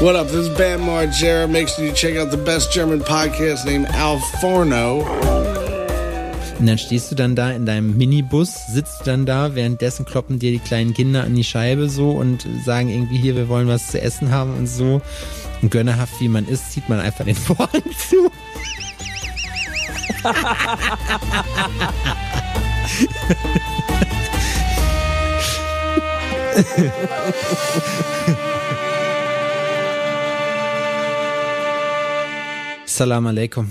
What 0.00 0.16
up? 0.16 0.26
This 0.26 0.48
is 0.48 0.58
Bam 0.58 0.80
Margera. 0.82 1.48
Make 1.48 1.68
sure 1.68 1.84
you 1.84 1.92
check 1.92 2.16
out 2.16 2.30
the 2.30 2.36
best 2.36 2.72
German 2.72 3.00
podcast 3.00 3.64
named 3.64 3.86
Al 3.94 4.18
Forno. 4.40 5.02
Und 6.58 6.66
dann 6.66 6.78
stehst 6.78 7.10
du 7.10 7.14
dann 7.14 7.36
da 7.36 7.52
in 7.52 7.64
deinem 7.64 7.96
Minibus, 7.96 8.66
sitzt 8.66 9.00
du 9.00 9.04
dann 9.04 9.24
da, 9.24 9.54
währenddessen 9.54 10.04
kloppen 10.04 10.38
dir 10.38 10.50
die 10.50 10.58
kleinen 10.58 10.94
Kinder 10.94 11.22
an 11.22 11.34
die 11.34 11.44
Scheibe 11.44 11.88
so 11.88 12.10
und 12.10 12.46
sagen 12.64 12.88
irgendwie 12.88 13.18
hier, 13.18 13.36
wir 13.36 13.48
wollen 13.48 13.68
was 13.68 13.92
zu 13.92 14.00
essen 14.00 14.30
haben 14.30 14.54
und 14.56 14.66
so. 14.66 15.00
Und 15.62 15.70
gönnerhaft 15.70 16.20
wie 16.20 16.28
man 16.28 16.46
ist, 16.48 16.72
zieht 16.72 16.88
man 16.88 17.00
einfach 17.00 17.24
den 17.24 17.34
Vorhang 17.36 17.82
zu. 17.96 18.30
Salam 32.96 33.26
alaikum. 33.26 33.66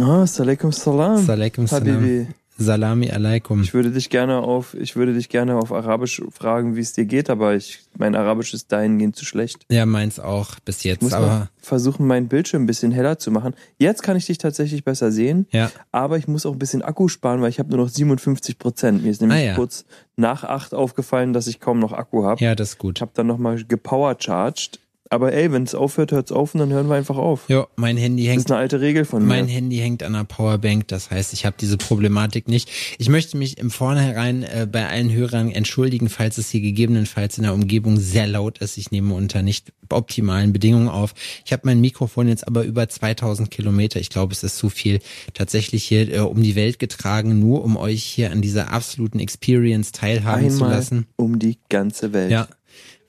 Ah, 0.00 0.26
Salaikum 0.26 0.72
Salam. 0.72 1.18
Salaikum 1.26 1.66
salam. 1.66 1.94
Habibi. 1.94 2.26
Salami 2.56 3.10
alaikum. 3.10 3.60
Ich 3.62 3.74
würde 3.74 3.90
dich 3.90 4.08
gerne 4.08 4.38
auf, 4.38 4.72
ich 4.72 4.96
würde 4.96 5.12
dich 5.12 5.28
gerne 5.28 5.56
auf 5.56 5.70
Arabisch 5.70 6.22
fragen, 6.30 6.74
wie 6.74 6.80
es 6.80 6.94
dir 6.94 7.04
geht, 7.04 7.28
aber 7.28 7.54
ich, 7.54 7.80
mein 7.98 8.14
Arabisch 8.14 8.54
ist 8.54 8.72
dahingehend 8.72 9.14
zu 9.14 9.26
schlecht. 9.26 9.66
Ja, 9.70 9.84
meins 9.84 10.18
auch 10.18 10.58
bis 10.64 10.78
Ich 10.78 10.84
jetzt, 10.84 11.02
muss 11.02 11.10
mal 11.12 11.18
aber 11.18 11.48
versuchen, 11.60 12.06
meinen 12.06 12.28
Bildschirm 12.28 12.62
ein 12.62 12.66
bisschen 12.66 12.92
heller 12.92 13.18
zu 13.18 13.30
machen. 13.30 13.54
Jetzt 13.78 14.02
kann 14.02 14.16
ich 14.16 14.24
dich 14.24 14.38
tatsächlich 14.38 14.82
besser 14.82 15.12
sehen, 15.12 15.46
ja. 15.50 15.70
aber 15.92 16.16
ich 16.16 16.28
muss 16.28 16.46
auch 16.46 16.52
ein 16.52 16.58
bisschen 16.58 16.80
Akku 16.80 17.08
sparen, 17.08 17.42
weil 17.42 17.50
ich 17.50 17.58
habe 17.58 17.68
nur 17.68 17.84
noch 17.84 17.90
57 17.90 18.58
Prozent. 18.58 19.02
Mir 19.02 19.10
ist 19.10 19.20
nämlich 19.20 19.38
Ah, 19.38 19.42
ja. 19.44 19.54
kurz 19.54 19.84
nach 20.16 20.44
acht 20.44 20.72
aufgefallen, 20.72 21.34
dass 21.34 21.46
ich 21.46 21.60
kaum 21.60 21.78
noch 21.78 21.92
Akku 21.92 22.24
habe. 22.24 22.42
Ja, 22.42 22.54
das 22.54 22.68
ist 22.70 22.74
Ich 22.74 22.78
gut. 22.78 23.02
habe 23.02 23.10
dann 23.14 23.26
nochmal 23.26 23.62
gepowercharged. 23.64 24.80
Aber 25.12 25.32
ey, 25.32 25.50
wenn 25.50 25.64
es 25.64 25.74
aufhört, 25.74 26.12
hört's 26.12 26.30
auf 26.30 26.54
und 26.54 26.60
dann 26.60 26.70
hören 26.72 26.88
wir 26.88 26.94
einfach 26.94 27.16
auf. 27.16 27.48
Jo, 27.48 27.66
mein 27.74 27.96
Handy 27.96 28.22
Das 28.22 28.30
hängt 28.30 28.44
ist 28.44 28.50
eine 28.52 28.60
alte 28.60 28.80
Regel 28.80 29.04
von 29.04 29.26
Mein 29.26 29.46
mir. 29.46 29.50
Handy 29.52 29.76
hängt 29.78 30.04
an 30.04 30.12
der 30.12 30.22
Powerbank, 30.22 30.86
das 30.86 31.10
heißt, 31.10 31.32
ich 31.32 31.44
habe 31.44 31.56
diese 31.60 31.76
Problematik 31.76 32.46
nicht. 32.46 32.70
Ich 32.98 33.08
möchte 33.08 33.36
mich 33.36 33.58
im 33.58 33.72
Vornherein 33.72 34.44
äh, 34.44 34.68
bei 34.70 34.86
allen 34.88 35.12
Hörern 35.12 35.50
entschuldigen, 35.50 36.08
falls 36.08 36.38
es 36.38 36.50
hier 36.50 36.60
gegebenenfalls 36.60 37.38
in 37.38 37.42
der 37.42 37.54
Umgebung 37.54 37.98
sehr 37.98 38.28
laut 38.28 38.58
ist. 38.58 38.78
Ich 38.78 38.92
nehme 38.92 39.12
unter 39.14 39.42
nicht 39.42 39.72
optimalen 39.88 40.52
Bedingungen 40.52 40.88
auf. 40.88 41.12
Ich 41.44 41.52
habe 41.52 41.62
mein 41.64 41.80
Mikrofon 41.80 42.28
jetzt 42.28 42.46
aber 42.46 42.62
über 42.62 42.88
2000 42.88 43.50
Kilometer, 43.50 43.98
ich 43.98 44.10
glaube, 44.10 44.32
es 44.32 44.44
ist 44.44 44.58
zu 44.58 44.68
viel, 44.68 45.00
tatsächlich 45.34 45.82
hier 45.82 46.08
äh, 46.14 46.20
um 46.20 46.40
die 46.40 46.54
Welt 46.54 46.78
getragen, 46.78 47.40
nur 47.40 47.64
um 47.64 47.76
euch 47.76 48.04
hier 48.04 48.30
an 48.30 48.42
dieser 48.42 48.72
absoluten 48.72 49.18
Experience 49.18 49.90
teilhaben 49.90 50.48
zu 50.50 50.62
Einmal 50.62 50.70
lassen. 50.76 51.06
um 51.16 51.40
die 51.40 51.58
ganze 51.68 52.12
Welt. 52.12 52.30
Ja, 52.30 52.46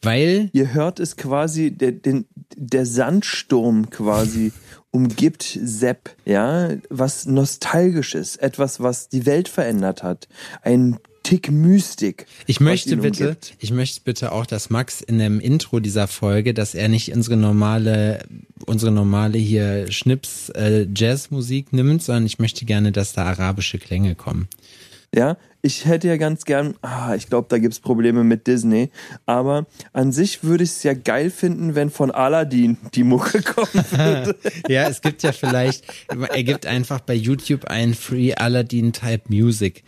weil 0.02 0.50
Ihr 0.54 0.74
hört 0.74 1.00
es 1.00 1.16
quasi, 1.16 1.72
der, 1.72 1.92
den, 1.92 2.26
der 2.56 2.86
Sandsturm 2.86 3.90
quasi 3.90 4.52
umgibt 4.92 5.60
Sepp, 5.64 6.16
ja, 6.26 6.70
was 6.90 7.26
Nostalgisches, 7.26 8.36
etwas, 8.36 8.82
was 8.82 9.10
die 9.10 9.26
Welt 9.26 9.48
verändert 9.48 10.04
hat. 10.04 10.28
Ein 10.64 11.00
Tick 11.24 11.52
Mystik. 11.52 12.26
Ich 12.48 12.60
möchte 12.60 12.98
bitte, 12.98 13.24
umgibt. 13.26 13.54
ich 13.60 13.72
möchte 13.72 14.02
bitte 14.04 14.32
auch, 14.32 14.46
dass 14.46 14.70
Max 14.70 15.02
in 15.02 15.20
dem 15.20 15.40
Intro 15.40 15.80
dieser 15.80 16.08
Folge, 16.08 16.54
dass 16.54 16.74
er 16.74 16.90
nicht 16.90 17.14
unsere 17.14 17.38
normale, 17.38 18.26
unsere 18.66 18.92
normale 18.92 19.38
hier 19.38 19.92
Schnips 19.92 20.50
äh, 20.50 20.88
Jazzmusik 20.94 21.74
nimmt, 21.74 22.02
sondern 22.02 22.26
ich 22.26 22.40
möchte 22.40 22.66
gerne, 22.66 22.92
dass 22.92 23.14
da 23.14 23.26
arabische 23.26 23.78
Klänge 23.78 24.16
kommen. 24.16 24.48
Ja, 25.14 25.38
ich 25.62 25.86
hätte 25.86 26.08
ja 26.08 26.16
ganz 26.16 26.46
gern, 26.46 26.76
ah, 26.82 27.14
ich 27.16 27.28
glaube, 27.28 27.48
da 27.50 27.58
gibt's 27.58 27.82
Probleme 27.82 28.24
mit 28.24 28.48
Disney, 28.48 28.92
aber 29.26 29.68
an 29.92 30.14
sich 30.14 30.44
würde 30.44 30.64
ich 30.64 30.70
es 30.70 30.84
ja 30.84 30.94
geil 30.94 31.30
finden, 31.30 31.76
wenn 31.76 31.90
von 31.90 32.12
Aladdin 32.12 32.78
die 32.94 33.04
Mucke 33.04 33.42
kommen 33.44 33.86
würde. 33.92 34.38
Ja, 34.70 34.88
es 34.88 35.02
gibt 35.02 35.22
ja 35.24 35.34
vielleicht, 35.34 35.84
er 36.08 36.44
gibt 36.44 36.66
einfach 36.66 37.02
bei 37.02 37.14
YouTube 37.14 37.66
ein 37.66 37.94
Free 37.94 38.34
Aladdin 38.34 38.94
Type 38.94 39.24
Music. 39.28 39.84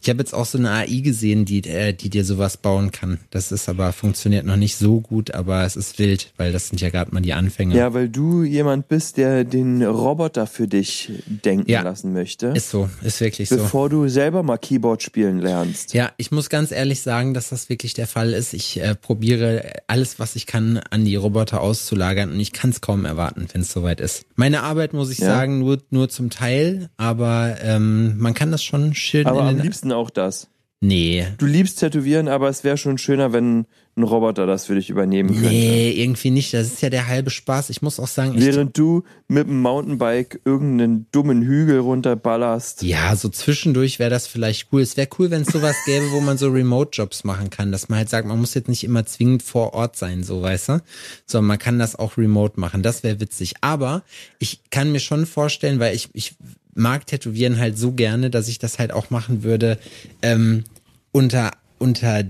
Ich 0.00 0.08
habe 0.08 0.20
jetzt 0.20 0.32
auch 0.34 0.46
so 0.46 0.58
eine 0.58 0.70
AI 0.70 1.00
gesehen, 1.00 1.44
die, 1.44 1.64
äh, 1.68 1.92
die 1.92 2.08
dir 2.10 2.24
sowas 2.24 2.56
bauen 2.56 2.90
kann. 2.92 3.18
Das 3.30 3.52
ist 3.52 3.68
aber, 3.68 3.92
funktioniert 3.92 4.46
noch 4.46 4.56
nicht 4.56 4.76
so 4.76 5.00
gut, 5.00 5.34
aber 5.34 5.64
es 5.64 5.76
ist 5.76 5.98
wild, 5.98 6.32
weil 6.36 6.52
das 6.52 6.68
sind 6.68 6.80
ja 6.80 6.90
gerade 6.90 7.12
mal 7.12 7.20
die 7.20 7.32
Anfänge. 7.32 7.76
ja, 7.76 7.92
weil 7.94 8.08
du 8.08 8.42
jemand 8.42 8.88
bist, 8.88 9.16
der 9.16 9.44
den 9.44 9.82
Roboter 9.82 10.46
für 10.46 10.68
dich 10.68 11.10
denken 11.26 11.70
Ja. 11.70 11.82
lassen 11.82 12.12
möchte. 12.12 12.48
Ist 12.48 12.70
so, 12.70 12.88
ist 13.02 13.20
wirklich 13.20 13.48
so. 13.48 13.56
bevor 13.56 13.88
du 13.90 14.08
selber 14.08 14.42
mal 14.42 14.56
Keyboard 14.58 15.02
spielen 15.02 15.38
lernst. 15.40 15.94
Ja, 15.94 16.12
ich 16.16 16.30
muss 16.30 16.48
ganz 16.48 16.70
ehrlich 16.70 17.00
sagen, 17.02 17.34
dass 17.34 17.48
das 17.50 17.68
wirklich 17.68 17.94
der 17.94 18.06
Fall 18.06 18.32
ist. 18.32 18.54
Ich 18.54 18.80
äh, 18.80 18.94
probiere 18.94 19.72
alles, 19.88 20.18
was 20.18 20.36
ich 20.36 20.46
kann, 20.46 20.78
an 20.90 21.04
die 21.04 21.16
Roboter 21.16 21.60
auszulagern 21.60 22.30
und 22.32 22.40
ich 22.40 22.52
kann 22.52 22.70
es 22.70 22.80
kaum 22.80 23.04
erwarten, 23.04 23.46
wenn 23.52 23.62
es 23.62 23.72
soweit 23.72 24.00
ist. 24.00 24.24
Meine 24.36 24.62
Arbeit, 24.62 24.92
muss 24.92 25.10
ich 25.10 25.18
Ja. 25.18 25.26
sagen, 25.26 25.58
nur, 25.58 25.78
nur 25.90 26.08
zum 26.08 26.30
Teil, 26.30 26.88
aber 26.96 27.56
ähm, 27.62 28.16
man 28.18 28.34
kann 28.34 28.50
das 28.52 28.62
schon 28.62 28.94
schön 28.94 29.26
Aber 29.26 29.40
in 29.40 29.46
am 29.46 29.56
den... 29.56 29.66
liebsten 29.88 29.92
auch 29.92 30.10
das. 30.10 30.48
Nee. 30.80 31.26
Du 31.38 31.46
liebst 31.46 31.80
Tätowieren, 31.80 32.28
aber 32.28 32.48
es 32.48 32.62
wäre 32.62 32.76
schon 32.76 32.98
schöner, 32.98 33.32
wenn 33.32 33.66
ein 33.96 34.04
Roboter 34.04 34.46
das 34.46 34.66
für 34.66 34.76
dich 34.76 34.90
übernehmen 34.90 35.30
könnte. 35.30 35.48
Nee, 35.48 35.90
irgendwie 35.90 36.30
nicht. 36.30 36.54
Das 36.54 36.68
ist 36.68 36.82
ja 36.82 36.88
der 36.88 37.08
halbe 37.08 37.30
Spaß. 37.30 37.70
Ich 37.70 37.82
muss 37.82 37.98
auch 37.98 38.06
sagen, 38.06 38.34
Während 38.36 38.78
du 38.78 39.02
mit 39.26 39.48
dem 39.48 39.60
Mountainbike 39.60 40.40
irgendeinen 40.44 41.08
dummen 41.10 41.42
Hügel 41.42 41.80
runterballerst. 41.80 42.82
ja, 42.82 43.16
so 43.16 43.28
zwischendurch 43.28 43.98
wäre 43.98 44.08
das 44.10 44.28
vielleicht 44.28 44.68
cool. 44.72 44.82
Es 44.82 44.96
wäre 44.96 45.08
cool, 45.18 45.32
wenn 45.32 45.42
es 45.42 45.48
sowas 45.48 45.74
gäbe, 45.84 46.12
wo 46.12 46.20
man 46.20 46.38
so 46.38 46.46
Remote-Jobs 46.48 47.24
machen 47.24 47.50
kann, 47.50 47.72
dass 47.72 47.88
man 47.88 47.98
halt 47.98 48.08
sagt, 48.08 48.28
man 48.28 48.38
muss 48.38 48.54
jetzt 48.54 48.68
nicht 48.68 48.84
immer 48.84 49.04
zwingend 49.04 49.42
vor 49.42 49.74
Ort 49.74 49.96
sein, 49.96 50.22
so 50.22 50.42
weißt 50.42 50.68
du, 50.68 50.82
sondern 51.26 51.48
man 51.48 51.58
kann 51.58 51.80
das 51.80 51.96
auch 51.96 52.16
remote 52.16 52.60
machen. 52.60 52.84
Das 52.84 53.02
wäre 53.02 53.18
witzig. 53.18 53.54
Aber 53.62 54.04
ich 54.38 54.60
kann 54.70 54.92
mir 54.92 55.00
schon 55.00 55.26
vorstellen, 55.26 55.80
weil 55.80 55.96
ich, 55.96 56.08
ich 56.12 56.36
mag 56.74 57.06
Tätowieren 57.06 57.58
halt 57.58 57.78
so 57.78 57.92
gerne, 57.92 58.30
dass 58.30 58.48
ich 58.48 58.58
das 58.58 58.78
halt 58.78 58.92
auch 58.92 59.10
machen 59.10 59.42
würde, 59.42 59.78
ähm, 60.22 60.64
unter, 61.12 61.50
unter, 61.78 62.24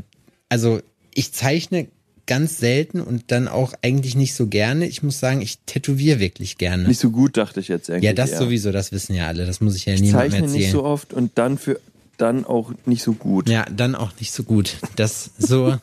also 0.48 0.80
ich 1.14 1.32
zeichne 1.32 1.88
ganz 2.26 2.58
selten 2.58 3.00
und 3.00 3.32
dann 3.32 3.48
auch 3.48 3.72
eigentlich 3.82 4.14
nicht 4.14 4.34
so 4.34 4.46
gerne. 4.46 4.86
Ich 4.86 5.02
muss 5.02 5.18
sagen, 5.18 5.40
ich 5.40 5.58
tätowiere 5.66 6.20
wirklich 6.20 6.58
gerne. 6.58 6.86
Nicht 6.86 7.00
so 7.00 7.10
gut, 7.10 7.36
dachte 7.36 7.58
ich 7.58 7.68
jetzt 7.68 7.90
eigentlich. 7.90 8.04
Ja, 8.04 8.12
das 8.12 8.32
eher. 8.32 8.38
sowieso, 8.38 8.70
das 8.70 8.92
wissen 8.92 9.14
ja 9.14 9.26
alle. 9.26 9.46
Das 9.46 9.60
muss 9.60 9.74
ich 9.74 9.86
ja 9.86 9.94
Ich 9.94 10.02
niemandem 10.02 10.30
zeichne 10.30 10.46
erzählen. 10.46 10.62
nicht 10.62 10.70
so 10.72 10.84
oft 10.84 11.12
und 11.14 11.32
dann 11.36 11.58
für 11.58 11.80
dann 12.18 12.44
auch 12.44 12.72
nicht 12.84 13.02
so 13.02 13.12
gut. 13.12 13.48
ja, 13.48 13.64
dann 13.74 13.94
auch 13.94 14.10
nicht 14.20 14.32
so 14.32 14.42
gut. 14.42 14.76
Das 14.96 15.30
so, 15.38 15.76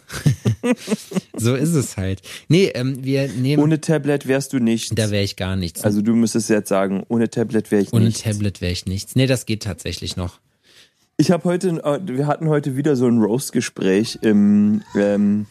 so 1.37 1.55
ist 1.55 1.73
es 1.73 1.97
halt. 1.97 2.21
Nee, 2.47 2.71
ähm, 2.73 3.03
wir 3.03 3.27
nehmen. 3.29 3.61
Ohne 3.63 3.81
Tablet 3.81 4.27
wärst 4.27 4.53
du 4.53 4.59
nicht. 4.59 4.97
da 4.97 5.11
wäre 5.11 5.23
ich 5.23 5.35
gar 5.35 5.55
nichts. 5.55 5.83
Also 5.83 6.01
du 6.01 6.15
müsstest 6.15 6.49
jetzt 6.49 6.69
sagen, 6.69 7.03
ohne 7.07 7.29
Tablet 7.29 7.71
wäre 7.71 7.81
ich 7.81 7.93
Ohne 7.93 8.05
nicht. 8.05 8.23
Tablet 8.23 8.61
wäre 8.61 8.71
ich 8.71 8.85
nichts. 8.85 9.15
Nee, 9.15 9.27
das 9.27 9.45
geht 9.45 9.63
tatsächlich 9.63 10.15
noch. 10.15 10.39
Ich 11.17 11.31
habe 11.31 11.43
heute, 11.45 11.69
äh, 11.83 11.99
wir 12.05 12.27
hatten 12.27 12.49
heute 12.49 12.75
wieder 12.75 12.95
so 12.95 13.07
ein 13.07 13.19
Roast-Gespräch 13.19 14.19
im, 14.21 14.81
ähm, 14.95 15.45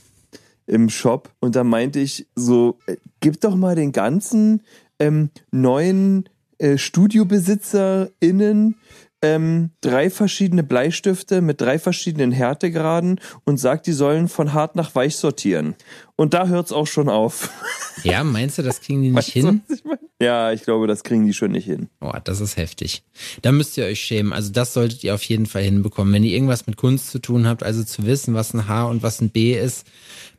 im 0.66 0.90
Shop 0.90 1.30
und 1.40 1.56
da 1.56 1.64
meinte 1.64 2.00
ich 2.00 2.26
so, 2.34 2.78
äh, 2.86 2.96
gib 3.20 3.40
doch 3.40 3.56
mal 3.56 3.74
den 3.74 3.92
ganzen 3.92 4.62
ähm, 4.98 5.30
neuen 5.50 6.28
äh, 6.58 6.78
StudiobesitzerInnen 6.78 8.76
ähm, 9.24 9.70
drei 9.80 10.10
verschiedene 10.10 10.62
Bleistifte 10.62 11.40
mit 11.40 11.60
drei 11.60 11.78
verschiedenen 11.78 12.30
Härtegraden 12.30 13.20
und 13.44 13.58
sagt, 13.58 13.86
die 13.86 13.92
sollen 13.92 14.28
von 14.28 14.52
hart 14.52 14.76
nach 14.76 14.94
weich 14.94 15.16
sortieren. 15.16 15.74
Und 16.16 16.34
da 16.34 16.46
hört's 16.46 16.72
auch 16.72 16.86
schon 16.86 17.08
auf. 17.08 17.50
Ja, 18.02 18.24
meinst 18.24 18.58
du, 18.58 18.62
das 18.62 18.80
kriegen 18.80 19.02
die 19.02 19.10
nicht 19.10 19.16
Weißt 19.16 19.36
du, 19.36 19.40
hin? 19.46 19.62
was 19.68 19.78
ich 19.78 19.84
meine? 19.84 20.00
Ja, 20.20 20.52
ich 20.52 20.62
glaube, 20.62 20.88
das 20.88 21.04
kriegen 21.04 21.24
die 21.24 21.32
schon 21.32 21.52
nicht 21.52 21.64
hin. 21.64 21.88
Oh, 22.00 22.12
das 22.24 22.40
ist 22.40 22.56
heftig. 22.56 23.04
Da 23.40 23.52
müsst 23.52 23.78
ihr 23.78 23.84
euch 23.84 24.00
schämen. 24.00 24.32
Also 24.32 24.50
das 24.50 24.74
solltet 24.74 25.04
ihr 25.04 25.14
auf 25.14 25.22
jeden 25.22 25.46
Fall 25.46 25.62
hinbekommen. 25.62 26.12
Wenn 26.12 26.24
ihr 26.24 26.34
irgendwas 26.34 26.66
mit 26.66 26.76
Kunst 26.76 27.10
zu 27.10 27.20
tun 27.20 27.46
habt, 27.46 27.62
also 27.62 27.84
zu 27.84 28.04
wissen, 28.04 28.34
was 28.34 28.52
ein 28.52 28.66
H 28.68 28.86
und 28.86 29.04
was 29.04 29.20
ein 29.20 29.30
B 29.30 29.54
ist, 29.58 29.86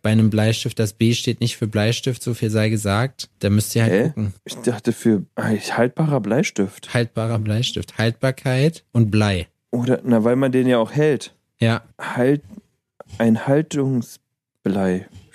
bei 0.06 0.12
einem 0.12 0.30
Bleistift, 0.30 0.78
das 0.78 0.94
B 0.94 1.16
steht 1.16 1.40
nicht 1.42 1.58
für 1.58 1.66
Bleistift, 1.66 2.22
so 2.22 2.36
viel 2.36 2.52
sei 2.52 2.70
gesagt, 2.70 3.28
da 3.40 3.50
müsst 3.50 3.76
ihr 3.76 3.82
halt 3.82 3.92
Hä? 3.92 4.04
gucken. 4.10 4.34
Ich 4.44 4.54
dachte 4.58 4.94
für 4.94 5.26
ah, 5.34 5.50
haltbarer 5.50 6.20
Bleistift. 6.20 6.94
Haltbarer 6.94 7.40
Bleistift. 7.40 7.98
Haltbarkeit 7.98 8.84
und 8.92 9.10
Blei. 9.10 9.48
Oder, 9.72 10.02
na, 10.04 10.24
weil 10.24 10.36
man 10.36 10.52
den 10.52 10.68
ja 10.68 10.78
auch 10.78 10.92
hält. 10.92 11.34
Ja, 11.60 11.82
Halt, 12.00 12.44
ein 13.18 13.48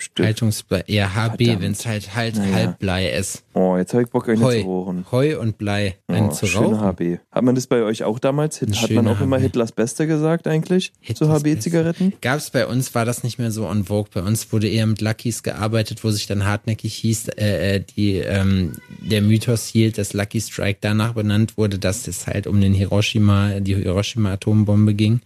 Haltungsbleistift. 0.01 0.25
Haltungsblei. 0.25 0.83
Ja, 0.87 1.13
HB, 1.15 1.61
wenn 1.61 1.71
es 1.71 1.85
halt 1.85 2.15
halt 2.15 2.35
Naja. 2.37 2.53
Halbblei 2.55 3.09
ist. 3.11 3.43
Oh, 3.53 3.77
jetzt 3.77 3.93
habe 3.93 4.03
ich 4.03 4.09
Bock, 4.09 4.27
eine 4.29 4.39
Heu. 4.41 4.61
zu 4.61 4.65
rochen. 4.67 5.05
Heu 5.11 5.39
und 5.39 5.57
Blei. 5.57 5.97
Einen 6.07 6.29
Oh, 6.29 6.31
zu 6.31 6.45
rauchen. 6.47 6.79
HB. 6.79 7.19
Hat 7.31 7.43
man 7.43 7.55
das 7.55 7.67
bei 7.67 7.81
euch 7.83 8.03
auch 8.03 8.19
damals? 8.19 8.61
Eine 8.61 8.75
Hat 8.81 8.91
man 8.91 9.07
auch 9.07 9.21
immer 9.21 9.37
HB. 9.37 9.43
Hitlers 9.43 9.71
Beste 9.71 10.07
gesagt 10.07 10.47
eigentlich? 10.47 10.91
zu 10.93 10.99
Hitlers 11.01 11.29
HB-Zigaretten? 11.43 12.13
Gab 12.21 12.37
es 12.37 12.49
bei 12.49 12.65
uns, 12.65 12.93
war 12.95 13.05
das 13.05 13.23
nicht 13.23 13.37
mehr 13.39 13.51
so 13.51 13.67
on 13.67 13.85
vogue. 13.85 14.09
Bei 14.13 14.21
uns 14.21 14.51
wurde 14.51 14.67
eher 14.69 14.85
mit 14.87 15.01
Luckys 15.01 15.43
gearbeitet, 15.43 16.03
wo 16.03 16.11
sich 16.11 16.27
dann 16.27 16.45
hartnäckig 16.45 16.93
hieß, 16.95 17.29
äh, 17.37 17.75
äh, 17.75 17.83
die, 17.95 18.17
ähm, 18.17 18.73
der 18.99 19.21
Mythos 19.21 19.67
hielt, 19.67 19.97
dass 19.97 20.13
Lucky 20.13 20.39
Strike 20.41 20.79
danach 20.81 21.13
benannt 21.13 21.57
wurde, 21.57 21.77
dass 21.79 22.07
es 22.07 22.27
halt 22.27 22.47
um 22.47 22.59
den 22.61 22.73
Hiroshima, 22.73 23.59
die 23.59 23.75
Hiroshima-Atombombe 23.75 24.93
ging. 24.93 25.21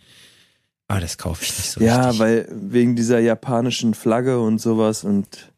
Aber 0.87 0.99
das 0.99 1.17
kaufe 1.17 1.43
ich 1.43 1.49
nicht 1.57 1.71
so 1.71 1.81
Ja, 1.81 2.03
richtig. 2.09 2.19
weil 2.19 2.47
wegen 2.51 2.95
dieser 2.95 3.19
japanischen 3.19 3.93
Flagge 3.93 4.39
und 4.39 4.59
sowas 4.61 5.03
und 5.03 5.51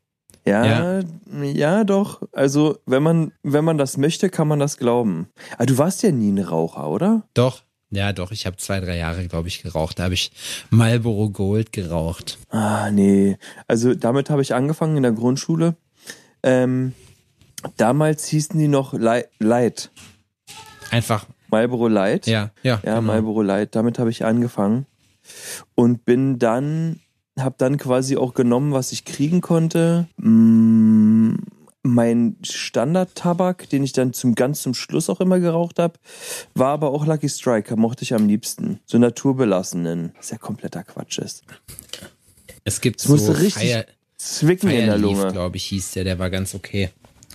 Ja, 0.46 1.02
ja, 1.44 1.84
doch. 1.84 2.22
Also, 2.32 2.78
wenn 2.86 3.04
man, 3.04 3.34
wenn 3.44 3.66
man 3.66 3.78
das 3.78 3.98
möchte, 3.98 4.30
kann 4.30 4.48
man 4.48 4.60
das 4.60 4.78
glauben. 4.78 5.28
Aber 5.58 5.66
du 5.66 5.78
warst 5.78 6.04
ja 6.04 6.12
nie 6.12 6.32
ein 6.32 6.40
Raucher, 6.40 6.88
oder? 6.90 7.24
Doch, 7.34 7.64
ja, 7.90 8.14
doch. 8.14 8.32
Ich 8.32 8.46
habe 8.46 8.56
zwei, 8.56 8.80
drei 8.80 8.96
Jahre, 8.96 9.28
glaube 9.28 9.50
ich, 9.50 9.62
geraucht. 9.62 10.00
Da 10.00 10.04
habe 10.04 10.14
ich 10.14 10.32
Marlboro 10.70 11.30
Gold 11.30 11.74
geraucht. 11.74 12.38
Ah, 12.50 12.90
nee. 12.92 13.38
Also, 13.68 13.94
damit 13.96 14.30
habe 14.30 14.42
ich 14.42 14.54
angefangen 14.56 14.96
in 14.96 15.04
der 15.04 15.12
Grundschule. 15.12 15.76
Ähm, 16.44 16.94
damals 17.76 18.26
hießen 18.28 18.58
die 18.58 18.70
noch 18.70 18.94
Light. 18.94 19.28
Light. 19.40 19.92
Einfach. 20.92 21.26
Marlboro 21.50 21.90
Light. 21.90 22.26
Ja, 22.28 22.52
ja. 22.64 22.80
Ja, 22.86 22.96
genau. 22.96 23.02
Marlboro 23.02 23.42
Light. 23.42 23.76
Damit 23.76 24.00
habe 24.00 24.10
ich 24.12 24.24
angefangen. 24.24 24.86
Und 25.76 26.06
bin 26.06 26.40
dann, 26.40 27.00
habe 27.40 27.56
dann 27.58 27.78
quasi 27.78 28.18
auch 28.18 28.34
genommen, 28.34 28.72
was 28.74 28.92
ich 28.92 29.06
kriegen 29.06 29.42
konnte. 29.42 30.08
Mm, 30.18 31.36
mein 31.84 32.36
Standard-Tabak, 32.44 33.70
den 33.70 33.84
ich 33.84 33.94
dann 33.94 34.12
zum 34.14 34.36
ganz 34.36 34.62
zum 34.62 34.74
Schluss 34.74 35.10
auch 35.10 35.22
immer 35.22 35.40
geraucht 35.40 35.80
habe, 35.80 35.94
war 36.54 36.70
aber 36.70 36.92
auch 36.92 37.06
Lucky 37.06 37.30
Striker, 37.30 37.76
mochte 37.78 38.04
ich 38.04 38.14
am 38.14 38.28
liebsten. 38.28 38.80
So 38.86 38.98
naturbelassenen, 38.98 40.12
was 40.18 40.32
ja 40.32 40.38
kompletter 40.38 40.84
Quatsch 40.84 41.20
ist. 41.20 41.44
Es 42.64 42.82
gibt 42.82 43.00
Es 43.00 43.08
so 43.08 43.32
richtig 43.32 43.72
Fire, 43.72 43.86
zwicken 44.18 44.70
in 44.70 44.86
der 44.88 44.96
Fire 44.98 45.02
Lunge. 45.02 45.32
glaube 45.32 45.58
ich, 45.58 45.66
hieß 45.66 45.92
der. 45.92 46.04
Der 46.04 46.20
war 46.20 46.30
ganz 46.30 46.54
okay. 46.56 46.90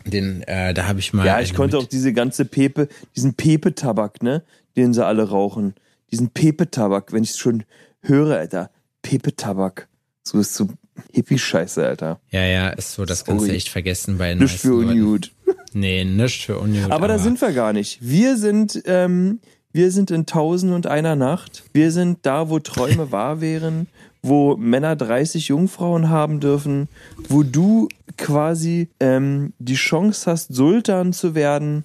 Den, 0.05 0.43
äh, 0.43 0.75
da 0.75 0.87
habe 0.89 0.99
ich 0.99 1.13
mal. 1.13 1.25
Ja, 1.25 1.41
ich 1.41 1.55
konnte 1.55 1.77
mit- 1.77 1.85
auch 1.87 1.89
diese 1.89 2.13
ganze 2.13 2.45
Pepe, 2.45 2.89
diesen 3.17 3.35
Pepe-Tabak, 3.35 4.23
ne, 4.23 4.43
den 4.77 4.93
sie 4.93 5.05
alle 5.07 5.29
rauchen. 5.29 5.75
Diesen 6.13 6.29
Pepe-Tabak, 6.31 7.13
wenn 7.13 7.23
ich 7.23 7.31
es 7.31 7.39
schon 7.39 7.65
höre, 8.03 8.37
Alter. 8.37 8.71
Pepe-Tabak. 9.03 9.89
So 10.23 10.39
ist 10.39 10.55
so 10.55 10.69
Hippie-Scheiße, 11.13 11.85
Alter. 11.85 12.21
Ja, 12.31 12.45
ja, 12.45 12.69
ist 12.69 12.93
so, 12.93 13.05
das 13.05 13.25
kannst 13.25 13.43
du 13.43 13.47
Sorry. 13.47 13.57
echt 13.57 13.69
vergessen 13.71 14.19
bei 14.19 14.29
den 14.29 14.39
Nicht 14.39 14.61
für. 14.61 14.75
Unjud. 14.75 15.33
Nee, 15.75 16.05
nicht 16.05 16.45
für 16.45 16.59
Unjud. 16.59 16.91
Aber 16.91 17.09
da 17.09 17.19
sind 17.19 17.41
wir 17.41 17.51
gar 17.53 17.73
nicht. 17.73 17.99
Wir 18.03 18.37
sind, 18.37 18.83
ähm, 18.85 19.41
wir 19.73 19.91
sind 19.91 20.11
in 20.11 20.27
Tausend 20.27 20.75
und 20.75 20.87
einer 20.87 21.17
Nacht. 21.17 21.65
Wir 21.73 21.93
sind 21.93 22.19
da, 22.27 22.51
wo 22.51 22.59
Träume 22.59 23.11
wahr 23.11 23.41
wären, 23.41 23.87
wo 24.21 24.55
Männer 24.59 24.97
30 24.97 25.49
Jungfrauen 25.49 26.11
haben 26.11 26.41
dürfen, 26.41 26.89
wo 27.27 27.43
du 27.43 27.89
quasi 28.19 28.91
ähm, 29.01 29.55
die 29.59 29.77
Chance 29.77 30.31
hast, 30.31 30.53
Sultan 30.55 31.15
zu 31.15 31.35
werden, 31.35 31.85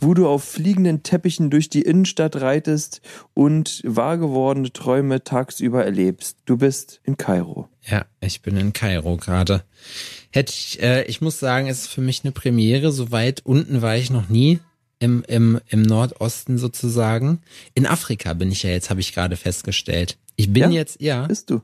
wo 0.00 0.14
du 0.14 0.28
auf 0.28 0.44
fliegenden 0.44 1.02
Teppichen 1.02 1.50
durch 1.50 1.68
die 1.68 1.82
Innenstadt 1.82 2.36
reitest 2.40 3.00
und 3.34 3.82
wahr 3.84 4.18
gewordene 4.18 4.72
Träume 4.72 5.24
tagsüber 5.24 5.84
erlebst. 5.84 6.38
Du 6.44 6.56
bist 6.56 7.00
in 7.04 7.16
Kairo. 7.16 7.68
Ja, 7.86 8.04
ich 8.20 8.42
bin 8.42 8.56
in 8.56 8.72
Kairo 8.72 9.16
gerade. 9.16 9.62
Hätte 10.30 10.52
ich, 10.52 10.82
äh, 10.82 11.04
ich 11.04 11.20
muss 11.20 11.38
sagen, 11.38 11.66
es 11.68 11.82
ist 11.82 11.88
für 11.88 12.00
mich 12.00 12.22
eine 12.24 12.32
Premiere. 12.32 12.92
So 12.92 13.10
weit 13.12 13.42
unten 13.44 13.82
war 13.82 13.96
ich 13.96 14.10
noch 14.10 14.28
nie. 14.28 14.60
Im, 15.00 15.22
im, 15.28 15.60
im 15.68 15.82
Nordosten 15.82 16.58
sozusagen. 16.58 17.40
In 17.74 17.86
Afrika 17.86 18.34
bin 18.34 18.50
ich 18.50 18.64
ja 18.64 18.70
jetzt, 18.70 18.90
habe 18.90 18.98
ich 18.98 19.14
gerade 19.14 19.36
festgestellt. 19.36 20.18
Ich 20.34 20.52
bin 20.52 20.64
Ja? 20.64 20.70
jetzt, 20.70 21.00
ja, 21.00 21.24
Bist 21.28 21.50
du? 21.50 21.60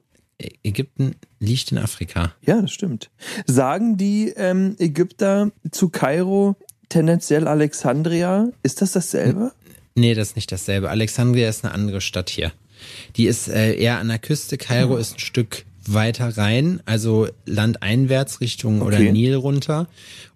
Ägypten 0.63 1.17
liegt 1.41 1.73
in 1.73 1.79
Afrika. 1.79 2.33
Ja, 2.47 2.61
das 2.61 2.71
stimmt. 2.73 3.11
Sagen 3.47 3.97
die 3.97 4.33
ähm, 4.37 4.77
Ägypter 4.79 5.51
zu 5.73 5.89
Kairo 5.89 6.57
tendenziell 6.89 7.49
Alexandria? 7.49 8.49
Ist 8.63 8.83
das 8.83 8.93
dasselbe? 8.93 9.53
Nee, 9.95 10.15
das 10.15 10.29
ist 10.29 10.37
nicht 10.37 10.51
dasselbe. 10.51 10.91
Alexandria 10.91 11.49
ist 11.49 11.65
eine 11.65 11.73
andere 11.73 12.01
Stadt 12.01 12.31
hier. 12.31 12.53
Die 13.17 13.27
ist 13.27 13.49
äh, 13.49 13.75
eher 13.75 13.99
an 13.99 14.09
der 14.09 14.19
Küste. 14.19 14.59
Kairo 14.59 14.97
ist 14.97 15.17
ein 15.17 15.19
Stück 15.21 15.65
weiter 15.87 16.37
rein, 16.37 16.81
also 16.87 17.29
landeinwärts 17.47 18.41
Richtung 18.41 18.83
oder 18.83 18.97
Okay. 18.97 19.13
Nil 19.13 19.35
runter. 19.35 19.87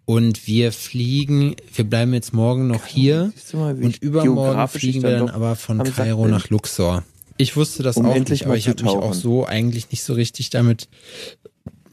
Und 0.05 0.47
wir 0.47 0.73
fliegen, 0.73 1.55
wir 1.75 1.85
bleiben 1.85 2.15
jetzt 2.15 2.33
morgen 2.33 2.67
noch 2.67 2.87
hier 2.87 3.31
Siehst 3.35 3.53
du 3.53 3.59
mal, 3.59 3.75
und 3.75 3.99
übermorgen 3.99 4.69
fliegen 4.69 5.03
wir 5.03 5.11
dann 5.11 5.27
dann 5.27 5.35
aber 5.35 5.55
von 5.55 5.83
Kairo 5.83 6.27
nach 6.29 6.49
Luxor. 6.49 7.03
Ich 7.37 7.57
wusste 7.57 7.83
das 7.83 7.97
Um 7.97 8.07
auch 8.07 8.19
nicht, 8.19 8.47
aber 8.47 8.57
ich 8.57 8.69
habe 8.69 8.83
mich 8.83 8.93
auch 8.93 9.15
so 9.15 9.45
eigentlich 9.45 9.91
nicht 9.91 10.03
so 10.03 10.15
richtig 10.15 10.51
damit 10.51 10.89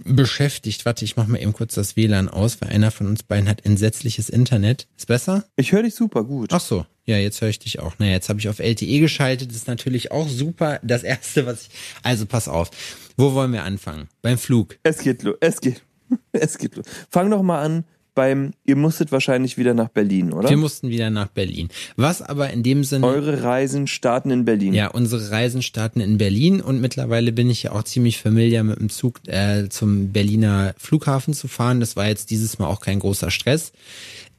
beschäftigt. 0.05 0.85
Warte, 0.85 1.03
ich 1.03 1.17
mach 1.17 1.27
mal 1.27 1.41
eben 1.41 1.53
kurz 1.53 1.75
das 1.75 1.97
WLAN 1.97 2.29
aus, 2.29 2.61
weil 2.61 2.69
einer 2.69 2.91
von 2.91 3.07
uns 3.07 3.23
beiden 3.23 3.49
hat 3.49 3.65
entsetzliches 3.65 4.29
Internet. 4.29 4.87
Ist 4.97 5.07
besser? 5.07 5.45
Ich 5.57 5.71
höre 5.71 5.83
dich 5.83 5.95
super 5.95 6.23
gut. 6.23 6.53
Ach 6.53 6.61
so, 6.61 6.85
ja, 7.05 7.17
jetzt 7.17 7.41
höre 7.41 7.49
ich 7.49 7.59
dich 7.59 7.79
auch. 7.79 7.99
Naja, 7.99 8.13
jetzt 8.13 8.29
habe 8.29 8.39
ich 8.39 8.47
auf 8.47 8.59
LTE 8.59 8.99
geschaltet. 8.99 9.49
Das 9.49 9.57
ist 9.57 9.67
natürlich 9.67 10.11
auch 10.11 10.29
super. 10.29 10.79
Das 10.83 11.03
erste, 11.03 11.45
was 11.45 11.63
ich. 11.63 11.69
Also 12.03 12.25
pass 12.25 12.47
auf. 12.47 12.71
Wo 13.17 13.33
wollen 13.33 13.51
wir 13.51 13.63
anfangen? 13.63 14.07
Beim 14.21 14.37
Flug. 14.37 14.77
Es 14.83 14.99
geht 14.99 15.23
los. 15.23 15.35
Es 15.41 15.59
geht. 15.59 15.81
Es 16.31 16.59
geht 16.59 16.75
los. 16.75 16.85
Fang 17.09 17.31
doch 17.31 17.41
mal 17.41 17.63
an 17.63 17.83
beim, 18.15 18.53
ihr 18.65 18.75
musstet 18.75 19.12
wahrscheinlich 19.12 19.57
wieder 19.57 19.73
nach 19.73 19.89
Berlin, 19.89 20.33
oder? 20.33 20.50
Wir 20.50 20.57
mussten 20.57 20.89
wieder 20.89 21.09
nach 21.09 21.27
Berlin. 21.27 21.69
Was 21.97 22.21
aber 22.21 22.50
in 22.50 22.63
dem 22.63 22.83
Sinne. 22.83 23.06
Eure 23.06 23.44
Reisen 23.44 23.88
starten 23.88 24.31
in 24.31 24.45
Berlin. 24.45 24.73
Ja, 24.73 24.88
unsere 24.88 25.29
Reisen 25.29 25.62
starten 25.62 26.00
in 26.00 26.17
Berlin 26.17 26.62
und 26.62 26.81
mittlerweile 26.81 27.31
bin 27.31 27.50
ich 27.50 27.63
ja 27.63 27.73
auch 27.73 27.83
ziemlich 27.83 28.19
familiar 28.19 28.63
mit 28.63 28.79
dem 28.79 28.89
Zug 28.89 29.19
äh, 29.27 29.69
zum 29.69 30.12
Berliner 30.12 30.73
Flughafen 30.77 31.33
zu 31.33 31.47
fahren. 31.47 31.79
Das 31.79 31.95
war 31.95 32.07
jetzt 32.07 32.31
dieses 32.31 32.57
Mal 32.57 32.67
auch 32.67 32.79
kein 32.79 33.00
großer 33.00 33.29
Stress. 33.29 33.73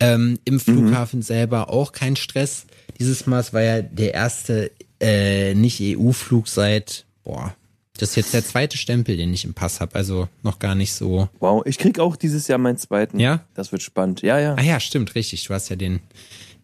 Ähm, 0.00 0.38
Im 0.44 0.58
Flughafen 0.58 1.22
selber 1.22 1.70
auch 1.70 1.92
kein 1.92 2.16
Stress. 2.16 2.66
Dieses 2.98 3.26
Mal 3.26 3.40
es 3.40 3.52
war 3.52 3.62
ja 3.62 3.82
der 3.82 4.14
erste 4.14 4.70
äh, 5.00 5.54
Nicht-EU-Flug 5.54 6.48
seit, 6.48 7.04
boah, 7.24 7.54
das 7.96 8.10
ist 8.10 8.16
jetzt 8.16 8.34
der 8.34 8.44
zweite 8.44 8.76
Stempel, 8.76 9.16
den 9.16 9.32
ich 9.32 9.44
im 9.44 9.54
Pass 9.54 9.80
habe. 9.80 9.94
Also 9.94 10.28
noch 10.42 10.58
gar 10.58 10.74
nicht 10.74 10.92
so. 10.92 11.28
Wow, 11.40 11.62
ich 11.66 11.78
krieg 11.78 11.98
auch 11.98 12.16
dieses 12.16 12.48
Jahr 12.48 12.58
meinen 12.58 12.78
zweiten. 12.78 13.18
Ja? 13.18 13.44
Das 13.54 13.72
wird 13.72 13.82
spannend. 13.82 14.22
Ja, 14.22 14.38
ja. 14.38 14.54
Ah 14.54 14.62
ja, 14.62 14.80
stimmt, 14.80 15.14
richtig. 15.14 15.44
Du 15.44 15.54
hast 15.54 15.68
ja 15.68 15.76
den, 15.76 16.00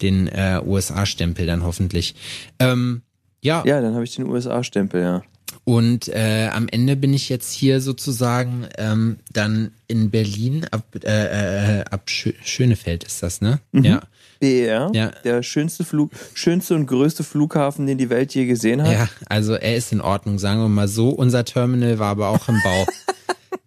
den 0.01 0.29
äh, 0.29 0.61
USA-Stempel 0.65 1.47
dann 1.47 1.65
hoffentlich. 1.65 2.15
Ähm, 2.59 3.03
ja, 3.41 3.65
Ja, 3.67 3.81
dann 3.81 3.95
habe 3.95 4.05
ich 4.05 4.15
den 4.15 4.27
USA-Stempel, 4.27 5.03
ja. 5.03 5.23
Und 5.65 6.09
äh, 6.09 6.49
am 6.53 6.67
Ende 6.69 6.97
bin 6.97 7.13
ich 7.13 7.29
jetzt 7.29 7.53
hier 7.53 7.81
sozusagen 7.81 8.67
ähm, 8.79 9.19
dann 9.33 9.73
in 9.87 10.11
Berlin 10.11 10.67
ab, 10.71 10.85
äh, 11.05 11.81
äh, 11.81 11.85
ab 11.91 12.09
Schö 12.09 12.33
Schönefeld 12.43 13.05
ist 13.05 13.23
das, 13.23 13.41
ne? 13.41 13.61
Ja. 13.73 14.03
BER, 14.43 14.91
Ja. 14.93 15.13
der 15.25 15.43
schönste 15.45 15.85
Flug, 15.85 16.11
schönste 16.35 16.75
und 16.75 16.87
größte 16.87 17.23
Flughafen, 17.23 17.87
den 17.87 17.97
die 17.97 18.11
Welt 18.11 18.35
je 18.35 18.45
gesehen 18.47 18.83
hat. 18.83 18.93
Ja, 18.93 19.09
also 19.29 19.55
er 19.55 19.77
ist 19.77 19.93
in 19.93 20.01
Ordnung, 20.01 20.39
sagen 20.41 20.61
wir 20.61 20.69
mal 20.69 20.89
so. 20.89 21.11
Unser 21.11 21.45
Terminal 21.45 22.01
war 22.01 22.09
aber 22.11 22.29
auch 22.29 22.49
im 22.49 22.61
Bau. 22.63 22.87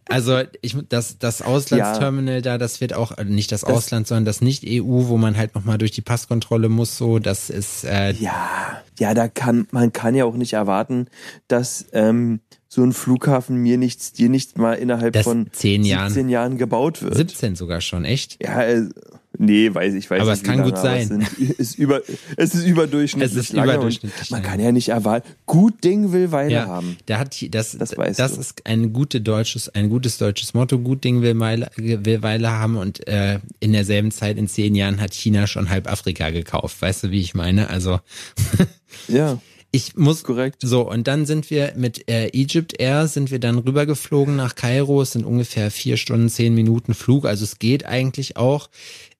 Also 0.07 0.39
ich 0.61 0.77
das 0.87 1.17
das 1.17 1.41
Auslandsterminal 1.41 2.43
da, 2.43 2.59
das 2.59 2.79
wird 2.79 2.93
auch 2.93 3.17
äh, 3.17 3.25
nicht 3.25 3.51
das, 3.51 3.63
Ausland, 3.63 4.05
sondern 4.05 4.25
das 4.25 4.39
nicht 4.39 4.63
EU, 4.63 5.07
wo 5.07 5.17
man 5.17 5.35
halt 5.35 5.55
noch 5.55 5.65
mal 5.65 5.79
durch 5.79 5.89
die 5.91 6.03
Passkontrolle 6.03 6.69
muss. 6.69 6.95
So, 6.95 7.17
das 7.17 7.49
ist 7.49 7.85
äh, 7.85 8.11
Ja, 8.11 8.83
ja, 8.99 9.15
da 9.15 9.27
kann 9.27 9.67
man 9.71 9.93
kann 9.93 10.13
ja 10.13 10.25
auch 10.25 10.35
nicht 10.35 10.53
erwarten, 10.53 11.07
dass 11.47 11.87
ähm, 11.91 12.39
so 12.75 12.83
ein 12.83 12.91
Flughafen 12.93 13.55
mir 13.57 13.77
nichts, 13.77 14.11
dir 14.11 14.29
nicht 14.29 14.57
mal 14.57 14.73
innerhalb 14.73 15.13
Das 15.13 15.23
von 15.23 15.47
zehn 15.51 15.83
Jahren. 15.83 16.09
17 16.09 16.29
Jahren 16.29 16.57
gebaut 16.57 17.01
wird. 17.01 17.15
17 17.15 17.55
sogar 17.55 17.79
schon, 17.81 18.03
echt? 18.05 18.37
Ja, 18.43 18.61
äh, 18.63 18.83
nee, 19.37 19.73
weiß 19.73 19.93
ich, 19.93 20.09
weiß 20.09 20.21
Aber 20.21 20.31
nicht. 20.31 20.43
es 20.43 20.47
kann 20.47 20.61
gut 20.63 20.73
aber 20.73 20.81
sein. 20.81 21.01
Es, 21.01 21.07
sind, 21.07 21.49
ist 21.51 21.79
über, 21.79 22.01
es 22.35 22.53
ist 22.53 22.65
überdurchschnittlich. 22.67 23.31
Es 23.31 23.37
ist 23.49 23.53
überdurchschnittlich 23.53 24.29
man 24.31 24.43
kann 24.43 24.59
ja 24.59 24.71
nicht 24.73 24.89
erwarten. 24.89 25.29
Gut 25.45 25.83
Ding 25.85 26.11
will 26.11 26.31
Weile 26.33 26.51
Ja, 26.53 26.67
haben. 26.67 26.97
der 27.07 27.19
hat 27.19 27.35
das, 27.53 27.71
Das 27.77 27.89
das, 27.91 27.97
weißt 27.97 28.19
du. 28.19 28.23
ist 28.41 28.65
ein 28.65 28.91
gute 28.91 29.21
deutsches, 29.21 29.69
ein 29.69 29.89
gutes 29.89 30.17
deutsches 30.17 30.53
Motto. 30.53 30.77
Gut 30.79 31.03
Ding 31.05 31.21
will 31.21 31.39
Weile, 31.39 31.69
will 31.77 32.21
Weile 32.23 32.51
haben 32.51 32.75
und 32.75 33.07
äh, 33.07 33.39
in 33.61 33.71
derselben 33.71 34.11
Zeit 34.11 34.37
in 34.37 34.47
zehn 34.49 34.75
Jahren 34.75 34.99
hat 34.99 35.13
China 35.13 35.47
schon 35.47 35.69
halb 35.69 35.89
Afrika 35.89 36.29
gekauft. 36.29 36.81
Weißt 36.81 37.05
du, 37.05 37.11
wie 37.11 37.21
ich 37.21 37.33
meine? 37.35 37.69
Also 37.69 37.99
Ja, 39.07 39.39
ich 39.75 39.95
muss 39.95 40.23
korrekt. 40.23 40.61
so 40.63 40.89
und 40.89 41.07
dann 41.07 41.25
sind 41.25 41.49
wir 41.49 41.73
mit 41.75 42.07
äh, 42.09 42.27
Egypt 42.27 42.79
Air 42.79 43.07
sind 43.07 43.31
wir 43.31 43.39
dann 43.39 43.57
rübergeflogen 43.59 44.35
nach 44.35 44.55
Kairo. 44.55 45.01
Es 45.01 45.11
sind 45.11 45.25
ungefähr 45.25 45.71
vier 45.71 45.97
Stunden 45.97 46.29
zehn 46.29 46.53
Minuten 46.55 46.93
Flug, 46.93 47.25
also 47.25 47.43
es 47.43 47.59
geht 47.59 47.85
eigentlich 47.85 48.37
auch. 48.37 48.69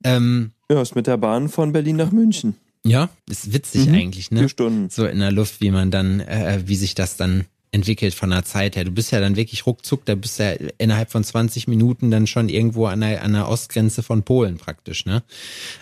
Ähm, 0.03 0.51
Ja, 0.69 0.81
ist 0.81 0.95
mit 0.95 1.07
der 1.07 1.17
Bahn 1.17 1.50
von 1.50 1.71
Berlin 1.71 1.95
nach 1.97 2.12
München. 2.12 2.55
ja, 2.85 3.09
ist 3.29 3.51
witzig 3.53 3.88
Mhm. 3.88 3.95
eigentlich, 3.95 4.31
ne? 4.31 4.39
Vier 4.41 4.50
Stunden. 4.50 4.89
so 4.89 5.05
in 5.05 5.19
der 5.19 5.31
Luft, 5.31 5.59
wie 5.62 5.71
man 5.71 5.91
dann, 5.91 6.19
äh, 6.19 6.62
wie 6.65 6.75
sich 6.75 6.93
das 6.95 7.17
dann 7.17 7.45
entwickelt 7.75 8.13
von 8.13 8.29
der 8.29 8.46
Zeit 8.46 8.77
her. 8.77 8.86
Du 8.86 8.91
bist 8.91 9.12
ja 9.12 9.20
dann 9.20 9.36
wirklich 9.36 9.65
ruckzuck, 9.65 10.05
da 10.05 10.15
bist 10.15 10.39
du 10.39 10.44
ja 10.44 10.51
innerhalb 10.77 11.12
von 11.12 11.24
20 11.24 11.67
Minuten 11.67 12.10
dann 12.10 12.25
schon 12.25 12.48
irgendwo 12.48 12.86
an 12.86 13.01
der, 13.01 13.22
an 13.22 13.34
der 13.34 13.50
Ostgrenze 13.50 14.01
von 14.01 14.24
Polen 14.24 14.58
praktisch, 14.58 15.05
ne? 15.05 15.24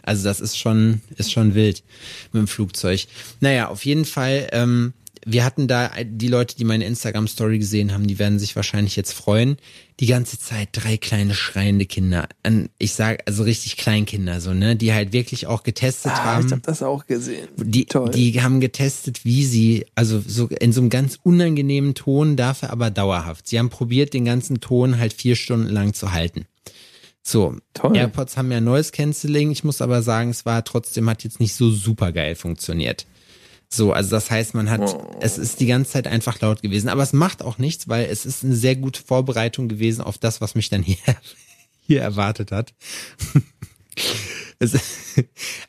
Also 0.01 0.23
das 0.23 0.41
ist 0.41 0.57
schon, 0.57 1.01
ist 1.17 1.31
schon 1.31 1.53
wild 1.53 1.83
mit 2.31 2.41
dem 2.41 2.47
Flugzeug. 2.47 3.05
Naja, 3.39 3.69
auf 3.69 3.85
jeden 3.85 4.05
Fall, 4.05 4.49
ähm, 4.51 4.93
wir 5.25 5.45
hatten 5.45 5.67
da 5.67 5.91
die 6.03 6.27
Leute, 6.27 6.57
die 6.57 6.65
meine 6.65 6.85
Instagram-Story 6.85 7.59
gesehen 7.59 7.93
haben, 7.93 8.07
die 8.07 8.19
werden 8.19 8.39
sich 8.39 8.55
wahrscheinlich 8.55 8.95
jetzt 8.95 9.13
freuen. 9.13 9.57
Die 9.99 10.07
ganze 10.07 10.39
Zeit 10.39 10.69
drei 10.71 10.97
kleine 10.97 11.35
schreiende 11.35 11.85
Kinder. 11.85 12.27
An, 12.41 12.69
ich 12.79 12.93
sag 12.93 13.23
also 13.27 13.43
richtig 13.43 13.77
Kleinkinder, 13.77 14.41
so, 14.41 14.53
ne, 14.53 14.75
die 14.75 14.91
halt 14.93 15.13
wirklich 15.13 15.45
auch 15.45 15.63
getestet 15.63 16.11
Ah, 16.13 16.23
haben 16.25 16.45
ich 16.47 16.51
habe 16.51 16.61
das 16.61 16.81
auch 16.81 17.05
gesehen. 17.05 17.47
die, 17.57 17.85
Toll. 17.85 18.09
die 18.09 18.41
haben 18.41 18.59
getestet, 18.59 19.23
wie 19.23 19.45
sie, 19.45 19.85
also 19.95 20.21
so 20.25 20.47
in 20.47 20.73
so 20.73 20.81
einem 20.81 20.89
ganz 20.89 21.19
unangenehmen 21.21 21.93
Ton, 21.93 22.35
dafür 22.35 22.71
aber 22.71 22.89
dauerhaft. 22.89 23.47
Sie 23.47 23.59
haben 23.59 23.69
probiert, 23.69 24.13
den 24.13 24.25
ganzen 24.25 24.59
Ton 24.61 24.97
halt 24.97 25.13
vier 25.13 25.35
Stunden 25.35 25.69
lang 25.69 25.93
zu 25.93 26.11
halten. 26.11 26.45
So, 27.21 27.55
Toll. 27.73 27.95
AirPods 27.95 28.35
haben 28.35 28.51
ja 28.51 28.59
Noise 28.59 28.91
Cancelling. 28.91 29.51
Ich 29.51 29.63
muss 29.63 29.81
aber 29.81 30.01
sagen, 30.01 30.29
es 30.31 30.45
war 30.45 30.63
trotzdem, 30.65 31.09
hat 31.09 31.23
jetzt 31.23 31.39
nicht 31.39 31.55
so 31.55 31.71
super 31.71 32.11
geil 32.11 32.35
funktioniert. 32.35 33.05
So, 33.75 33.91
also 33.91 34.11
das 34.11 34.29
heißt, 34.29 34.53
man 34.53 34.69
hat, 34.69 34.81
Oh. 34.81 35.17
es 35.19 35.37
ist 35.37 35.59
die 35.59 35.65
ganze 35.65 35.91
Zeit 35.91 36.07
einfach 36.07 36.39
laut 36.41 36.61
gewesen. 36.61 36.89
Aber 36.89 37.01
es 37.01 37.13
macht 37.13 37.41
auch 37.41 37.57
nichts, 37.57 37.87
weil 37.87 38.05
es 38.05 38.25
ist 38.25 38.43
eine 38.43 38.55
sehr 38.55 38.75
gute 38.75 39.01
Vorbereitung 39.01 39.67
gewesen 39.67 40.01
auf 40.01 40.17
das, 40.17 40.41
was 40.41 40.53
mich 40.55 40.69
dann 40.69 40.83
hier, 40.83 40.97
hier 41.81 42.01
erwartet 42.01 42.51
hat. 42.51 42.73
es, 44.59 44.73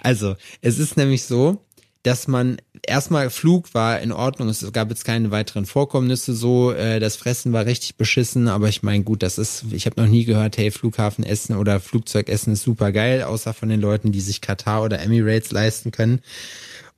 also, 0.03 0.37
es 0.61 0.79
ist 0.79 0.97
nämlich 0.97 1.25
so, 1.25 1.65
dass 2.03 2.29
man 2.29 2.59
erstmal 2.87 3.31
Flug 3.31 3.73
war 3.73 3.99
in 4.01 4.13
Ordnung, 4.13 4.51
es 4.51 4.71
gab 4.73 4.91
jetzt 4.91 5.07
keine 5.07 5.31
weiteren 5.31 5.65
Vorkommnisse 5.65 6.35
so, 6.35 6.71
äh, 6.71 7.01
das 7.01 7.17
Fressen 7.17 7.55
war 7.55 7.65
richtig 7.65 7.97
beschissen, 7.97 8.47
aber 8.49 8.69
ich 8.69 8.83
meine, 8.83 9.03
gut, 9.05 9.23
das 9.23 9.39
ist, 9.39 9.65
ich 9.71 9.87
habe 9.87 9.99
noch 10.03 10.09
nie 10.09 10.27
gehört, 10.27 10.59
hey, 10.59 10.71
Flughafenessen 10.71 11.57
oder 11.57 11.81
Flugzeugessen 11.81 12.53
ist 12.53 12.63
super 12.63 12.93
geil, 12.93 13.23
außer 13.23 13.55
von 13.55 13.71
den 13.71 13.81
Leuten, 13.81 14.13
die 14.13 14.21
sich 14.21 14.43
Katar 14.43 14.83
oder 14.83 15.01
Emirates 15.01 15.51
leisten 15.51 15.93
können. 15.93 16.21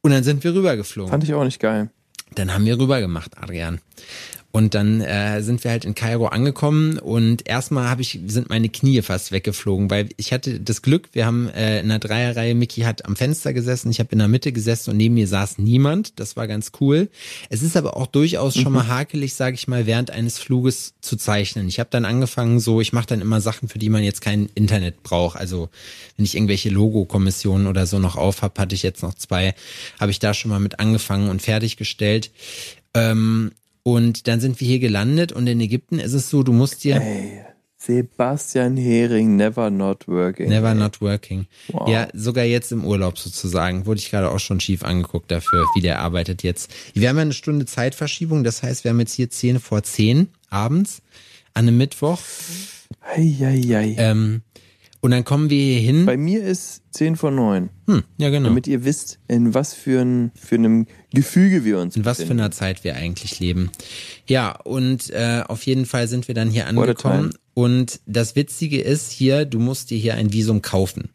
Und 0.06 0.12
dann 0.12 0.22
sind 0.22 0.44
wir 0.44 0.54
rübergeflogen. 0.54 1.10
Fand 1.10 1.25
ich 1.25 1.34
auch 1.34 1.42
nicht 1.42 1.58
geil. 1.58 1.90
Dann 2.36 2.54
haben 2.54 2.64
wir 2.64 2.78
rüber 2.78 3.00
gemacht, 3.00 3.32
Adrian. 3.40 3.80
Und 4.56 4.72
dann 4.72 5.02
äh, 5.02 5.42
sind 5.42 5.62
wir 5.64 5.70
halt 5.70 5.84
in 5.84 5.94
Kairo 5.94 6.28
angekommen 6.28 6.98
und 6.98 7.46
erstmal 7.46 7.90
habe 7.90 8.00
ich 8.00 8.20
sind 8.26 8.48
meine 8.48 8.70
Knie 8.70 9.02
fast 9.02 9.30
weggeflogen, 9.30 9.90
weil 9.90 10.08
ich 10.16 10.32
hatte 10.32 10.60
das 10.60 10.80
Glück, 10.80 11.10
wir 11.12 11.26
haben 11.26 11.50
äh, 11.50 11.80
in 11.80 11.90
einer 11.90 11.98
Dreierreihe, 11.98 12.54
Mickey 12.54 12.80
hat 12.80 13.04
am 13.04 13.16
Fenster 13.16 13.52
gesessen, 13.52 13.90
ich 13.90 14.00
habe 14.00 14.12
in 14.12 14.18
der 14.18 14.28
Mitte 14.28 14.52
gesessen 14.52 14.92
und 14.92 14.96
neben 14.96 15.12
mir 15.12 15.28
saß 15.28 15.58
niemand. 15.58 16.18
Das 16.18 16.36
war 16.36 16.48
ganz 16.48 16.72
cool. 16.80 17.10
Es 17.50 17.60
ist 17.60 17.76
aber 17.76 17.98
auch 17.98 18.06
durchaus 18.06 18.56
schon 18.56 18.72
mal 18.72 18.86
hakelig, 18.88 19.34
sage 19.34 19.56
ich 19.56 19.68
mal, 19.68 19.84
während 19.84 20.10
eines 20.10 20.38
Fluges 20.38 20.94
zu 21.02 21.18
zeichnen. 21.18 21.68
Ich 21.68 21.78
habe 21.78 21.90
dann 21.90 22.06
angefangen, 22.06 22.58
so 22.58 22.80
ich 22.80 22.94
mache 22.94 23.08
dann 23.08 23.20
immer 23.20 23.42
Sachen, 23.42 23.68
für 23.68 23.78
die 23.78 23.90
man 23.90 24.04
jetzt 24.04 24.22
kein 24.22 24.48
Internet 24.54 25.02
braucht. 25.02 25.36
Also 25.36 25.68
wenn 26.16 26.25
ich 26.25 26.34
irgendwelche 26.34 26.70
Logo-Kommissionen 26.70 27.66
oder 27.66 27.84
so 27.84 27.98
noch 27.98 28.16
auf 28.16 28.40
habe, 28.40 28.58
hatte 28.58 28.75
ich 28.75 28.82
jetzt 28.82 29.02
noch 29.02 29.12
zwei, 29.12 29.54
habe 30.00 30.12
ich 30.12 30.18
da 30.18 30.32
schon 30.32 30.50
mal 30.50 30.60
mit 30.60 30.80
angefangen 30.80 31.28
und 31.28 31.42
fertiggestellt. 31.42 32.30
Ähm, 32.94 33.52
und 33.87 34.26
dann 34.26 34.40
sind 34.40 34.61
wir 34.61 34.66
hier 34.66 34.81
gelandet 34.81 35.31
und 35.31 35.47
in 35.47 35.61
Ägypten 35.61 36.00
ist 36.00 36.12
es 36.12 36.28
so, 36.28 36.43
du 36.43 36.52
musst 36.52 36.83
dir 36.83 36.97
Ey, 36.97 37.43
Sebastian 37.78 38.76
Hering, 38.76 39.37
never 39.37 39.71
not 39.71 40.09
working. 40.09 40.49
never 40.49 40.75
not 40.75 41.00
working. 41.00 41.47
Wow. 41.69 41.88
Ja, 41.88 42.09
sogar 42.12 42.43
jetzt 42.43 42.73
im 42.73 42.85
Urlaub 42.85 43.16
sozusagen. 43.16 43.87
Wurde 43.87 44.00
ich 44.00 44.11
gerade 44.11 44.33
auch 44.33 44.40
schon 44.40 44.59
schief 44.59 44.83
angeguckt 44.83 45.31
dafür, 45.31 45.64
wie 45.76 45.83
der 45.83 46.00
arbeitet 46.00 46.43
jetzt. 46.43 46.69
Wir 46.95 47.09
haben 47.09 47.14
ja 47.14 47.23
eine 47.23 47.33
Stunde 47.33 47.64
Zeitverschiebung, 47.64 48.43
das 48.43 48.64
heißt, 48.64 48.83
wir 48.83 48.90
haben 48.90 48.99
jetzt 48.99 49.12
hier 49.12 49.31
10 49.31 49.61
vor 49.61 49.85
10 49.85 50.31
abends 50.50 51.00
an 51.55 51.69
einem 51.69 51.76
Mittwoch. 51.76 52.19
Eieiei. 53.14 53.95
Ähm, 53.99 54.43
und 55.00 55.12
dann 55.12 55.23
kommen 55.23 55.49
wir 55.49 55.62
hier 55.62 55.78
hin. 55.78 56.07
Bei 56.07 56.16
mir 56.16 56.43
ist 56.43 56.83
10 56.90 57.14
vor 57.14 57.31
9. 57.31 57.71
Hm, 57.87 58.02
ja, 58.19 58.31
genau. 58.31 58.49
Damit 58.49 58.66
ihr 58.66 58.85
wisst, 58.85 59.21
in 59.28 59.55
was 59.55 59.75
für, 59.75 60.00
ein, 60.00 60.33
für 60.35 60.57
einem 60.57 60.87
Gefüge 61.16 61.64
wir 61.64 61.78
uns 61.80 61.96
in 61.96 62.04
was 62.04 62.18
für 62.18 62.23
befinden. 62.25 62.40
einer 62.42 62.50
Zeit 62.52 62.85
wir 62.85 62.94
eigentlich 62.96 63.40
leben. 63.40 63.70
Ja, 64.26 64.52
und 64.52 65.11
äh, 65.11 65.42
auf 65.46 65.64
jeden 65.66 65.87
Fall 65.87 66.06
sind 66.08 66.28
wir 66.28 66.35
dann 66.35 66.50
hier 66.50 66.66
angekommen. 66.68 67.35
Und 67.54 68.00
das 68.06 68.37
Witzige 68.37 68.80
ist 68.80 69.11
hier, 69.11 69.44
du 69.44 69.58
musst 69.58 69.90
dir 69.90 69.99
hier 69.99 70.14
ein 70.14 70.32
Visum 70.32 70.62
kaufen. 70.62 71.11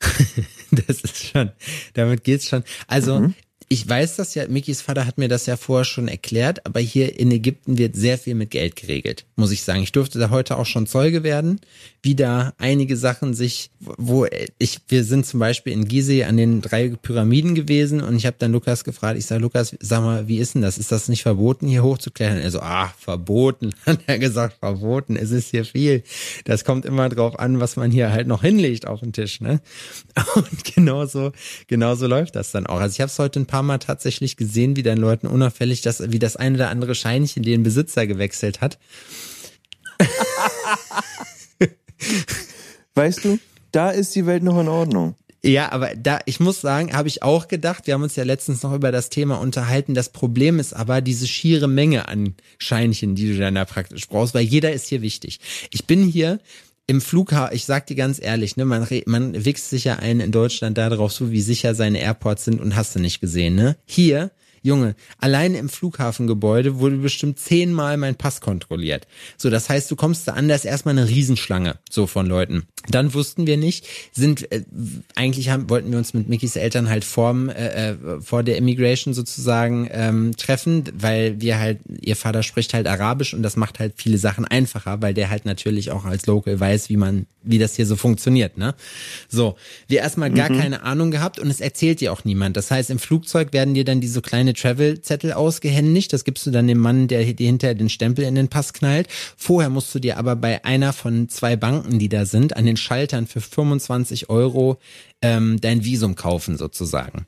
das 0.70 1.00
ist 1.00 1.16
schon, 1.28 1.52
damit 1.94 2.24
geht's 2.24 2.48
schon. 2.48 2.64
Also, 2.86 3.20
Mhm. 3.20 3.34
Ich 3.68 3.88
weiß 3.88 4.16
das 4.16 4.34
ja, 4.34 4.46
Mickys 4.46 4.80
Vater 4.80 5.06
hat 5.06 5.18
mir 5.18 5.28
das 5.28 5.46
ja 5.46 5.56
vorher 5.56 5.84
schon 5.84 6.06
erklärt, 6.06 6.64
aber 6.64 6.78
hier 6.78 7.18
in 7.18 7.32
Ägypten 7.32 7.78
wird 7.78 7.96
sehr 7.96 8.16
viel 8.16 8.36
mit 8.36 8.50
Geld 8.52 8.76
geregelt, 8.76 9.26
muss 9.34 9.50
ich 9.50 9.62
sagen. 9.62 9.82
Ich 9.82 9.90
durfte 9.90 10.20
da 10.20 10.30
heute 10.30 10.56
auch 10.56 10.66
schon 10.66 10.86
Zeuge 10.86 11.24
werden, 11.24 11.60
wie 12.02 12.14
da 12.14 12.52
einige 12.58 12.96
Sachen 12.96 13.34
sich, 13.34 13.70
wo 13.80 14.26
ich, 14.58 14.78
wir 14.86 15.02
sind 15.02 15.26
zum 15.26 15.40
Beispiel 15.40 15.72
in 15.72 15.86
Gizeh 15.88 16.24
an 16.24 16.36
den 16.36 16.60
drei 16.60 16.90
Pyramiden 16.90 17.56
gewesen 17.56 18.00
und 18.00 18.14
ich 18.14 18.26
habe 18.26 18.36
dann 18.38 18.52
Lukas 18.52 18.84
gefragt, 18.84 19.18
ich 19.18 19.26
sage, 19.26 19.42
Lukas, 19.42 19.76
sag 19.80 20.00
mal, 20.02 20.28
wie 20.28 20.38
ist 20.38 20.54
denn 20.54 20.62
das? 20.62 20.78
Ist 20.78 20.92
das 20.92 21.08
nicht 21.08 21.22
verboten, 21.22 21.66
hier 21.66 21.82
hochzuklettern? 21.82 22.38
Er 22.38 22.52
so, 22.52 22.60
ah, 22.60 22.94
verboten, 22.96 23.74
hat 23.86 23.98
er 24.06 24.20
gesagt, 24.20 24.58
verboten, 24.60 25.16
es 25.16 25.32
ist 25.32 25.50
hier 25.50 25.64
viel. 25.64 26.04
Das 26.44 26.64
kommt 26.64 26.84
immer 26.84 27.08
drauf 27.08 27.36
an, 27.36 27.58
was 27.58 27.74
man 27.74 27.90
hier 27.90 28.12
halt 28.12 28.28
noch 28.28 28.42
hinlegt 28.42 28.86
auf 28.86 29.00
den 29.00 29.12
Tisch, 29.12 29.40
ne? 29.40 29.60
Und 30.36 30.64
genauso, 30.64 31.32
genauso 31.66 32.06
läuft 32.06 32.36
das 32.36 32.52
dann 32.52 32.66
auch. 32.66 32.78
Also 32.78 32.94
ich 32.94 33.00
habe 33.00 33.10
es 33.10 33.18
heute 33.18 33.40
ein 33.40 33.46
paar 33.46 33.55
Mal 33.62 33.78
tatsächlich 33.78 34.36
gesehen, 34.36 34.76
wie 34.76 34.82
dann 34.82 34.98
Leuten 34.98 35.26
unauffällig 35.26 35.82
das, 35.82 36.12
wie 36.12 36.18
das 36.18 36.36
eine 36.36 36.56
oder 36.56 36.70
andere 36.70 36.94
Scheinchen 36.94 37.42
den 37.42 37.62
Besitzer 37.62 38.06
gewechselt 38.06 38.60
hat. 38.60 38.78
Weißt 42.94 43.24
du, 43.24 43.38
da 43.72 43.90
ist 43.90 44.14
die 44.14 44.26
Welt 44.26 44.42
noch 44.42 44.60
in 44.60 44.68
Ordnung. 44.68 45.16
Ja, 45.46 45.70
aber 45.70 45.94
da, 45.94 46.18
ich 46.26 46.40
muss 46.40 46.60
sagen, 46.60 46.92
habe 46.92 47.06
ich 47.08 47.22
auch 47.22 47.46
gedacht, 47.46 47.86
wir 47.86 47.94
haben 47.94 48.02
uns 48.02 48.16
ja 48.16 48.24
letztens 48.24 48.62
noch 48.64 48.74
über 48.74 48.90
das 48.90 49.10
Thema 49.10 49.36
unterhalten. 49.36 49.94
Das 49.94 50.08
Problem 50.08 50.58
ist 50.58 50.72
aber 50.72 51.00
diese 51.00 51.28
schiere 51.28 51.68
Menge 51.68 52.08
an 52.08 52.34
Scheinchen, 52.58 53.14
die 53.14 53.32
du 53.32 53.38
dann 53.38 53.54
da 53.54 53.64
praktisch 53.64 54.08
brauchst, 54.08 54.34
weil 54.34 54.42
jeder 54.42 54.72
ist 54.72 54.88
hier 54.88 55.02
wichtig. 55.02 55.38
Ich 55.70 55.86
bin 55.86 56.02
hier 56.02 56.40
im 56.86 57.00
Flughafen, 57.00 57.56
ich 57.56 57.64
sag 57.64 57.86
dir 57.86 57.96
ganz 57.96 58.20
ehrlich, 58.22 58.56
ne, 58.56 58.64
man, 58.64 58.86
man 59.06 59.44
wichst 59.44 59.70
sich 59.70 59.84
ja 59.84 59.96
ein 59.96 60.20
in 60.20 60.32
Deutschland 60.32 60.78
darauf, 60.78 61.12
so 61.12 61.30
wie 61.30 61.40
sicher 61.40 61.74
seine 61.74 62.00
Airports 62.00 62.44
sind 62.44 62.60
und 62.60 62.76
hast 62.76 62.94
du 62.94 63.00
nicht 63.00 63.20
gesehen, 63.20 63.56
ne? 63.56 63.76
Hier, 63.86 64.30
Junge, 64.66 64.96
alleine 65.18 65.58
im 65.58 65.68
Flughafengebäude 65.68 66.80
wurde 66.80 66.96
bestimmt 66.96 67.38
zehnmal 67.38 67.96
mein 67.96 68.16
Pass 68.16 68.40
kontrolliert. 68.40 69.06
So, 69.36 69.48
das 69.48 69.68
heißt, 69.68 69.88
du 69.90 69.94
kommst 69.94 70.26
da 70.26 70.32
an, 70.32 70.48
da 70.48 70.56
ist 70.56 70.64
erstmal 70.64 70.98
eine 70.98 71.08
Riesenschlange, 71.08 71.78
so 71.88 72.08
von 72.08 72.26
Leuten. 72.26 72.66
Dann 72.88 73.14
wussten 73.14 73.46
wir 73.46 73.56
nicht, 73.56 73.86
sind, 74.12 74.50
äh, 74.52 74.62
eigentlich 75.14 75.50
haben, 75.50 75.70
wollten 75.70 75.90
wir 75.90 75.98
uns 75.98 76.14
mit 76.14 76.28
Mickys 76.28 76.56
Eltern 76.56 76.88
halt 76.88 77.04
vorm, 77.04 77.48
äh, 77.48 77.90
äh, 77.90 78.20
vor 78.20 78.42
der 78.42 78.56
Immigration 78.56 79.14
sozusagen 79.14 79.88
ähm, 79.92 80.36
treffen, 80.36 80.84
weil 80.98 81.40
wir 81.40 81.58
halt, 81.58 81.78
ihr 82.00 82.16
Vater 82.16 82.42
spricht 82.42 82.74
halt 82.74 82.86
Arabisch 82.86 83.34
und 83.34 83.42
das 83.42 83.56
macht 83.56 83.78
halt 83.78 83.94
viele 83.96 84.18
Sachen 84.18 84.44
einfacher, 84.44 85.00
weil 85.00 85.14
der 85.14 85.30
halt 85.30 85.44
natürlich 85.44 85.90
auch 85.92 86.04
als 86.04 86.26
Local 86.26 86.58
weiß, 86.58 86.88
wie 86.88 86.96
man, 86.96 87.26
wie 87.42 87.58
das 87.58 87.76
hier 87.76 87.86
so 87.86 87.94
funktioniert, 87.94 88.58
ne? 88.58 88.74
So, 89.28 89.56
wir 89.86 90.00
erstmal 90.00 90.32
gar 90.32 90.48
keine 90.48 90.82
Ahnung 90.82 91.10
gehabt 91.10 91.38
und 91.38 91.48
es 91.48 91.60
erzählt 91.60 92.00
dir 92.00 92.12
auch 92.12 92.24
niemand. 92.24 92.56
Das 92.56 92.70
heißt, 92.70 92.90
im 92.90 92.98
Flugzeug 92.98 93.52
werden 93.52 93.74
dir 93.74 93.84
dann 93.84 94.00
diese 94.00 94.22
kleine 94.22 94.55
Travel-Zettel 94.56 95.32
ausgehändigt. 95.32 96.12
Das 96.12 96.24
gibst 96.24 96.46
du 96.46 96.50
dann 96.50 96.66
dem 96.66 96.78
Mann, 96.78 97.08
der 97.08 97.24
dir 97.24 97.46
hinterher 97.46 97.74
den 97.74 97.88
Stempel 97.88 98.24
in 98.24 98.34
den 98.34 98.48
Pass 98.48 98.72
knallt. 98.72 99.08
Vorher 99.36 99.70
musst 99.70 99.94
du 99.94 99.98
dir 99.98 100.18
aber 100.18 100.36
bei 100.36 100.64
einer 100.64 100.92
von 100.92 101.28
zwei 101.28 101.56
Banken, 101.56 101.98
die 101.98 102.08
da 102.08 102.26
sind, 102.26 102.56
an 102.56 102.66
den 102.66 102.76
Schaltern 102.76 103.26
für 103.26 103.40
25 103.40 104.28
Euro 104.28 104.78
ähm, 105.22 105.60
dein 105.60 105.84
Visum 105.84 106.14
kaufen 106.14 106.56
sozusagen. 106.56 107.26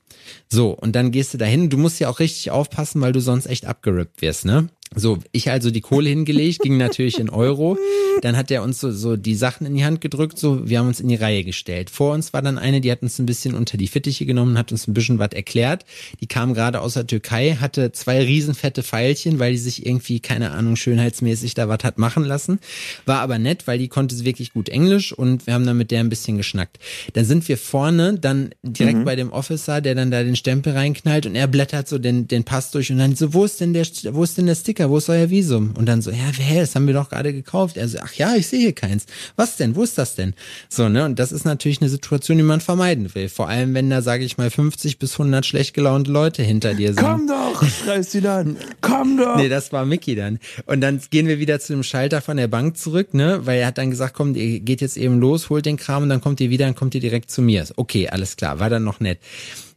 So, 0.49 0.70
und 0.70 0.94
dann 0.94 1.11
gehst 1.11 1.35
du 1.35 1.38
dahin. 1.38 1.70
Du 1.70 1.78
musst 1.78 2.00
ja 2.00 2.08
auch 2.08 2.18
richtig 2.18 2.50
aufpassen, 2.50 3.00
weil 3.00 3.12
du 3.12 3.20
sonst 3.20 3.47
echt 3.47 3.66
abgerippt 3.66 4.20
wirst, 4.23 4.44
ne? 4.44 4.68
So, 4.95 5.18
ich 5.33 5.50
also 5.50 5.71
die 5.71 5.80
Kohle 5.80 6.09
hingelegt, 6.09 6.61
ging 6.61 6.76
natürlich 6.76 7.18
in 7.18 7.28
Euro. 7.30 7.76
Dann 8.23 8.37
hat 8.37 8.50
er 8.50 8.62
uns 8.62 8.80
so, 8.80 8.90
so 8.90 9.16
die 9.16 9.35
Sachen 9.35 9.66
in 9.66 9.75
die 9.75 9.85
Hand 9.85 10.00
gedrückt, 10.00 10.38
so, 10.38 10.68
wir 10.68 10.78
haben 10.78 10.88
uns 10.88 11.00
in 11.00 11.09
die 11.09 11.14
Reihe 11.14 11.45
gestellt. 11.45 11.90
Vor 11.90 12.14
uns 12.14 12.33
war 12.33 12.42
dann 12.42 12.59
eine, 12.59 12.80
die 12.80 12.90
hat 12.90 13.02
uns 13.02 13.18
ein 13.18 13.26
bisschen 13.26 13.54
unter 13.54 13.76
die 13.76 13.87
Fittiche 13.87 14.26
genommen, 14.26 14.59
hat 14.59 14.73
uns 14.73 14.88
ein 14.88 14.95
bisschen 14.95 15.18
was 15.18 15.33
erklärt. 15.33 15.85
Die 16.21 16.26
kam 16.26 16.54
gerade 16.54 16.80
aus 16.80 16.95
der 16.95 17.07
Türkei, 17.07 17.57
hatte 17.61 17.92
zwei 17.92 18.23
riesenfette 18.23 18.83
Pfeilchen, 18.83 19.38
weil 19.38 19.52
die 19.52 19.59
sich 19.59 19.87
irgendwie, 19.87 20.21
keine 20.21 20.52
Ahnung, 20.52 20.76
schönheitsmäßig 20.76 21.54
da 21.54 21.68
was 21.68 21.85
hat 21.85 21.99
machen 21.99 22.25
lassen. 22.25 22.59
War 23.04 23.21
aber 23.21 23.38
nett, 23.38 23.66
weil 23.66 23.78
die 23.78 23.88
konnte 23.88 24.25
wirklich 24.25 24.52
gut 24.52 24.68
Englisch 24.68 25.12
und 25.12 25.47
wir 25.47 25.54
haben 25.54 25.66
dann 25.66 25.76
mit 25.76 25.90
der 25.90 26.00
ein 26.00 26.09
bisschen 26.09 26.38
geschnackt. 26.38 26.78
Dann 27.12 27.25
sind 27.25 27.47
wir 27.49 27.59
vorne, 27.59 28.18
dann 28.18 28.50
direkt 28.62 29.04
bei 29.04 29.16
dem 29.16 29.33
Officer, 29.33 29.80
der 29.80 29.95
dann 29.95 30.11
da 30.11 30.25
den 30.25 30.37
Stempel 30.37 30.73
reinknallt 30.73 31.26
und 31.26 31.35
er 31.35 31.47
blättert 31.47 31.88
so 31.88 31.99
den, 31.99 32.26
den 32.26 32.45
Pass 32.45 32.71
durch 32.71 32.90
und 32.90 32.99
dann 32.99 33.14
so, 33.14 33.35
wo 33.35 33.45
ist 33.45 33.61
denn 33.61 33.73
der, 33.73 33.87
wo 34.11 34.25
ist 34.25 34.38
denn 34.38 34.47
der 34.47 34.54
Sticker, 34.78 34.90
wo 34.90 34.99
ist 34.99 35.08
euer 35.08 35.28
Visum? 35.28 35.75
Und 35.76 35.87
dann 35.87 36.02
so, 36.02 36.12
ja, 36.12 36.30
hä, 36.38 36.61
das 36.61 36.76
haben 36.76 36.87
wir 36.87 36.94
doch 36.94 37.08
gerade 37.08 37.32
gekauft. 37.32 37.76
Er 37.76 37.88
so, 37.88 37.99
ach 38.00 38.12
ja, 38.12 38.37
ich 38.37 38.47
sehe 38.47 38.61
hier 38.61 38.73
keins. 38.73 39.06
Was 39.35 39.56
denn, 39.56 39.75
wo 39.75 39.82
ist 39.82 39.99
das 39.99 40.14
denn? 40.14 40.35
So, 40.68 40.88
ne, 40.88 41.04
und 41.04 41.18
das 41.18 41.32
ist 41.32 41.44
natürlich 41.44 41.80
eine 41.80 41.90
Situation, 41.90 42.37
die 42.37 42.44
man 42.44 42.61
vermeiden 42.61 43.12
will. 43.12 43.28
Vor 43.28 43.49
allem, 43.49 43.75
wenn 43.75 43.90
da, 43.90 44.02
sage 44.02 44.23
ich 44.23 44.38
mal, 44.38 44.50
50 44.50 45.00
bis 45.00 45.14
100 45.14 45.44
schlecht 45.44 45.75
gelaunte 45.75 46.12
Leute 46.12 46.44
hinter 46.44 46.75
dir 46.75 46.94
sind. 46.94 47.02
Komm 47.02 47.26
doch, 47.26 47.64
schreist 47.68 48.12
sie 48.12 48.20
dann. 48.20 48.56
Komm 48.80 49.18
doch. 49.18 49.35
Nee, 49.35 49.49
das 49.49 49.73
war 49.73 49.85
Mickey 49.85 50.14
dann. 50.14 50.38
Und 50.66 50.80
dann 50.80 51.00
gehen 51.11 51.26
wir 51.26 51.40
wieder 51.40 51.58
zu 51.58 51.73
dem 51.73 51.82
Schalter 51.82 52.20
von 52.20 52.37
der 52.37 52.47
Bank 52.47 52.76
zurück, 52.76 53.14
ne? 53.14 53.40
Weil 53.47 53.58
er 53.58 53.66
hat 53.66 53.78
dann 53.78 53.90
gesagt, 53.90 54.14
komm, 54.14 54.37
ihr 54.37 54.61
geht 54.61 54.80
jetzt 54.80 54.97
eben 54.97 55.18
los, 55.18 55.50
holt 55.50 55.66
den 55.66 55.76
Kram 55.76 56.04
und 56.04 56.08
dann 56.08 56.20
kommt 56.20 56.40
ihr 56.40 56.50
wieder, 56.50 56.66
dann 56.66 56.76
kommt 56.76 56.94
ihr 56.94 57.00
direkt 57.00 57.32
zu 57.32 57.42
mir. 57.42 57.66
Okay, 57.75 58.08
alles 58.08 58.37
klar, 58.37 58.61
war 58.61 58.70
dann 58.70 58.85
noch 58.85 59.00
nett. 59.00 59.18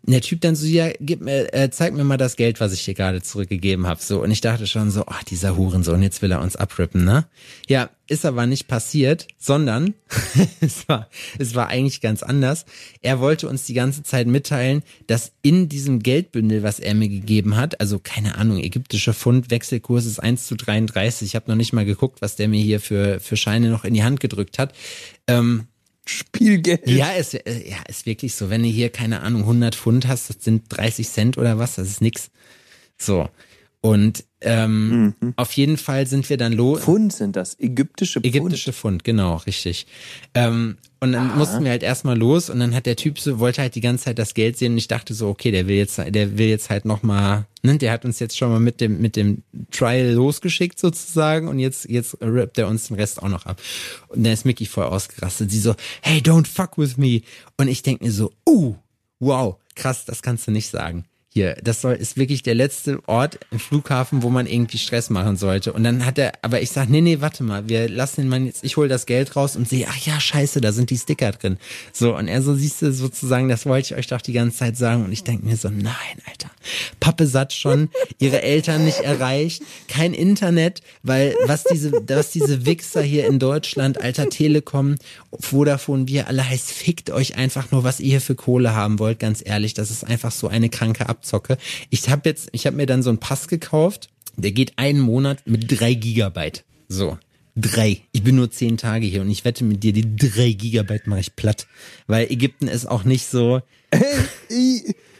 Der 0.04 0.22
Typ 0.22 0.42
dann 0.42 0.56
so, 0.56 0.66
ja, 0.66 0.90
gib 1.00 1.22
mir, 1.22 1.54
äh, 1.54 1.70
zeig 1.70 1.94
mir 1.94 2.04
mal 2.04 2.18
das 2.18 2.36
Geld, 2.36 2.60
was 2.60 2.74
ich 2.74 2.84
dir 2.84 2.96
gerade 2.96 3.22
zurückgegeben 3.22 3.86
habe. 3.86 4.02
So, 4.02 4.24
und 4.24 4.32
ich 4.32 4.42
dachte 4.42 4.66
schon 4.66 4.90
so, 4.90 5.04
ach, 5.06 5.24
dieser 5.24 5.56
Hurensohn, 5.56 6.02
jetzt 6.02 6.24
will 6.24 6.32
er 6.32 6.42
uns 6.42 6.56
abrippen, 6.56 7.06
ne? 7.06 7.28
Ja, 7.68 7.90
ist 8.08 8.26
aber 8.26 8.48
nicht 8.48 8.68
passiert, 8.68 9.28
sondern 9.38 9.94
es 10.60 10.90
war, 10.90 11.08
es 11.38 11.54
war 11.54 11.68
eigentlich 11.68 12.02
ganz 12.02 12.24
anders. 12.24 12.66
Er 13.02 13.20
wollte 13.20 13.48
uns 13.48 13.66
die 13.66 13.76
ganze 13.76 14.02
Zeit 14.02 14.26
mitteilen, 14.26 14.82
dass 15.06 15.34
in 15.44 15.70
diesem 15.70 16.00
Geldbündel, 16.00 16.64
was 16.64 16.80
er 16.80 16.96
mir 16.96 17.08
gegeben 17.08 17.56
hat, 17.56 17.80
also 17.80 18.00
keine 18.00 18.36
Ahnung, 18.36 18.58
ägyptischer 18.58 19.14
Pfund, 19.14 19.52
Wechselkurs 19.52 20.06
ist 20.06 20.20
1 20.20 20.48
zu 20.48 20.56
33. 20.56 21.28
Ich 21.28 21.36
habe 21.36 21.50
noch 21.50 21.56
nicht 21.56 21.74
mal 21.74 21.86
geguckt, 21.86 22.22
was 22.22 22.36
der 22.36 22.48
mir 22.48 22.62
hier 22.62 22.80
für, 22.80 23.20
für 23.20 23.38
Scheine 23.38 23.70
noch 23.70 23.86
in 23.86 23.94
die 23.94 24.04
Hand 24.04 24.20
gedrückt 24.20 24.58
hat. 24.58 24.74
Ähm, 25.28 25.68
Spielgeld. 26.06 26.88
Ja, 26.90 27.12
ist, 27.12 27.34
äh, 27.34 27.70
ja, 27.70 27.78
ist 27.88 28.06
wirklich 28.06 28.36
so. 28.36 28.50
Wenn 28.50 28.64
du 28.64 28.70
hier, 28.70 28.90
keine 28.90 29.22
Ahnung, 29.22 29.42
100 29.42 29.76
Pfund 29.76 30.08
hast, 30.08 30.30
das 30.30 30.44
sind 30.44 30.64
30 30.70 31.08
Cent 31.08 31.38
oder 31.38 31.60
was, 31.60 31.76
das 31.76 31.88
ist 31.88 32.02
nix. 32.02 32.32
So. 32.98 33.30
Und 33.82 34.26
ähm, 34.42 35.14
mhm. 35.20 35.34
auf 35.36 35.52
jeden 35.54 35.78
Fall 35.78 36.08
sind 36.08 36.30
wir 36.30 36.38
dann 36.38 36.54
los. 36.54 36.82
Pfund 36.82 37.14
sind 37.14 37.36
das, 37.36 37.60
ägyptische 37.60 38.20
Pfund. 38.20 38.36
Ägyptische 38.36 38.74
Pfund, 38.74 39.04
genau, 39.04 39.36
richtig. 39.38 39.86
Ähm, 40.34 40.78
und 41.00 41.12
dann 41.12 41.30
Aha. 41.30 41.36
mussten 41.36 41.64
wir 41.64 41.72
halt 41.72 41.84
erstmal 41.84 42.18
los 42.18 42.50
und 42.50 42.60
dann 42.60 42.74
hat 42.74 42.86
der 42.86 42.96
Typ 42.96 43.20
so, 43.20 43.40
wollte 43.40 43.62
halt 43.62 43.76
die 43.76 43.82
ganze 43.82 44.06
Zeit 44.06 44.20
das 44.20 44.34
Geld 44.34 44.58
sehen 44.58 44.74
und 44.74 44.78
ich 44.80 44.88
dachte 44.88 45.14
so, 45.14 45.30
okay, 45.30 45.52
der 45.52 45.68
will 45.68 45.76
jetzt, 45.76 45.98
der 45.98 46.38
will 46.38 46.48
jetzt 46.48 46.70
halt 46.70 46.86
nochmal, 46.86 47.46
ne, 47.62 47.78
der 47.78 47.92
hat 47.92 48.04
uns 48.04 48.20
jetzt 48.20 48.38
schon 48.38 48.50
mal 48.50 48.60
mit 48.60 48.82
dem, 48.82 49.00
mit 49.00 49.16
dem 49.16 49.44
Trial 49.72 50.12
losgeschickt 50.12 50.80
sozusagen 50.80 51.48
und 51.48 51.60
jetzt, 51.60 51.90
jetzt 51.90 52.18
rappt 52.22 52.58
er 52.58 52.68
uns 52.68 52.88
den 52.88 52.98
Rest 52.98 53.22
auch 53.22 53.30
noch 53.30 53.46
ab. 53.46 53.62
Und 54.08 54.24
dann 54.24 54.34
ist 54.34 54.46
Mickey 54.46 54.66
voll 54.66 54.86
ausgerastet. 54.86 55.52
Sie 55.52 55.60
so, 55.60 55.76
hey, 56.02 56.20
don't 56.20 56.48
fuck 56.48 56.78
with 56.78 56.98
me. 56.98 57.22
Und 57.58 57.68
ich 57.68 57.84
denke 57.84 58.06
mir 58.06 58.12
so, 58.12 58.32
uh, 58.48 58.76
wow, 59.20 59.58
krass, 59.76 60.06
das 60.06 60.22
kannst 60.22 60.48
du 60.48 60.52
nicht 60.52 60.70
sagen 60.70 61.06
hier, 61.34 61.56
das 61.64 61.80
soll, 61.80 61.94
ist 61.94 62.18
wirklich 62.18 62.44
der 62.44 62.56
letzte 62.56 63.00
Ort 63.08 63.40
im 63.52 63.60
Flughafen, 63.60 64.22
wo 64.22 64.30
man 64.30 64.48
irgendwie 64.48 64.78
Stress 64.78 65.10
machen 65.10 65.38
sollte. 65.38 65.72
Und 65.72 65.86
dann 65.86 66.06
hat 66.06 66.18
er, 66.18 66.34
aber 66.42 66.62
ich 66.62 66.72
sag, 66.72 66.90
nee, 66.90 67.00
nee, 67.00 67.22
warte 67.22 67.46
mal, 67.46 67.70
wir 67.70 67.88
lassen 67.88 68.22
den 68.22 68.28
Mann 68.28 68.46
jetzt, 68.48 68.66
ich 68.66 68.76
hol 68.76 68.90
das 68.90 69.06
Geld 69.06 69.34
raus 69.38 69.56
und 69.56 69.70
sehe, 69.70 69.88
ach 69.90 69.98
ja, 70.06 70.20
scheiße, 70.20 70.60
da 70.60 70.74
sind 70.74 70.90
die 70.90 70.98
Sticker 70.98 71.32
drin. 71.32 71.58
So, 71.94 72.18
und 72.18 72.28
er 72.28 72.42
so, 72.42 72.54
siehst 72.54 72.82
du, 72.82 72.92
sozusagen, 72.92 73.48
das 73.48 73.66
wollte 73.66 73.94
ich 73.94 73.98
euch 73.98 74.08
doch 74.08 74.20
die 74.20 74.34
ganze 74.34 74.58
Zeit 74.58 74.76
sagen. 74.76 75.06
Und 75.06 75.14
ich 75.14 75.24
denke 75.24 75.46
mir 75.46 75.56
so, 75.56 75.70
nein, 75.70 75.94
Alter, 76.30 76.52
Pappe 77.00 77.26
satt 77.26 77.54
schon, 77.54 77.88
ihre 78.20 78.42
Eltern 78.42 78.84
nicht 78.84 79.00
erreicht, 79.00 79.64
kein 79.88 80.14
Internet, 80.14 80.82
weil 81.02 81.34
was 81.46 81.64
diese, 81.64 81.94
was 81.94 82.32
diese 82.32 82.66
Wichser 82.66 83.04
hier 83.04 83.26
in 83.28 83.40
Deutschland, 83.40 84.02
Alter 84.02 84.30
Telekom, 84.30 84.96
Vodafone, 85.40 86.10
wir 86.10 86.28
alle 86.28 86.50
heißt, 86.50 86.72
fickt 86.72 87.10
euch 87.10 87.38
einfach 87.38 87.72
nur, 87.72 87.86
was 87.86 88.02
ihr 88.02 88.10
hier 88.10 88.22
für 88.22 88.36
Kohle 88.36 88.76
haben 88.76 89.00
wollt, 89.00 89.20
ganz 89.20 89.42
ehrlich, 89.46 89.74
das 89.74 89.92
ist 89.92 90.04
einfach 90.04 90.34
so 90.34 90.50
eine 90.50 90.68
kranke 90.68 91.08
Ab 91.08 91.21
abzocke. 91.22 91.58
Ich 91.90 92.10
habe 92.10 92.28
jetzt, 92.28 92.50
ich 92.52 92.66
habe 92.66 92.76
mir 92.76 92.88
dann 92.88 93.04
so 93.04 93.10
einen 93.10 93.20
Pass 93.20 93.48
gekauft, 93.48 94.10
der 94.36 94.52
geht 94.52 94.74
einen 94.78 95.00
Monat 95.00 95.44
mit 95.46 95.80
drei 95.80 95.94
Gigabyte. 95.94 96.64
So. 96.88 97.18
Drei. 97.56 98.02
Ich 98.12 98.24
bin 98.24 98.38
nur 98.38 98.50
zehn 98.50 98.78
Tage 98.78 99.06
hier 99.06 99.22
und 99.22 99.30
ich 99.30 99.46
wette 99.46 99.64
mit 99.64 99.84
dir, 99.84 99.94
die 99.94 100.16
drei 100.16 100.54
Gigabyte 100.54 101.08
mache 101.08 101.20
ich 101.20 101.36
platt. 101.36 101.68
Weil 102.08 102.32
Ägypten 102.32 102.68
ist 102.68 102.86
auch 102.88 103.04
nicht 103.04 103.28
so. 103.28 103.62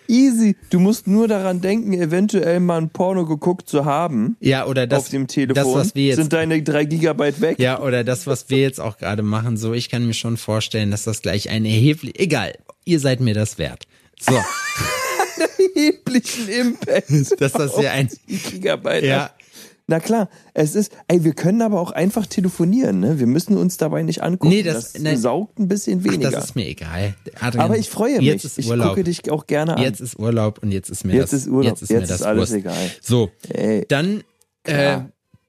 Easy. 0.08 0.58
Du 0.70 0.80
musst 0.80 1.08
nur 1.08 1.28
daran 1.28 1.62
denken, 1.62 1.94
eventuell 1.94 2.60
mal 2.60 2.82
ein 2.82 2.90
Porno 2.90 3.26
geguckt 3.26 3.70
zu 3.70 3.86
haben. 3.86 4.36
Ja, 4.40 4.66
oder 4.66 4.88
das, 4.88 5.04
auf 5.04 5.10
dem 5.10 5.28
Telefon. 5.28 5.56
Das, 5.56 5.74
was 5.74 5.96
wir 5.96 6.08
jetzt, 6.08 6.18
sind 6.18 6.34
deine 6.34 6.62
drei 6.64 6.86
Gigabyte 6.86 7.40
weg. 7.40 7.60
Ja, 7.60 7.80
oder 7.80 8.04
das, 8.04 8.28
was 8.28 8.50
wir 8.50 8.60
jetzt 8.60 8.82
auch 8.82 8.98
gerade 8.98 9.24
machen. 9.24 9.56
So, 9.56 9.74
ich 9.74 9.90
kann 9.90 10.06
mir 10.06 10.14
schon 10.14 10.36
vorstellen, 10.38 10.92
dass 10.92 11.04
das 11.04 11.22
gleich 11.22 11.50
ein 11.50 11.64
erheblich, 11.64 12.20
egal. 12.20 12.54
Ihr 12.84 13.00
seid 13.00 13.22
mir 13.22 13.34
das 13.34 13.58
wert. 13.58 13.88
So. 14.20 14.38
erheblichen 15.42 16.50
Impact. 16.50 17.42
Dass 17.42 17.54
das 17.54 17.82
ja 17.82 17.92
ein 17.92 18.10
Gigabyte. 18.28 19.04
Ja. 19.04 19.32
Na 19.88 20.00
klar, 20.00 20.30
es 20.54 20.76
ist, 20.76 20.94
ey, 21.10 21.26
wir 21.26 21.34
können 21.34 21.62
aber 21.62 21.82
auch 21.82 21.92
einfach 21.92 22.26
telefonieren, 22.26 23.02
ne? 23.02 23.20
Wir 23.20 23.28
müssen 23.28 23.58
uns 23.58 23.76
dabei 23.76 24.04
nicht 24.04 24.24
angucken. 24.24 24.54
Nee, 24.54 24.64
das, 24.64 24.94
das 24.94 25.02
nein, 25.02 25.18
saugt 25.18 25.60
ein 25.60 25.68
bisschen 25.68 26.06
weniger. 26.06 26.30
Ach, 26.30 26.34
das 26.34 26.46
ist 26.46 26.56
mir 26.56 26.66
egal. 26.66 27.14
Adrian, 27.42 27.66
aber 27.66 27.78
ich 27.78 27.90
freue 27.90 28.18
mich. 28.20 28.26
Jetzt 28.26 28.46
ist 28.46 28.58
ich 28.58 28.70
Urlaub. 28.70 28.90
gucke 28.90 29.04
dich 29.04 29.30
auch 29.30 29.48
gerne 29.48 29.76
an. 29.76 29.84
Jetzt 29.84 30.00
ist 30.00 30.18
Urlaub 30.18 30.60
und 30.64 30.72
jetzt 30.72 30.90
ist 30.90 31.04
mir 31.04 31.16
jetzt 31.16 31.34
das, 31.34 31.42
ist 31.42 31.48
Urlaub. 31.50 31.66
jetzt 31.66 31.82
ist 31.82 31.90
jetzt 31.90 32.10
ist 32.10 32.22
alles 32.22 32.40
Wurst. 32.40 32.54
egal. 32.54 32.92
So, 33.02 33.32
ey, 33.50 33.86
dann, 33.90 34.24
äh, 34.64 35.00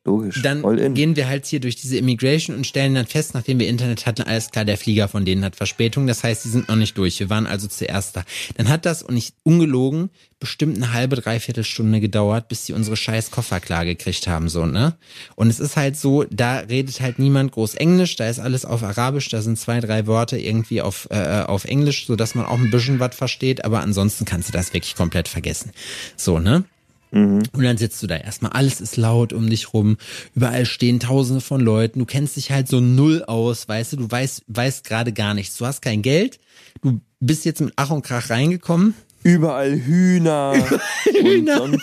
Logisch. 0.05 0.43
Dann 0.43 0.95
gehen 0.95 1.15
wir 1.15 1.29
halt 1.29 1.47
hier 1.47 1.61
durch 1.61 1.77
diese 1.77 1.97
Immigration 1.97 2.57
und 2.57 2.67
stellen 2.67 2.97
dann 2.97 3.07
fest, 3.07 3.35
nachdem 3.35 3.61
wir 3.61 3.69
Internet 3.69 4.05
hatten, 4.05 4.23
alles 4.23 4.51
klar, 4.51 4.65
der 4.65 4.77
Flieger 4.77 5.07
von 5.07 5.25
denen 5.25 5.45
hat 5.45 5.55
Verspätung. 5.55 6.09
Das 6.09 6.25
heißt, 6.25 6.45
die 6.45 6.49
sind 6.49 6.69
noch 6.69 6.75
nicht 6.75 6.99
durch. 6.99 7.21
Wir 7.21 7.31
waren 7.31 7.47
also 7.47 7.69
zuerst 7.69 8.17
da. 8.17 8.25
Dann 8.57 8.69
hat 8.69 8.85
das, 8.85 9.05
und 9.05 9.17
ich 9.17 9.33
ungelogen, 9.45 10.11
bestimmt 10.41 10.77
eine 10.77 10.93
halbe, 10.93 11.15
dreiviertel 11.15 11.63
Stunde 11.63 12.01
gedauert, 12.01 12.49
bis 12.49 12.67
sie 12.67 12.73
unsere 12.73 12.97
scheiß 12.97 13.31
Koffer 13.31 13.61
klar 13.61 13.85
gekriegt 13.85 14.27
haben, 14.27 14.49
so, 14.49 14.67
ne? 14.67 14.97
Und 15.37 15.51
es 15.51 15.61
ist 15.61 15.77
halt 15.77 15.97
so, 15.97 16.25
da 16.25 16.59
redet 16.59 17.01
halt 17.01 17.21
niemand 17.21 17.53
groß 17.53 17.77
Englisch, 17.77 18.17
da 18.17 18.29
ist 18.29 18.41
alles 18.41 18.65
auf 18.65 18.83
Arabisch, 18.83 19.29
da 19.29 19.41
sind 19.41 19.57
zwei, 19.57 19.79
drei 19.79 20.09
Worte 20.09 20.37
irgendwie 20.37 20.83
auf, 20.83 21.07
äh, 21.11 21.45
auf 21.47 21.65
Englisch, 21.65 22.09
so 22.09 22.17
dass 22.17 22.35
man 22.35 22.45
auch 22.45 22.59
ein 22.59 22.73
bisschen 22.73 22.99
was 22.99 23.15
versteht, 23.15 23.65
aber 23.65 23.83
ansonsten 23.83 24.25
kannst 24.25 24.49
du 24.49 24.53
das 24.53 24.75
wirklich 24.75 24.97
komplett 24.97 25.29
vergessen. 25.29 25.71
So, 26.17 26.41
ne? 26.41 26.65
Mhm. 27.13 27.43
Und 27.53 27.63
dann 27.63 27.77
sitzt 27.77 28.03
du 28.03 28.07
da 28.07 28.17
erstmal, 28.17 28.53
alles 28.53 28.81
ist 28.81 28.97
laut 28.97 29.33
um 29.33 29.49
dich 29.49 29.73
rum, 29.73 29.99
überall 30.35 30.65
stehen 30.65 30.99
tausende 30.99 31.43
von 31.43 31.61
Leuten, 31.61 31.99
du 31.99 32.07
kennst 32.07 32.37
dich 32.37 32.51
halt 32.51 32.69
so 32.69 32.81
null 32.81 33.23
aus, 33.25 33.69
weißt 33.69 33.93
du, 33.93 33.97
du 33.99 34.11
weißt, 34.11 34.45
weißt 34.49 34.85
gerade 34.85 35.13
gar 35.13 35.35
nichts, 35.35 35.57
du 35.59 35.67
hast 35.67 35.83
kein 35.83 36.03
Geld, 36.03 36.39
du 36.81 37.01
bist 37.21 37.45
jetzt 37.45 37.61
mit 37.61 37.75
Ach 37.77 37.91
und 37.91 38.03
Krach 38.03 38.31
reingekommen. 38.31 38.95
Überall 39.23 39.79
Hühner. 39.79 40.55
Hühner. 41.05 41.63
Und 41.63 41.81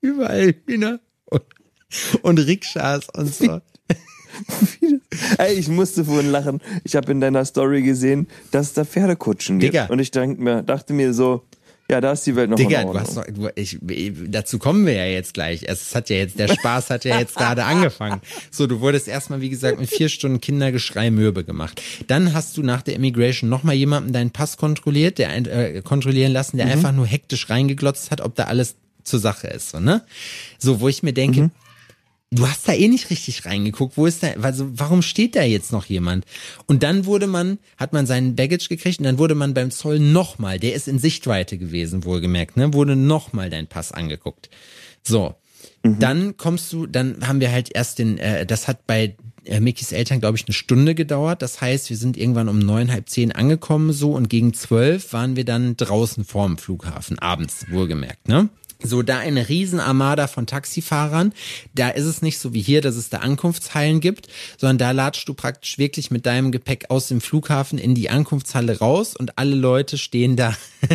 überall 0.00 0.54
Hühner 0.66 1.00
und, 1.26 1.42
und 2.22 2.38
Rikschas 2.38 3.08
und 3.14 3.34
so. 3.34 3.60
Ey, 5.38 5.54
ich 5.54 5.68
musste 5.68 6.04
vorhin 6.04 6.30
lachen. 6.30 6.60
Ich 6.84 6.96
habe 6.96 7.12
in 7.12 7.20
deiner 7.20 7.44
Story 7.44 7.82
gesehen, 7.82 8.26
dass 8.50 8.68
es 8.68 8.72
da 8.74 8.84
Pferdekutschen 8.84 9.58
gibt. 9.58 9.74
Digga. 9.74 9.86
Und 9.86 9.98
ich 9.98 10.10
dachte 10.10 10.34
mir, 10.36 10.62
dachte 10.62 10.92
mir 10.92 11.12
so, 11.14 11.44
ja, 11.90 12.00
da 12.00 12.12
ist 12.12 12.26
die 12.26 12.34
Welt 12.34 12.48
noch 12.48 12.56
Digga, 12.56 12.84
du 12.84 12.98
hast 12.98 13.16
noch, 13.16 13.24
ich, 13.56 13.78
dazu 14.28 14.58
kommen 14.58 14.86
wir 14.86 14.94
ja 14.94 15.04
jetzt 15.04 15.34
gleich. 15.34 15.64
Es 15.66 15.94
hat 15.94 16.08
ja 16.08 16.16
jetzt, 16.16 16.38
der 16.38 16.48
Spaß 16.48 16.88
hat 16.88 17.04
ja 17.04 17.18
jetzt 17.18 17.36
gerade 17.36 17.64
angefangen. 17.66 18.22
So, 18.50 18.66
du 18.66 18.80
wurdest 18.80 19.06
erstmal, 19.06 19.42
wie 19.42 19.50
gesagt, 19.50 19.78
mit 19.78 19.90
vier 19.90 20.08
Stunden 20.08 20.40
Kindergeschrei 20.40 21.10
mürbe 21.10 21.44
gemacht. 21.44 21.82
Dann 22.06 22.32
hast 22.32 22.56
du 22.56 22.62
nach 22.62 22.80
der 22.80 22.94
Immigration 22.94 23.50
nochmal 23.50 23.74
jemanden 23.74 24.14
deinen 24.14 24.30
Pass 24.30 24.56
kontrolliert, 24.56 25.18
der 25.18 25.34
äh, 25.34 25.82
kontrollieren 25.82 26.32
lassen, 26.32 26.56
der 26.56 26.66
mhm. 26.66 26.72
einfach 26.72 26.92
nur 26.92 27.06
hektisch 27.06 27.50
reingeglotzt 27.50 28.10
hat, 28.10 28.22
ob 28.22 28.34
da 28.34 28.44
alles 28.44 28.76
zur 29.02 29.20
Sache 29.20 29.48
ist, 29.48 29.70
so, 29.70 29.80
ne? 29.80 30.02
So, 30.58 30.80
wo 30.80 30.88
ich 30.88 31.02
mir 31.02 31.12
denke, 31.12 31.42
mhm 31.42 31.50
du 32.34 32.48
hast 32.48 32.68
da 32.68 32.72
eh 32.72 32.88
nicht 32.88 33.10
richtig 33.10 33.44
reingeguckt. 33.46 33.96
Wo 33.96 34.06
ist 34.06 34.22
da, 34.22 34.28
also 34.42 34.66
warum 34.78 35.02
steht 35.02 35.36
da 35.36 35.42
jetzt 35.42 35.72
noch 35.72 35.86
jemand? 35.86 36.24
Und 36.66 36.82
dann 36.82 37.06
wurde 37.06 37.26
man, 37.26 37.58
hat 37.76 37.92
man 37.92 38.06
seinen 38.06 38.36
Baggage 38.36 38.68
gekriegt 38.68 38.98
und 38.98 39.04
dann 39.04 39.18
wurde 39.18 39.34
man 39.34 39.54
beim 39.54 39.70
Zoll 39.70 39.98
nochmal, 39.98 40.58
der 40.58 40.74
ist 40.74 40.88
in 40.88 40.98
Sichtweite 40.98 41.58
gewesen, 41.58 42.04
wohlgemerkt, 42.04 42.56
ne, 42.56 42.72
wurde 42.72 42.96
nochmal 42.96 43.50
dein 43.50 43.66
Pass 43.66 43.92
angeguckt. 43.92 44.50
So. 45.02 45.34
Mhm. 45.82 45.98
Dann 45.98 46.36
kommst 46.36 46.72
du, 46.72 46.86
dann 46.86 47.26
haben 47.26 47.40
wir 47.40 47.52
halt 47.52 47.74
erst 47.74 47.98
den, 47.98 48.18
äh, 48.18 48.46
das 48.46 48.68
hat 48.68 48.86
bei 48.86 49.16
äh, 49.44 49.60
Mickys 49.60 49.92
Eltern, 49.92 50.20
glaube 50.20 50.36
ich, 50.36 50.46
eine 50.46 50.54
Stunde 50.54 50.94
gedauert. 50.94 51.42
Das 51.42 51.60
heißt, 51.60 51.90
wir 51.90 51.96
sind 51.96 52.16
irgendwann 52.16 52.48
um 52.48 52.58
neun, 52.58 52.90
halb 52.92 53.08
zehn 53.08 53.32
angekommen 53.32 53.92
so 53.92 54.12
und 54.12 54.28
gegen 54.28 54.54
zwölf 54.54 55.12
waren 55.12 55.36
wir 55.36 55.44
dann 55.44 55.76
draußen 55.76 56.24
vorm 56.24 56.58
Flughafen, 56.58 57.18
abends 57.18 57.66
wohlgemerkt, 57.70 58.28
ne? 58.28 58.48
So, 58.86 59.02
da 59.02 59.18
eine 59.18 59.48
Riesenarmada 59.48 60.26
von 60.26 60.46
Taxifahrern. 60.46 61.32
Da 61.74 61.88
ist 61.88 62.04
es 62.04 62.20
nicht 62.20 62.38
so 62.38 62.52
wie 62.52 62.60
hier, 62.60 62.82
dass 62.82 62.96
es 62.96 63.08
da 63.08 63.18
Ankunftshallen 63.18 64.00
gibt, 64.00 64.28
sondern 64.58 64.78
da 64.78 64.90
latschst 64.90 65.26
du 65.26 65.32
praktisch 65.32 65.78
wirklich 65.78 66.10
mit 66.10 66.26
deinem 66.26 66.52
Gepäck 66.52 66.90
aus 66.90 67.08
dem 67.08 67.22
Flughafen 67.22 67.78
in 67.78 67.94
die 67.94 68.10
Ankunftshalle 68.10 68.78
raus 68.78 69.16
und 69.16 69.38
alle 69.38 69.54
Leute 69.54 69.96
stehen 69.96 70.36
da, 70.36 70.54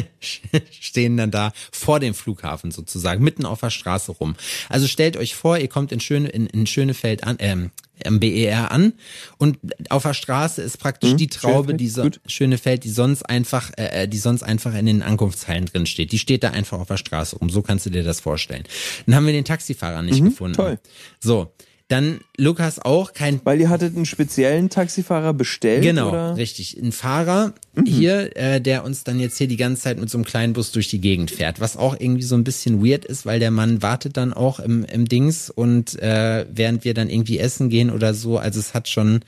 stehen 0.80 1.18
dann 1.18 1.32
da 1.32 1.52
vor 1.72 2.00
dem 2.00 2.14
Flughafen 2.14 2.70
sozusagen, 2.70 3.24
mitten 3.24 3.46
auf 3.46 3.62
der 3.62 3.72
Straße 3.72 4.12
rum. 4.12 4.36
Also 4.70 4.88
stellt 4.88 5.18
euch 5.18 5.34
vor, 5.34 5.58
ihr 5.58 5.68
kommt 5.68 5.92
in 5.92 6.00
Schöne, 6.00 6.30
in, 6.30 6.46
in 6.46 6.68
Schönefeld 6.68 7.24
an, 7.24 7.38
ähm, 7.40 7.72
am 8.06 8.20
BER 8.20 8.72
an 8.72 8.94
und 9.38 9.58
auf 9.90 10.04
der 10.04 10.14
Straße 10.14 10.62
ist 10.62 10.78
praktisch 10.78 11.12
hm, 11.12 11.18
die 11.18 11.28
Traube, 11.28 11.74
die 11.74 11.88
so, 11.88 12.10
Schönefeld, 12.26 12.84
die 12.84 12.90
sonst 12.90 13.24
einfach, 13.24 13.72
äh, 13.78 14.04
äh, 14.04 14.08
die 14.08 14.18
sonst 14.18 14.44
einfach 14.44 14.74
in 14.76 14.86
den 14.86 15.02
Ankunftshallen 15.02 15.66
drin 15.66 15.86
steht. 15.86 16.12
Die 16.12 16.20
steht 16.20 16.44
da 16.44 16.52
einfach 16.52 16.80
auf 16.80 16.88
der 16.88 16.98
Straße 16.98 17.38
rum. 17.38 17.50
So 17.50 17.62
kannst 17.62 17.86
du 17.86 17.90
dir 17.90 18.04
das 18.04 18.20
vorstellen. 18.20 18.64
Dann 19.06 19.16
haben 19.16 19.26
wir 19.26 19.34
den 19.34 19.46
Taxifahrer 19.46 20.02
nicht 20.02 20.22
mhm, 20.22 20.30
gefunden. 20.30 20.56
Toll. 20.56 20.80
So. 21.20 21.54
Dann 21.90 22.22
Lukas 22.38 22.78
auch 22.78 23.14
kein. 23.14 23.42
Weil 23.44 23.60
ihr 23.60 23.70
hattet 23.70 23.96
einen 23.96 24.06
speziellen 24.06 24.70
Taxifahrer 24.70 25.34
bestellt. 25.34 25.82
Genau, 25.82 26.10
oder? 26.10 26.38
richtig. 26.38 26.78
Ein 26.78 26.92
Fahrer 26.92 27.54
mhm. 27.74 27.86
hier, 27.86 28.38
äh, 28.38 28.62
der 28.62 28.84
uns 28.84 29.04
dann 29.04 29.20
jetzt 29.20 29.40
hier 29.40 29.48
die 29.48 29.58
ganze 29.58 29.82
Zeit 29.82 30.00
mit 30.00 30.08
so 30.08 30.20
einem 30.20 30.26
kleinen 30.26 30.54
Bus 30.54 30.72
durch 30.72 30.88
die 30.88 31.02
Gegend 31.02 31.32
fährt. 31.32 31.60
Was 31.60 31.78
auch 31.78 32.00
irgendwie 32.00 32.22
so 32.22 32.36
ein 32.36 32.44
bisschen 32.44 32.86
weird 32.86 33.06
ist, 33.06 33.26
weil 33.26 33.40
der 33.40 33.50
Mann 33.50 33.82
wartet 33.82 34.18
dann 34.18 34.34
auch 34.34 34.60
im, 34.60 34.86
im 34.86 35.10
Dings 35.10 35.50
und 35.50 36.00
äh, 36.00 36.46
während 36.54 36.86
wir 36.86 36.94
dann 36.94 37.10
irgendwie 37.10 37.40
essen 37.40 37.70
gehen 37.70 37.90
oder 37.90 38.14
so. 38.14 38.38
Also 38.38 38.60
es 38.60 38.76
hat 38.76 38.88
schon, 38.88 39.22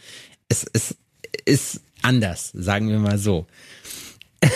es, 0.48 0.64
es 0.72 0.96
ist 1.46 1.82
anders, 2.04 2.52
sagen 2.54 2.90
wir 2.90 3.00
mal 3.00 3.18
so. 3.18 3.48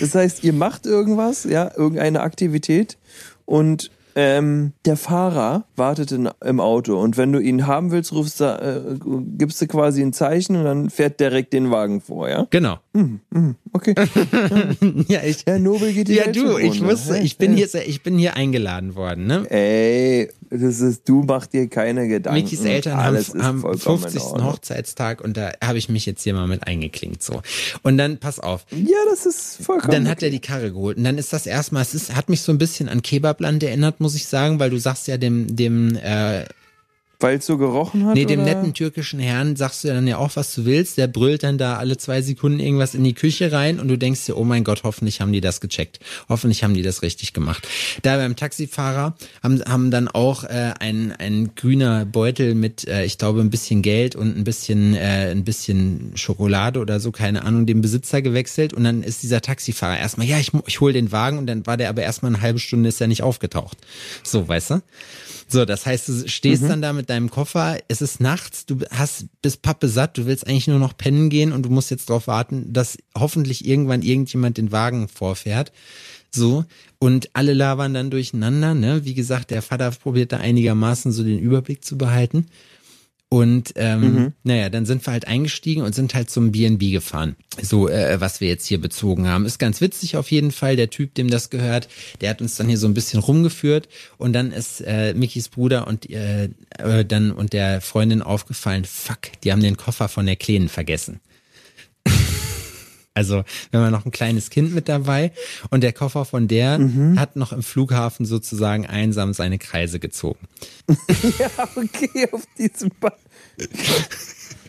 das 0.00 0.16
heißt, 0.16 0.42
ihr 0.42 0.52
macht 0.52 0.84
irgendwas, 0.84 1.44
ja, 1.44 1.70
irgendeine 1.76 2.22
Aktivität 2.22 2.98
und 3.44 3.92
ähm, 4.16 4.72
der 4.84 4.96
Fahrer 4.96 5.64
wartet 5.76 6.12
in, 6.12 6.28
im 6.44 6.60
Auto 6.60 7.00
und 7.00 7.16
wenn 7.16 7.32
du 7.32 7.38
ihn 7.38 7.66
haben 7.66 7.90
willst, 7.90 8.12
rufst 8.12 8.40
du, 8.40 8.44
äh, 8.44 8.98
gibst 9.36 9.60
du 9.60 9.66
quasi 9.66 10.02
ein 10.02 10.12
Zeichen 10.12 10.56
und 10.56 10.64
dann 10.64 10.90
fährt 10.90 11.20
direkt 11.20 11.52
den 11.52 11.70
Wagen 11.70 12.00
vor, 12.00 12.28
ja? 12.28 12.46
Genau. 12.50 12.78
Mm, 12.92 13.16
mm, 13.30 13.56
okay. 13.72 13.94
ja, 15.08 15.20
ich, 15.24 15.44
Herr 15.46 15.58
Nobel 15.58 15.92
geht 15.92 16.08
die 16.08 16.14
Ja, 16.14 16.30
du, 16.30 16.58
ich 16.58 16.82
wusste, 16.82 17.18
ich 17.18 17.38
bin 17.38 17.54
hier, 17.54 17.68
ich 17.86 18.02
bin 18.02 18.18
hier 18.18 18.36
eingeladen 18.36 18.94
worden, 18.94 19.26
ne? 19.26 19.50
Ey, 19.50 20.30
das 20.58 20.80
ist, 20.80 21.08
du 21.08 21.22
mach 21.22 21.46
dir 21.46 21.68
keine 21.68 22.08
Gedanken. 22.08 22.42
Mikis 22.42 22.64
Eltern 22.64 22.98
Alles 22.98 23.34
haben, 23.34 23.64
in 23.64 23.78
50. 23.78 24.20
Ordnung. 24.22 24.52
Hochzeitstag 24.52 25.20
und 25.20 25.36
da 25.36 25.52
habe 25.62 25.78
ich 25.78 25.88
mich 25.88 26.06
jetzt 26.06 26.22
hier 26.22 26.34
mal 26.34 26.46
mit 26.46 26.66
eingeklinkt 26.66 27.22
so. 27.22 27.42
Und 27.82 27.98
dann 27.98 28.18
pass 28.18 28.40
auf, 28.40 28.64
Ja, 28.70 28.96
das 29.10 29.26
ist 29.26 29.64
vollkommen. 29.64 29.92
dann 29.92 30.08
hat 30.08 30.22
er 30.22 30.30
die 30.30 30.40
Karre 30.40 30.72
geholt 30.72 30.96
und 30.96 31.04
dann 31.04 31.18
ist 31.18 31.32
das 31.32 31.46
erstmal, 31.46 31.82
es 31.82 31.94
ist, 31.94 32.14
hat 32.14 32.28
mich 32.28 32.42
so 32.42 32.52
ein 32.52 32.58
bisschen 32.58 32.88
an 32.88 33.02
Kebabland 33.02 33.62
erinnert, 33.62 34.00
muss 34.00 34.14
ich 34.14 34.26
sagen, 34.26 34.58
weil 34.60 34.70
du 34.70 34.78
sagst 34.78 35.08
ja 35.08 35.16
dem 35.16 35.54
dem 35.56 35.96
äh, 35.96 36.44
Weil 37.20 37.38
es 37.38 37.46
so 37.46 37.58
gerochen 37.58 38.06
hat? 38.06 38.14
Nee, 38.14 38.24
dem 38.24 38.40
oder? 38.40 38.54
netten 38.54 38.74
türkischen 38.74 39.20
Herrn 39.20 39.56
sagst 39.56 39.84
du 39.84 39.88
dann 39.88 40.06
ja 40.06 40.18
auch, 40.18 40.30
was 40.34 40.54
du 40.54 40.64
willst. 40.64 40.98
Der 40.98 41.06
brüllt 41.06 41.42
dann 41.42 41.58
da 41.58 41.76
alle 41.76 41.96
zwei 41.96 42.22
Sekunden 42.22 42.60
irgendwas 42.60 42.94
in 42.94 43.04
die 43.04 43.14
Küche 43.14 43.52
rein 43.52 43.80
und 43.80 43.88
du 43.88 43.96
denkst 43.96 44.26
dir, 44.26 44.36
oh 44.36 44.44
mein 44.44 44.64
Gott, 44.64 44.82
hoffentlich 44.84 45.20
haben 45.20 45.32
die 45.32 45.40
das 45.40 45.60
gecheckt. 45.60 46.00
Hoffentlich 46.28 46.64
haben 46.64 46.74
die 46.74 46.82
das 46.82 47.02
richtig 47.02 47.32
gemacht. 47.32 47.66
Da 48.02 48.16
beim 48.16 48.36
Taxifahrer 48.36 49.14
haben, 49.42 49.62
haben 49.64 49.90
dann 49.90 50.08
auch 50.08 50.44
äh, 50.44 50.74
ein, 50.80 51.12
ein 51.12 51.54
grüner 51.54 52.04
Beutel 52.04 52.54
mit, 52.54 52.86
äh, 52.86 53.04
ich 53.04 53.18
glaube, 53.18 53.40
ein 53.40 53.50
bisschen 53.50 53.82
Geld 53.82 54.16
und 54.16 54.36
ein 54.36 54.44
bisschen, 54.44 54.94
äh, 54.94 55.30
ein 55.30 55.44
bisschen 55.44 56.12
Schokolade 56.14 56.80
oder 56.80 57.00
so, 57.00 57.12
keine 57.12 57.44
Ahnung, 57.44 57.66
dem 57.66 57.80
Besitzer 57.80 58.22
gewechselt 58.22 58.72
und 58.72 58.84
dann 58.84 59.02
ist 59.02 59.22
dieser 59.22 59.40
Taxifahrer 59.40 59.98
erstmal, 59.98 60.26
ja, 60.26 60.38
ich, 60.38 60.52
ich 60.66 60.80
hol 60.80 60.92
den 60.92 61.12
Wagen 61.12 61.38
und 61.38 61.46
dann 61.46 61.66
war 61.66 61.76
der 61.76 61.88
aber 61.88 62.02
erstmal 62.02 62.34
eine 62.34 62.42
halbe 62.42 62.58
Stunde 62.58 62.88
ist 62.88 63.00
er 63.00 63.06
nicht 63.06 63.22
aufgetaucht. 63.22 63.78
So, 64.22 64.46
weißt 64.46 64.70
du? 64.70 64.82
So, 65.54 65.64
das 65.64 65.86
heißt, 65.86 66.08
du 66.08 66.28
stehst 66.28 66.64
dann 66.64 66.82
da 66.82 66.92
mit 66.92 67.08
deinem 67.08 67.30
Koffer, 67.30 67.78
es 67.86 68.02
ist 68.02 68.20
nachts, 68.20 68.66
du 68.66 68.80
hast 68.90 69.26
bist 69.40 69.62
pappe 69.62 69.86
satt, 69.86 70.18
du 70.18 70.26
willst 70.26 70.48
eigentlich 70.48 70.66
nur 70.66 70.80
noch 70.80 70.96
pennen 70.96 71.30
gehen 71.30 71.52
und 71.52 71.62
du 71.62 71.70
musst 71.70 71.92
jetzt 71.92 72.10
darauf 72.10 72.26
warten, 72.26 72.72
dass 72.72 72.98
hoffentlich 73.16 73.64
irgendwann 73.64 74.02
irgendjemand 74.02 74.58
den 74.58 74.72
Wagen 74.72 75.06
vorfährt. 75.06 75.70
So, 76.32 76.64
und 76.98 77.30
alle 77.34 77.52
labern 77.52 77.94
dann 77.94 78.10
durcheinander, 78.10 78.74
ne? 78.74 79.04
Wie 79.04 79.14
gesagt, 79.14 79.52
der 79.52 79.62
Vater 79.62 79.92
probiert 79.92 80.32
da 80.32 80.38
einigermaßen 80.38 81.12
so 81.12 81.22
den 81.22 81.38
Überblick 81.38 81.84
zu 81.84 81.96
behalten. 81.96 82.46
Und 83.34 83.72
ähm, 83.74 84.32
naja, 84.44 84.68
dann 84.68 84.86
sind 84.86 85.04
wir 85.04 85.12
halt 85.12 85.26
eingestiegen 85.26 85.82
und 85.82 85.92
sind 85.92 86.14
halt 86.14 86.30
zum 86.30 86.52
B&B 86.52 86.92
gefahren. 86.92 87.34
So, 87.60 87.88
äh, 87.88 88.20
was 88.20 88.40
wir 88.40 88.46
jetzt 88.46 88.64
hier 88.64 88.80
bezogen 88.80 89.26
haben. 89.26 89.44
Ist 89.44 89.58
ganz 89.58 89.80
witzig 89.80 90.16
auf 90.16 90.30
jeden 90.30 90.52
Fall. 90.52 90.76
Der 90.76 90.88
Typ, 90.88 91.16
dem 91.16 91.28
das 91.28 91.50
gehört, 91.50 91.88
der 92.20 92.30
hat 92.30 92.40
uns 92.40 92.54
dann 92.54 92.68
hier 92.68 92.78
so 92.78 92.86
ein 92.86 92.94
bisschen 92.94 93.18
rumgeführt. 93.18 93.88
Und 94.18 94.34
dann 94.34 94.52
ist 94.52 94.82
äh, 94.82 95.14
Mickys 95.14 95.48
Bruder 95.48 95.88
und 95.88 96.08
äh, 96.10 96.44
äh, 96.78 97.04
dann 97.04 97.32
und 97.32 97.52
der 97.52 97.80
Freundin 97.80 98.22
aufgefallen, 98.22 98.84
fuck, 98.84 99.18
die 99.42 99.50
haben 99.50 99.62
den 99.62 99.76
Koffer 99.76 100.06
von 100.06 100.26
der 100.26 100.36
Kleinen 100.36 100.68
vergessen. 100.68 101.18
Also, 103.14 103.44
wenn 103.70 103.80
man 103.80 103.92
noch 103.92 104.04
ein 104.04 104.10
kleines 104.10 104.50
Kind 104.50 104.74
mit 104.74 104.88
dabei 104.88 105.30
und 105.70 105.82
der 105.82 105.92
Koffer 105.92 106.24
von 106.24 106.48
der 106.48 106.78
hat 107.16 107.36
noch 107.36 107.52
im 107.52 107.62
Flughafen 107.62 108.26
sozusagen 108.26 108.86
einsam 108.86 109.32
seine 109.32 109.58
Kreise 109.58 110.00
gezogen. 110.00 110.40
Ja, 111.38 111.48
okay, 111.76 112.28
auf 112.32 112.42
diesem 112.58 112.90
ba 113.00 113.12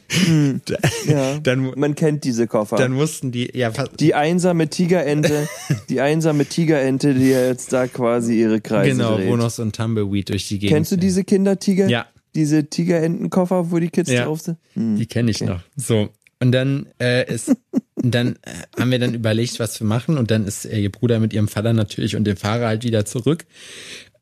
Hm, 0.08 0.62
ja, 1.08 1.40
Dann, 1.40 1.74
man 1.76 1.96
kennt 1.96 2.24
diese 2.24 2.46
Koffer. 2.48 2.76
dann 2.78 2.92
mussten 2.94 3.32
die, 3.32 3.50
ja, 3.58 3.72
die 4.00 4.14
einsame 4.14 4.70
Tigerente, 4.70 5.48
die 5.90 6.00
einsame 6.00 6.46
Tigerente, 6.46 7.16
die 7.16 7.30
jetzt 7.30 7.74
da 7.74 7.88
quasi 7.88 8.40
ihre 8.40 8.62
Kreise 8.62 8.92
genau, 8.92 9.18
dreht. 9.18 9.52
so 9.52 9.64
ein 9.64 9.72
Tumbleweed 9.72 10.30
durch 10.30 10.48
die 10.48 10.60
Gegend. 10.60 10.76
Kennst 10.76 10.92
du 10.92 10.98
diese 10.98 11.24
Kindertiger? 11.24 11.88
Ja. 11.90 12.06
Diese 12.36 12.70
Tigerentenkoffer, 12.70 13.72
wo 13.72 13.80
die 13.80 13.90
Kids 13.90 14.12
Ja. 14.12 14.26
drauf 14.26 14.42
sind? 14.42 14.58
Hm. 14.74 14.96
Die 14.98 15.08
kenne 15.08 15.32
ich 15.32 15.42
noch. 15.42 15.62
So. 15.76 16.10
Und 16.40 16.52
dann 16.52 16.88
äh, 17.00 17.34
ist, 17.34 17.56
dann 18.14 18.36
äh, 18.44 18.80
haben 18.80 18.92
wir 18.92 19.00
dann 19.00 19.14
überlegt, 19.14 19.60
was 19.60 19.80
wir 19.80 19.88
machen. 19.88 20.18
Und 20.18 20.30
dann 20.32 20.46
ist 20.46 20.66
äh, 20.66 20.78
ihr 20.80 20.92
Bruder 20.92 21.20
mit 21.20 21.34
ihrem 21.34 21.48
Vater 21.48 21.74
natürlich 21.74 22.16
und 22.16 22.26
dem 22.26 22.38
Fahrer 22.38 22.68
halt 22.68 22.84
wieder 22.84 23.06
zurück. 23.06 23.46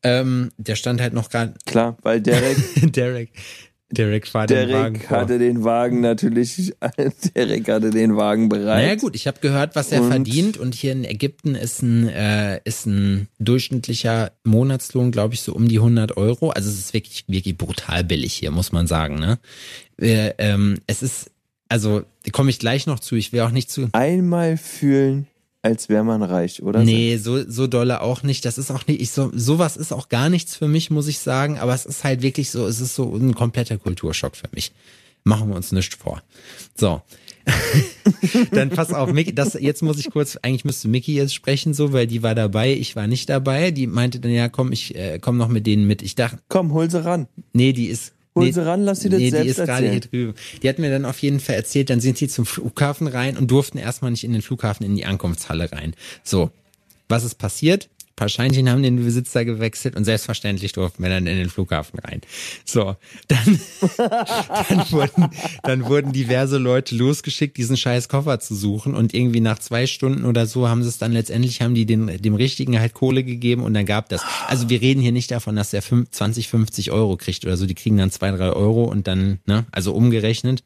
Ähm, 0.02 0.50
der 0.58 0.76
stand 0.76 1.00
halt 1.00 1.12
noch 1.14 1.30
gerade, 1.30 1.54
Klar, 1.66 1.96
weil 2.02 2.20
Derek, 2.20 2.56
Derek, 2.92 3.30
Derek 3.90 4.26
fahr 4.26 4.46
den 4.46 4.70
Wagen 4.70 4.94
Derek 4.94 5.08
vor. 5.08 5.16
hatte 5.18 5.38
den 5.38 5.64
Wagen 5.64 6.00
natürlich, 6.00 6.72
Derek 7.34 7.68
hatte 7.68 7.90
den 7.90 8.16
Wagen 8.16 8.48
bereit. 8.48 8.82
Naja 8.84 8.94
gut, 8.96 9.14
ich 9.14 9.26
habe 9.26 9.38
gehört, 9.40 9.76
was 9.76 9.92
er 9.92 10.02
Und- 10.02 10.08
verdient 10.10 10.56
und 10.58 10.74
hier 10.74 10.92
in 10.92 11.04
Ägypten 11.04 11.54
ist 11.54 11.80
ein 11.82 12.08
äh, 12.08 12.60
ist 12.64 12.86
ein 12.86 13.28
durchschnittlicher 13.38 14.32
Monatslohn, 14.44 15.10
glaube 15.10 15.34
ich, 15.34 15.40
so 15.42 15.54
um 15.54 15.68
die 15.68 15.78
100 15.78 16.16
Euro. 16.16 16.50
Also 16.50 16.68
es 16.68 16.78
ist 16.78 16.92
wirklich 16.94 17.24
wirklich 17.28 17.56
brutal 17.56 18.04
billig 18.04 18.34
hier, 18.34 18.50
muss 18.50 18.72
man 18.72 18.86
sagen. 18.86 19.14
Ne? 19.14 19.38
Äh, 20.00 20.32
ähm, 20.38 20.78
es 20.86 21.02
ist 21.02 21.30
also 21.68 22.02
komme 22.32 22.50
ich 22.50 22.58
gleich 22.58 22.86
noch 22.86 23.00
zu. 23.00 23.16
Ich 23.16 23.32
will 23.32 23.40
auch 23.40 23.50
nicht 23.50 23.70
zu 23.70 23.88
Einmal 23.92 24.56
fühlen, 24.56 25.26
als 25.62 25.88
wäre 25.88 26.04
man 26.04 26.22
reich, 26.22 26.62
oder? 26.62 26.82
Nee, 26.84 27.16
so, 27.16 27.42
so 27.48 27.66
dolle 27.66 28.00
auch 28.00 28.22
nicht. 28.22 28.44
Das 28.44 28.58
ist 28.58 28.70
auch 28.70 28.86
nicht, 28.86 29.00
ich 29.00 29.10
so, 29.10 29.30
sowas 29.34 29.76
ist 29.76 29.92
auch 29.92 30.08
gar 30.08 30.28
nichts 30.28 30.56
für 30.56 30.68
mich, 30.68 30.90
muss 30.90 31.06
ich 31.08 31.18
sagen. 31.18 31.58
Aber 31.58 31.74
es 31.74 31.86
ist 31.86 32.04
halt 32.04 32.22
wirklich 32.22 32.50
so, 32.50 32.66
es 32.66 32.80
ist 32.80 32.94
so 32.94 33.14
ein 33.14 33.34
kompletter 33.34 33.78
Kulturschock 33.78 34.36
für 34.36 34.48
mich. 34.52 34.72
Machen 35.24 35.48
wir 35.48 35.56
uns 35.56 35.72
nichts 35.72 35.94
vor. 35.96 36.22
So. 36.74 37.00
Dann 38.52 38.70
pass 38.70 38.92
auf, 38.92 39.12
Mickey, 39.12 39.34
das, 39.34 39.54
jetzt 39.54 39.82
muss 39.82 39.98
ich 39.98 40.10
kurz, 40.10 40.36
eigentlich 40.42 40.64
müsste 40.64 40.88
Mickey 40.88 41.14
jetzt 41.14 41.34
sprechen, 41.34 41.74
so, 41.74 41.92
weil 41.92 42.06
die 42.06 42.22
war 42.22 42.34
dabei, 42.34 42.72
ich 42.72 42.96
war 42.96 43.06
nicht 43.06 43.28
dabei. 43.28 43.70
Die 43.70 43.86
meinte 43.86 44.20
dann, 44.20 44.32
ja, 44.32 44.48
komm, 44.48 44.72
ich 44.72 44.94
äh, 44.94 45.18
komm 45.18 45.36
noch 45.36 45.48
mit 45.48 45.66
denen 45.66 45.86
mit. 45.86 46.02
Ich 46.02 46.14
dachte, 46.14 46.38
Komm, 46.48 46.72
hol 46.72 46.90
sie 46.90 47.04
ran. 47.04 47.26
nee, 47.52 47.72
die 47.72 47.86
ist. 47.88 48.12
Hol 48.34 48.46
nee, 48.46 48.52
sie 48.52 48.64
ran, 48.64 48.84
lass 48.84 49.00
sie 49.00 49.08
das 49.08 49.20
nee, 49.20 49.26
die 49.26 49.30
selbst 49.30 49.58
ist 49.58 49.66
gerade 49.66 49.84
hier 49.84 49.94
erzählen. 49.94 50.10
drüben. 50.10 50.34
Die 50.62 50.68
hat 50.68 50.78
mir 50.78 50.90
dann 50.90 51.04
auf 51.04 51.18
jeden 51.20 51.38
Fall 51.38 51.54
erzählt, 51.54 51.90
dann 51.90 52.00
sind 52.00 52.18
sie 52.18 52.28
zum 52.28 52.46
Flughafen 52.46 53.06
rein 53.06 53.36
und 53.36 53.50
durften 53.50 53.78
erstmal 53.78 54.10
nicht 54.10 54.24
in 54.24 54.32
den 54.32 54.42
Flughafen, 54.42 54.84
in 54.84 54.96
die 54.96 55.04
Ankunftshalle 55.04 55.70
rein. 55.70 55.94
So, 56.24 56.50
was 57.08 57.24
ist 57.24 57.36
passiert? 57.36 57.88
Paar 58.16 58.28
Scheinchen 58.28 58.70
haben 58.70 58.82
den 58.82 58.96
Besitzer 58.96 59.44
gewechselt 59.44 59.96
und 59.96 60.04
selbstverständlich 60.04 60.72
durften 60.72 61.02
wir 61.02 61.10
dann 61.10 61.26
in 61.26 61.36
den 61.36 61.50
Flughafen 61.50 61.98
rein. 61.98 62.20
So, 62.64 62.96
dann, 63.26 63.60
dann, 64.68 64.92
wurden, 64.92 65.30
dann 65.62 65.84
wurden 65.86 66.12
diverse 66.12 66.58
Leute 66.58 66.94
losgeschickt, 66.94 67.56
diesen 67.56 67.76
scheiß 67.76 68.08
Koffer 68.08 68.38
zu 68.38 68.54
suchen 68.54 68.94
und 68.94 69.14
irgendwie 69.14 69.40
nach 69.40 69.58
zwei 69.58 69.86
Stunden 69.86 70.24
oder 70.24 70.46
so 70.46 70.68
haben 70.68 70.82
sie 70.82 70.88
es 70.88 70.98
dann 70.98 71.12
letztendlich, 71.12 71.60
haben 71.60 71.74
die 71.74 71.86
den, 71.86 72.06
dem 72.22 72.34
Richtigen 72.34 72.78
halt 72.78 72.94
Kohle 72.94 73.24
gegeben 73.24 73.62
und 73.62 73.74
dann 73.74 73.86
gab 73.86 74.08
das. 74.08 74.22
Also 74.46 74.68
wir 74.68 74.80
reden 74.80 75.00
hier 75.00 75.12
nicht 75.12 75.30
davon, 75.30 75.56
dass 75.56 75.70
der 75.70 75.82
5, 75.82 76.10
20, 76.10 76.48
50 76.48 76.92
Euro 76.92 77.16
kriegt 77.16 77.44
oder 77.44 77.56
so, 77.56 77.66
die 77.66 77.74
kriegen 77.74 77.96
dann 77.96 78.10
zwei, 78.10 78.30
drei 78.30 78.50
Euro 78.50 78.84
und 78.84 79.08
dann, 79.08 79.40
ne, 79.46 79.66
also 79.72 79.92
umgerechnet. 79.92 80.62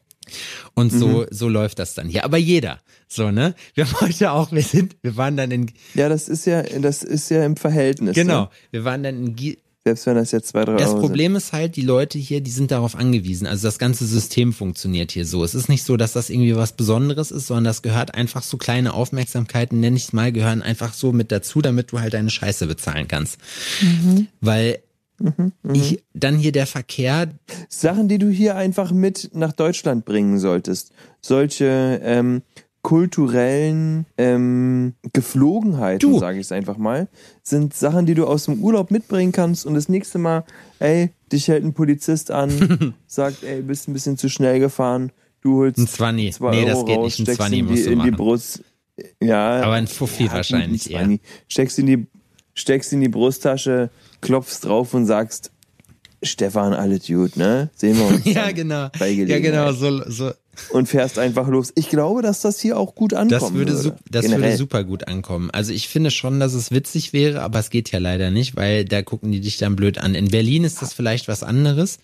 Und 0.75 0.91
so, 0.91 1.25
so 1.31 1.47
läuft 1.49 1.79
das 1.79 1.93
dann 1.95 2.07
hier. 2.09 2.23
Aber 2.25 2.37
jeder. 2.37 2.79
So, 3.07 3.31
ne? 3.31 3.55
Wir 3.73 3.85
haben 3.85 4.01
heute 4.01 4.31
auch, 4.31 4.51
wir 4.51 4.61
sind, 4.63 4.95
wir 5.01 5.17
waren 5.17 5.35
dann 5.37 5.51
in, 5.51 5.71
Ja, 5.95 6.09
das 6.09 6.29
ist 6.29 6.45
ja, 6.45 6.61
das 6.63 7.03
ist 7.03 7.29
ja 7.29 7.43
im 7.45 7.55
Verhältnis. 7.57 8.15
genau, 8.15 8.43
Ne? 8.43 8.49
wir 8.71 8.83
waren 8.85 9.03
dann 9.03 9.15
in, 9.25 9.35
Gi- 9.35 9.57
Selbst 9.83 10.05
wenn 10.05 10.15
das 10.15 10.31
jetzt 10.31 10.49
zwei, 10.49 10.65
drei 10.65 10.75
Das 10.75 10.89
Euro 10.89 10.99
Problem 10.99 11.35
ist 11.35 11.51
halt, 11.53 11.75
die 11.75 11.81
Leute 11.81 12.19
hier, 12.19 12.41
die 12.41 12.51
sind 12.51 12.69
darauf 12.69 12.95
angewiesen. 12.95 13.47
Also 13.47 13.67
das 13.67 13.79
ganze 13.79 14.05
System 14.05 14.53
funktioniert 14.53 15.11
hier 15.11 15.25
so. 15.25 15.43
Es 15.43 15.55
ist 15.55 15.69
nicht 15.69 15.83
so, 15.83 15.97
dass 15.97 16.13
das 16.13 16.29
irgendwie 16.29 16.55
was 16.55 16.73
Besonderes 16.73 17.31
ist, 17.31 17.47
sondern 17.47 17.63
das 17.63 17.81
gehört 17.81 18.13
einfach 18.13 18.43
so 18.43 18.57
kleine 18.57 18.93
Aufmerksamkeiten, 18.93 19.79
nenne 19.79 19.97
ich 19.97 20.03
es 20.03 20.13
mal, 20.13 20.31
gehören 20.31 20.61
einfach 20.61 20.93
so 20.93 21.11
mit 21.11 21.31
dazu, 21.31 21.61
damit 21.63 21.91
du 21.91 21.99
halt 21.99 22.13
deine 22.13 22.29
Scheiße 22.29 22.67
bezahlen 22.67 23.07
kannst. 23.07 23.39
Weil 24.41 24.79
ich, 25.73 26.03
dann 26.13 26.35
hier 26.37 26.51
der 26.51 26.67
Verkehr. 26.67 27.29
Sachen, 27.67 28.07
die 28.07 28.17
du 28.17 28.29
hier 28.29 28.55
einfach 28.55 28.91
mit 28.91 29.31
nach 29.33 29.51
Deutschland 29.51 30.05
bringen 30.05 30.39
solltest. 30.39 30.91
Solche 31.21 31.99
ähm, 32.03 32.41
kulturellen 32.81 34.05
ähm, 34.17 34.93
Geflogenheiten, 35.13 36.17
sage 36.17 36.39
ich 36.39 36.45
es 36.45 36.51
einfach 36.51 36.77
mal, 36.77 37.07
sind 37.43 37.73
Sachen, 37.73 38.05
die 38.05 38.15
du 38.15 38.25
aus 38.25 38.45
dem 38.45 38.63
Urlaub 38.63 38.89
mitbringen 38.89 39.31
kannst 39.31 39.65
und 39.65 39.73
das 39.73 39.89
nächste 39.89 40.17
Mal, 40.17 40.45
ey, 40.79 41.11
dich 41.31 41.47
hält 41.49 41.63
ein 41.63 41.73
Polizist 41.73 42.31
an, 42.31 42.93
sagt, 43.07 43.43
ey, 43.43 43.61
bist 43.61 43.87
ein 43.87 43.93
bisschen 43.93 44.17
zu 44.17 44.29
schnell 44.29 44.59
gefahren, 44.59 45.11
du 45.41 45.57
holst 45.57 45.77
ein 45.77 45.87
Zwanni. 45.87 46.31
zwei 46.31 46.51
Nee, 46.51 46.63
Euro 46.63 46.69
das 46.69 46.85
geht 46.85 46.97
raus, 46.97 47.05
nicht. 47.05 47.19
Ein 47.19 47.23
steckst 47.23 47.37
Zwanni 47.37 47.59
in 47.59 47.65
musst 47.65 47.85
die, 47.85 47.91
in 47.91 48.03
die. 48.03 48.11
Brust. 48.11 48.63
Ja, 49.21 49.61
Aber 49.61 49.73
ein 49.73 49.87
Fuffi 49.87 50.25
ja, 50.25 50.33
wahrscheinlich 50.33 50.95
ein 50.95 51.11
eher. 51.11 51.19
Steckst 51.47 51.79
in 51.79 51.85
die, 51.85 52.07
steckst 52.53 52.91
in 52.93 53.01
die 53.01 53.09
Brusttasche, 53.09 53.89
klopfst 54.21 54.61
drauf 54.63 54.93
und 54.93 55.05
sagst, 55.05 55.51
Stefan, 56.21 56.73
alles 56.73 57.07
gut, 57.07 57.37
ne? 57.37 57.69
Sehen 57.75 57.97
wir 57.97 58.05
uns. 58.07 58.25
Ja, 58.25 58.51
genau. 58.51 58.89
bei 58.99 59.09
Ja, 59.09 59.39
genau, 59.39 59.71
so, 59.71 60.03
so. 60.09 60.31
Und 60.71 60.87
fährst 60.89 61.17
einfach 61.17 61.47
los. 61.47 61.71
Ich 61.75 61.87
glaube, 61.87 62.21
dass 62.21 62.41
das 62.41 62.59
hier 62.59 62.77
auch 62.77 62.93
gut 62.93 63.13
ankommen 63.13 63.39
Das 63.39 63.53
würde, 63.53 63.77
su- 63.77 63.91
das 64.11 64.25
Generell. 64.25 64.43
würde 64.49 64.57
super 64.57 64.83
gut 64.83 65.07
ankommen. 65.07 65.49
Also 65.51 65.71
ich 65.71 65.87
finde 65.87 66.11
schon, 66.11 66.41
dass 66.41 66.53
es 66.53 66.71
witzig 66.71 67.13
wäre, 67.13 67.41
aber 67.41 67.59
es 67.59 67.69
geht 67.69 67.91
ja 67.93 67.99
leider 67.99 68.29
nicht, 68.29 68.57
weil 68.57 68.83
da 68.83 69.01
gucken 69.01 69.31
die 69.31 69.39
dich 69.39 69.57
dann 69.57 69.77
blöd 69.77 69.97
an. 69.99 70.15
In 70.15 70.27
Berlin 70.27 70.65
ist 70.65 70.81
das 70.81 70.91
vielleicht 70.91 71.29
was 71.29 71.43
anderes. 71.43 71.99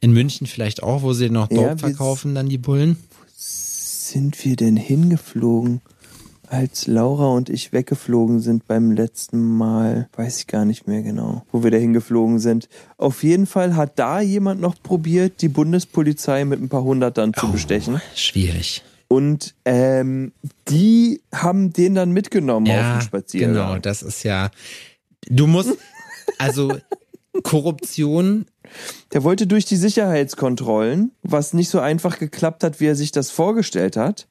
In 0.00 0.12
München 0.12 0.46
vielleicht 0.46 0.82
auch, 0.82 1.02
wo 1.02 1.12
sie 1.12 1.28
noch 1.28 1.50
Ja, 1.50 1.56
Dope 1.58 1.70
wir- 1.72 1.78
verkaufen, 1.78 2.34
dann 2.34 2.48
die 2.48 2.56
Bullen. 2.58 2.96
Sind 3.36 4.42
wir 4.46 4.56
denn 4.56 4.76
hingeflogen, 4.78 5.82
als 6.48 6.86
Laura 6.86 7.28
und 7.28 7.48
ich 7.50 7.72
weggeflogen 7.72 8.40
sind 8.40 8.66
beim 8.66 8.92
letzten 8.92 9.56
Mal? 9.56 10.08
Weiß 10.16 10.38
ich 10.38 10.46
gar 10.46 10.64
nicht 10.64 10.86
mehr 10.86 11.02
genau, 11.02 11.44
wo 11.52 11.62
wir 11.62 11.70
da 11.70 11.76
hingeflogen 11.76 12.38
sind. 12.38 12.68
Auf 12.98 13.22
jeden 13.22 13.46
Fall 13.46 13.76
hat 13.76 13.98
da 13.98 14.20
jemand 14.20 14.60
noch 14.60 14.74
probiert, 14.82 15.42
die 15.42 15.48
Bundespolizei 15.48 16.44
mit 16.44 16.60
ein 16.60 16.68
paar 16.68 16.84
Hundertern 16.84 17.32
zu 17.34 17.50
bestechen. 17.52 18.00
Schwierig. 18.14 18.82
Und 19.08 19.54
ähm, 19.64 20.32
die 20.68 21.20
haben 21.32 21.72
den 21.72 21.94
dann 21.94 22.10
mitgenommen 22.12 22.66
auf 22.68 22.74
Ja, 22.74 22.98
den 22.98 23.02
Spaziergang. 23.02 23.52
genau, 23.54 23.78
das 23.78 24.02
ist 24.02 24.24
ja, 24.24 24.50
du 25.28 25.46
musst, 25.46 25.76
also 26.38 26.76
Korruption. 27.42 28.46
Der 29.12 29.22
wollte 29.22 29.46
durch 29.46 29.64
die 29.64 29.76
Sicherheitskontrollen, 29.76 31.12
was 31.22 31.54
nicht 31.54 31.68
so 31.70 31.78
einfach 31.78 32.18
geklappt 32.18 32.64
hat, 32.64 32.80
wie 32.80 32.86
er 32.86 32.96
sich 32.96 33.12
das 33.12 33.30
vorgestellt 33.30 33.96
hat. 33.96 34.26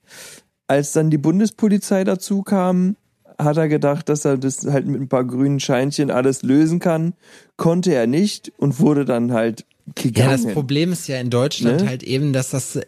Als 0.68 0.94
dann 0.94 1.10
die 1.10 1.18
Bundespolizei 1.18 2.04
dazu 2.04 2.42
kam, 2.42 2.96
hat 3.38 3.58
er 3.58 3.68
gedacht, 3.68 4.10
dass 4.10 4.26
er 4.26 4.38
das 4.38 4.66
halt 4.66 4.88
mit 4.88 5.00
ein 5.02 5.10
paar 5.10 5.26
grünen 5.26 5.60
Scheinchen 5.60 6.10
alles 6.10 6.42
lösen 6.42 6.80
kann. 6.80 7.14
Konnte 7.58 7.94
er 7.94 8.08
nicht 8.08 8.52
und 8.58 8.80
wurde 8.80 9.06
dann 9.06 9.34
halt 9.34 9.66
gegangen. 9.94 10.32
Ja, 10.32 10.38
das 10.38 10.52
Problem 10.54 10.92
ist 10.92 11.08
ja 11.08 11.18
in 11.20 11.30
Deutschland 11.30 11.82
Ne? 11.82 11.88
halt 11.88 12.02
eben, 12.02 12.34
dass 12.34 12.50
das 12.50 12.80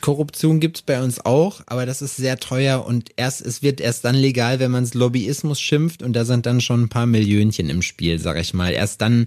Korruption 0.00 0.60
gibt's 0.60 0.82
bei 0.82 1.02
uns 1.02 1.24
auch, 1.24 1.62
aber 1.66 1.84
das 1.86 2.00
ist 2.02 2.16
sehr 2.16 2.38
teuer 2.38 2.86
und 2.86 3.10
erst 3.16 3.40
es 3.40 3.62
wird 3.62 3.80
erst 3.80 4.04
dann 4.04 4.14
legal, 4.14 4.60
wenn 4.60 4.70
man 4.70 4.84
es 4.84 4.94
Lobbyismus 4.94 5.58
schimpft 5.60 6.02
und 6.04 6.12
da 6.12 6.24
sind 6.24 6.46
dann 6.46 6.60
schon 6.60 6.82
ein 6.82 6.88
paar 6.88 7.06
Millionchen 7.06 7.68
im 7.70 7.82
Spiel, 7.82 8.20
sag 8.20 8.36
ich 8.38 8.54
mal. 8.54 8.72
Erst 8.72 9.00
dann 9.00 9.24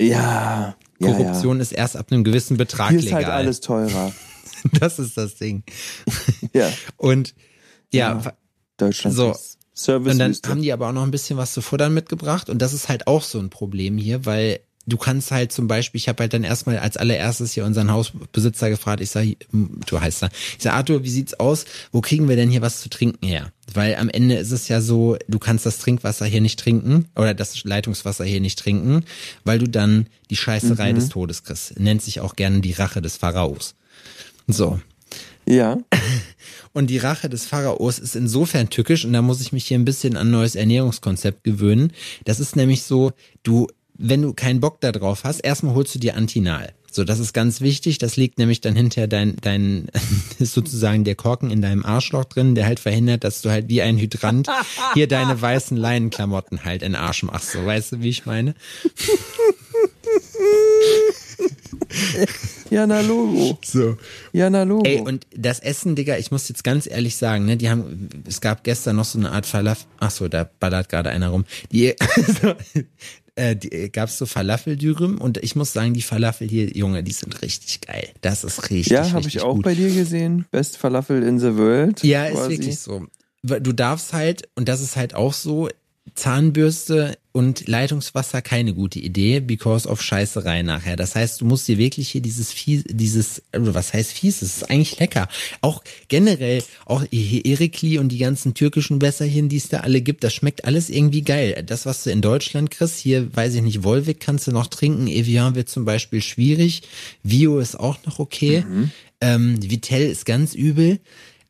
Ja. 0.00 0.74
ja, 0.98 1.06
Korruption 1.06 1.60
ist 1.60 1.70
erst 1.72 1.96
ab 1.96 2.06
einem 2.10 2.24
gewissen 2.24 2.54
Ja. 2.54 2.58
Betrag 2.64 2.90
Hier 2.90 2.98
ist 2.98 3.04
legal. 3.04 3.24
halt 3.26 3.32
alles 3.34 3.60
teurer. 3.60 4.12
Das 4.80 4.98
ist 4.98 5.16
das 5.16 5.36
Ding. 5.36 5.64
Ja. 6.52 6.70
Und 6.96 7.34
ja, 7.92 8.20
Ja. 8.22 8.32
Deutschland 8.76 9.16
So. 9.16 9.32
ist 9.32 9.58
Service. 9.74 10.12
Und 10.12 10.18
dann 10.18 10.36
haben 10.46 10.62
die 10.62 10.72
aber 10.72 10.88
auch 10.88 10.92
noch 10.92 11.02
ein 11.02 11.10
bisschen 11.10 11.36
was 11.36 11.52
zu 11.52 11.60
futtern 11.60 11.92
mitgebracht 11.92 12.48
und 12.48 12.60
das 12.60 12.72
ist 12.72 12.88
halt 12.88 13.06
auch 13.06 13.22
so 13.22 13.38
ein 13.38 13.50
Problem 13.50 13.98
hier, 13.98 14.24
weil 14.24 14.60
du 14.86 14.96
kannst 14.96 15.30
halt 15.32 15.52
zum 15.52 15.66
Beispiel, 15.68 15.98
ich 15.98 16.08
habe 16.08 16.22
halt 16.22 16.32
dann 16.32 16.44
erstmal 16.44 16.78
als 16.78 16.96
allererstes 16.96 17.52
hier 17.52 17.64
unseren 17.64 17.90
Hausbesitzer 17.90 18.70
gefragt, 18.70 19.00
ich 19.00 19.10
sag, 19.10 19.26
du 19.52 20.00
heißt 20.00 20.22
da, 20.22 20.28
ich 20.56 20.62
sag, 20.62 20.74
Arthur, 20.74 21.02
wie 21.02 21.10
sieht's 21.10 21.34
aus? 21.34 21.64
Wo 21.92 22.00
kriegen 22.00 22.28
wir 22.28 22.36
denn 22.36 22.50
hier 22.50 22.62
was 22.62 22.80
zu 22.80 22.88
trinken 22.88 23.26
her? 23.26 23.52
Weil 23.74 23.96
am 23.96 24.08
Ende 24.08 24.36
ist 24.36 24.52
es 24.52 24.68
ja 24.68 24.80
so, 24.80 25.16
du 25.28 25.38
kannst 25.38 25.66
das 25.66 25.78
Trinkwasser 25.78 26.24
hier 26.24 26.40
nicht 26.40 26.58
trinken 26.58 27.06
oder 27.16 27.34
das 27.34 27.64
Leitungswasser 27.64 28.24
hier 28.24 28.40
nicht 28.40 28.58
trinken, 28.58 29.04
weil 29.44 29.58
du 29.58 29.68
dann 29.68 30.06
die 30.30 30.36
Scheißerei 30.36 30.92
des 30.92 31.08
Todes 31.08 31.42
kriegst. 31.42 31.78
Nennt 31.78 32.00
sich 32.00 32.20
auch 32.20 32.36
gerne 32.36 32.60
die 32.60 32.72
Rache 32.72 33.02
des 33.02 33.16
Pharaos. 33.16 33.74
So. 34.46 34.80
ja. 35.46 35.78
Und 36.72 36.88
die 36.88 36.98
Rache 36.98 37.30
des 37.30 37.46
Pharaos 37.46 37.98
ist 37.98 38.16
insofern 38.16 38.68
tückisch 38.68 39.06
und 39.06 39.14
da 39.14 39.22
muss 39.22 39.40
ich 39.40 39.50
mich 39.50 39.64
hier 39.64 39.78
ein 39.78 39.86
bisschen 39.86 40.14
an 40.14 40.28
ein 40.28 40.30
neues 40.30 40.56
Ernährungskonzept 40.56 41.42
gewöhnen. 41.42 41.90
Das 42.24 42.38
ist 42.38 42.54
nämlich 42.54 42.82
so, 42.82 43.12
du, 43.44 43.66
wenn 43.96 44.20
du 44.20 44.34
keinen 44.34 44.60
Bock 44.60 44.82
da 44.82 44.92
drauf 44.92 45.24
hast, 45.24 45.40
erstmal 45.40 45.74
holst 45.74 45.94
du 45.94 45.98
dir 45.98 46.16
Antinal. 46.16 46.74
So, 46.92 47.04
das 47.04 47.18
ist 47.18 47.32
ganz 47.32 47.62
wichtig. 47.62 47.96
Das 47.96 48.16
liegt 48.16 48.38
nämlich 48.38 48.60
dann 48.60 48.76
hinter 48.76 49.06
dein, 49.06 49.36
dein, 49.40 49.86
ist 50.38 50.52
sozusagen 50.52 51.04
der 51.04 51.14
Korken 51.14 51.50
in 51.50 51.62
deinem 51.62 51.82
Arschloch 51.82 52.26
drin, 52.26 52.54
der 52.54 52.66
halt 52.66 52.80
verhindert, 52.80 53.24
dass 53.24 53.40
du 53.40 53.48
halt 53.48 53.70
wie 53.70 53.80
ein 53.80 53.96
Hydrant 53.96 54.46
hier 54.92 55.08
deine 55.08 55.40
weißen 55.40 55.78
Leinenklamotten 55.78 56.64
halt 56.64 56.82
in 56.82 56.92
den 56.92 57.00
Arsch 57.00 57.22
machst. 57.22 57.52
So, 57.52 57.64
weißt 57.64 57.92
du, 57.92 58.00
wie 58.00 58.10
ich 58.10 58.26
meine? 58.26 58.54
Ja, 62.70 62.86
na 62.86 63.00
Logo. 63.00 63.58
So. 63.64 63.96
Ja, 64.32 64.50
na 64.50 64.64
Logo. 64.64 64.84
Ey, 64.84 65.00
und 65.00 65.26
das 65.34 65.60
Essen, 65.60 65.94
Digga, 65.94 66.16
ich 66.18 66.30
muss 66.30 66.48
jetzt 66.48 66.64
ganz 66.64 66.86
ehrlich 66.86 67.16
sagen, 67.16 67.46
ne, 67.46 67.56
die 67.56 67.70
haben, 67.70 68.08
es 68.26 68.40
gab 68.40 68.64
gestern 68.64 68.96
noch 68.96 69.04
so 69.04 69.18
eine 69.18 69.30
Art 69.30 69.46
Falafel, 69.46 69.86
ach 69.98 70.10
so, 70.10 70.28
da 70.28 70.48
ballert 70.58 70.88
gerade 70.88 71.10
einer 71.10 71.28
rum. 71.28 71.44
Die, 71.70 71.94
so, 72.42 72.54
äh, 73.36 73.54
die 73.54 73.90
gab's 73.92 74.18
so 74.18 74.26
Falafeldürüm 74.26 75.18
und 75.18 75.38
ich 75.38 75.56
muss 75.56 75.72
sagen, 75.72 75.94
die 75.94 76.02
Falafel 76.02 76.48
hier, 76.48 76.68
Junge, 76.76 77.02
die 77.02 77.12
sind 77.12 77.40
richtig 77.42 77.82
geil. 77.82 78.08
Das 78.20 78.44
ist 78.44 78.70
richtig, 78.70 78.88
ja, 78.88 79.12
habe 79.12 79.28
ich 79.28 79.40
auch 79.42 79.54
gut. 79.54 79.64
bei 79.64 79.74
dir 79.74 79.92
gesehen. 79.92 80.46
Best 80.50 80.76
Falafel 80.76 81.22
in 81.22 81.38
the 81.38 81.56
world. 81.56 82.02
Ja, 82.02 82.26
ist 82.26 82.34
quasi. 82.34 82.50
wirklich 82.50 82.78
so. 82.80 83.06
Du 83.42 83.72
darfst 83.72 84.12
halt, 84.12 84.48
und 84.56 84.68
das 84.68 84.80
ist 84.80 84.96
halt 84.96 85.14
auch 85.14 85.32
so, 85.32 85.68
Zahnbürste 86.14 87.18
und 87.32 87.68
Leitungswasser 87.68 88.40
keine 88.40 88.72
gute 88.72 88.98
Idee, 88.98 89.40
because 89.40 89.86
of 89.86 90.00
Scheißerei 90.00 90.62
nachher. 90.62 90.96
Das 90.96 91.14
heißt, 91.14 91.40
du 91.40 91.44
musst 91.44 91.68
dir 91.68 91.76
wirklich 91.76 92.08
hier 92.08 92.22
dieses 92.22 92.52
fies, 92.52 92.84
dieses, 92.88 93.42
was 93.52 93.92
heißt 93.92 94.12
fies? 94.12 94.40
Es 94.40 94.56
ist 94.56 94.70
eigentlich 94.70 94.98
lecker. 94.98 95.28
Auch 95.60 95.82
generell, 96.08 96.62
auch 96.86 97.04
hier 97.10 97.44
Erikli 97.44 97.98
und 97.98 98.08
die 98.08 98.18
ganzen 98.18 98.54
türkischen 98.54 99.02
Wässerchen, 99.02 99.50
die 99.50 99.58
es 99.58 99.68
da 99.68 99.80
alle 99.80 100.00
gibt, 100.00 100.24
das 100.24 100.32
schmeckt 100.32 100.64
alles 100.64 100.88
irgendwie 100.88 101.22
geil. 101.22 101.62
Das, 101.66 101.84
was 101.84 102.04
du 102.04 102.10
in 102.10 102.22
Deutschland 102.22 102.70
kriegst, 102.70 102.98
hier, 102.98 103.34
weiß 103.36 103.54
ich 103.56 103.62
nicht, 103.62 103.82
Wolwig 103.82 104.20
kannst 104.20 104.46
du 104.46 104.52
noch 104.52 104.68
trinken, 104.68 105.06
Evian 105.06 105.54
wird 105.54 105.68
zum 105.68 105.84
Beispiel 105.84 106.22
schwierig, 106.22 106.82
Vio 107.22 107.58
ist 107.58 107.78
auch 107.78 107.98
noch 108.06 108.18
okay, 108.18 108.64
ähm, 109.20 109.62
Vitell 109.62 110.08
ist 110.08 110.24
ganz 110.24 110.54
übel. 110.54 111.00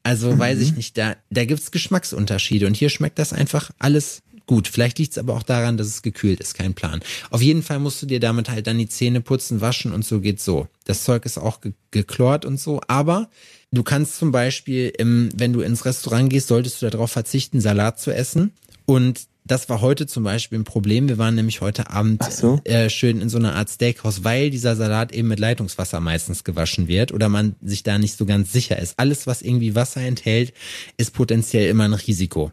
Also 0.06 0.38
weiß 0.38 0.60
ich 0.60 0.76
nicht, 0.76 0.96
da, 0.96 1.16
da 1.30 1.44
gibt's 1.44 1.72
Geschmacksunterschiede 1.72 2.68
und 2.68 2.76
hier 2.76 2.90
schmeckt 2.90 3.18
das 3.18 3.32
einfach 3.32 3.72
alles 3.80 4.22
gut. 4.46 4.68
Vielleicht 4.68 4.98
liegt's 4.98 5.18
aber 5.18 5.34
auch 5.34 5.42
daran, 5.42 5.76
dass 5.76 5.86
es 5.88 6.02
gekühlt 6.02 6.40
ist, 6.40 6.54
kein 6.54 6.74
Plan. 6.74 7.00
Auf 7.30 7.42
jeden 7.42 7.62
Fall 7.62 7.78
musst 7.78 8.00
du 8.02 8.06
dir 8.06 8.20
damit 8.20 8.48
halt 8.48 8.66
dann 8.66 8.78
die 8.78 8.88
Zähne 8.88 9.20
putzen, 9.20 9.60
waschen 9.60 9.92
und 9.92 10.04
so 10.04 10.20
geht's 10.20 10.44
so. 10.44 10.68
Das 10.84 11.04
Zeug 11.04 11.24
ist 11.26 11.38
auch 11.38 11.60
ge 11.60 11.72
geklort 11.90 12.44
und 12.44 12.60
so, 12.60 12.80
aber 12.88 13.28
du 13.72 13.82
kannst 13.82 14.16
zum 14.16 14.30
Beispiel, 14.32 14.92
im, 14.98 15.30
wenn 15.34 15.52
du 15.52 15.60
ins 15.60 15.84
Restaurant 15.84 16.28
gehst, 16.28 16.48
solltest 16.48 16.82
du 16.82 16.90
darauf 16.90 17.10
verzichten, 17.10 17.60
Salat 17.60 17.98
zu 17.98 18.10
essen 18.14 18.52
und 18.84 19.26
das 19.46 19.68
war 19.68 19.80
heute 19.80 20.06
zum 20.06 20.24
Beispiel 20.24 20.58
ein 20.58 20.64
Problem. 20.64 21.08
Wir 21.08 21.18
waren 21.18 21.36
nämlich 21.36 21.60
heute 21.60 21.90
Abend 21.90 22.24
so. 22.24 22.60
äh, 22.64 22.90
schön 22.90 23.20
in 23.20 23.28
so 23.28 23.38
einer 23.38 23.54
Art 23.54 23.70
Steakhouse, 23.70 24.24
weil 24.24 24.50
dieser 24.50 24.74
Salat 24.74 25.12
eben 25.12 25.28
mit 25.28 25.38
Leitungswasser 25.38 26.00
meistens 26.00 26.42
gewaschen 26.42 26.88
wird 26.88 27.12
oder 27.12 27.28
man 27.28 27.54
sich 27.62 27.84
da 27.84 27.98
nicht 27.98 28.16
so 28.18 28.26
ganz 28.26 28.52
sicher 28.52 28.78
ist. 28.78 28.98
Alles, 28.98 29.26
was 29.26 29.42
irgendwie 29.42 29.74
Wasser 29.76 30.00
enthält, 30.00 30.52
ist 30.96 31.12
potenziell 31.12 31.68
immer 31.70 31.84
ein 31.84 31.92
Risiko. 31.94 32.50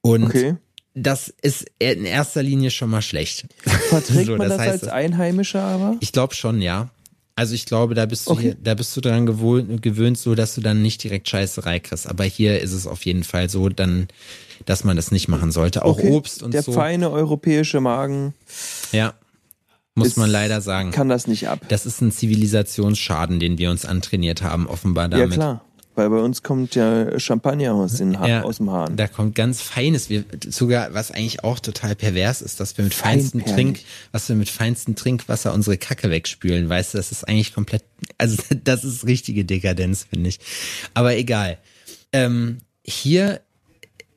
Und 0.00 0.24
Okay. 0.24 0.56
Das 0.98 1.28
ist 1.42 1.66
in 1.78 2.04
erster 2.06 2.42
Linie 2.42 2.70
schon 2.70 2.90
mal 2.90 3.02
schlecht. 3.02 3.46
Verträgt 3.90 4.26
So, 4.26 4.36
man 4.36 4.48
das 4.48 4.56
das, 4.56 4.66
heißt, 4.66 4.82
als 4.84 4.92
Einheimischer 4.92 5.62
aber? 5.62 5.96
Ich 6.00 6.10
glaube 6.10 6.34
schon, 6.34 6.60
ja. 6.62 6.88
Also 7.38 7.54
ich 7.54 7.66
glaube, 7.66 7.94
da 7.94 8.06
bist 8.06 8.26
du 8.26 8.30
Okay. 8.32 8.42
hier, 8.42 8.56
da 8.62 8.72
bist 8.74 8.96
du 8.96 9.02
dran 9.02 9.26
gewohnt, 9.26 9.82
gewöhnt, 9.82 10.16
so 10.16 10.34
dass 10.34 10.54
du 10.54 10.62
dann 10.62 10.80
nicht 10.80 11.04
direkt 11.04 11.28
Scheißerei 11.28 11.80
kriegst. 11.80 12.08
Aber 12.08 12.24
hier 12.24 12.60
ist 12.62 12.72
es 12.72 12.86
auf 12.86 13.04
jeden 13.04 13.24
Fall 13.24 13.50
so, 13.50 13.68
dann, 13.68 14.08
dass 14.64 14.84
man 14.84 14.96
das 14.96 15.10
nicht 15.10 15.28
machen 15.28 15.52
sollte. 15.52 15.84
Auch 15.84 15.98
Okay. 15.98 16.12
Obst 16.12 16.42
und 16.42 16.54
Der 16.54 16.62
so. 16.62 16.72
feine 16.72 17.10
europäische 17.10 17.80
Magen 17.82 18.32
Ja. 18.90 19.12
Muss 19.94 20.08
ist- 20.08 20.16
man 20.16 20.30
leider 20.30 20.62
sagen. 20.62 20.92
kann 20.92 21.08
das 21.10 21.26
nicht 21.26 21.48
ab. 21.48 21.60
Das 21.68 21.84
ist 21.84 22.00
ein 22.00 22.10
Zivilisationsschaden, 22.12 23.38
den 23.38 23.58
wir 23.58 23.70
uns 23.70 23.84
antrainiert 23.84 24.40
haben, 24.42 24.66
offenbar 24.66 25.04
Ja 25.10 25.18
damit. 25.18 25.34
klar, 25.34 25.64
weil 25.96 26.10
bei 26.10 26.18
uns 26.18 26.42
kommt 26.42 26.74
ja 26.74 27.18
Champagner 27.18 27.74
aus, 27.74 27.98
Ja, 27.98 28.42
aus 28.42 28.58
dem 28.58 28.70
Hahn. 28.70 28.96
Da 28.96 29.08
kommt 29.08 29.34
ganz 29.34 29.62
feines, 29.62 30.10
wir, 30.10 30.24
sogar, 30.46 30.94
was 30.94 31.10
eigentlich 31.10 31.42
auch 31.42 31.58
total 31.58 31.96
pervers 31.96 32.42
ist, 32.42 32.60
dass 32.60 32.76
wir 32.76 32.84
mit 32.84 32.94
feinstem. 32.94 33.44
Trink, 33.44 33.80
was 34.12 34.28
wir 34.28 34.36
mit 34.36 34.50
feinstem 34.50 34.94
Trinkwasser 34.94 35.54
unsere 35.54 35.78
Kacke 35.78 36.10
wegspülen, 36.10 36.68
weißt 36.68 36.94
du, 36.94 36.98
das 36.98 37.12
ist 37.12 37.26
eigentlich 37.26 37.54
komplett, 37.54 37.82
also 38.18 38.36
das 38.64 38.84
ist 38.84 39.06
richtige 39.06 39.44
Dekadenz, 39.44 40.06
finde 40.08 40.28
ich. 40.28 40.38
Aber 40.94 41.16
egal. 41.16 41.58
Ähm, 42.12 42.58
hier 42.84 43.40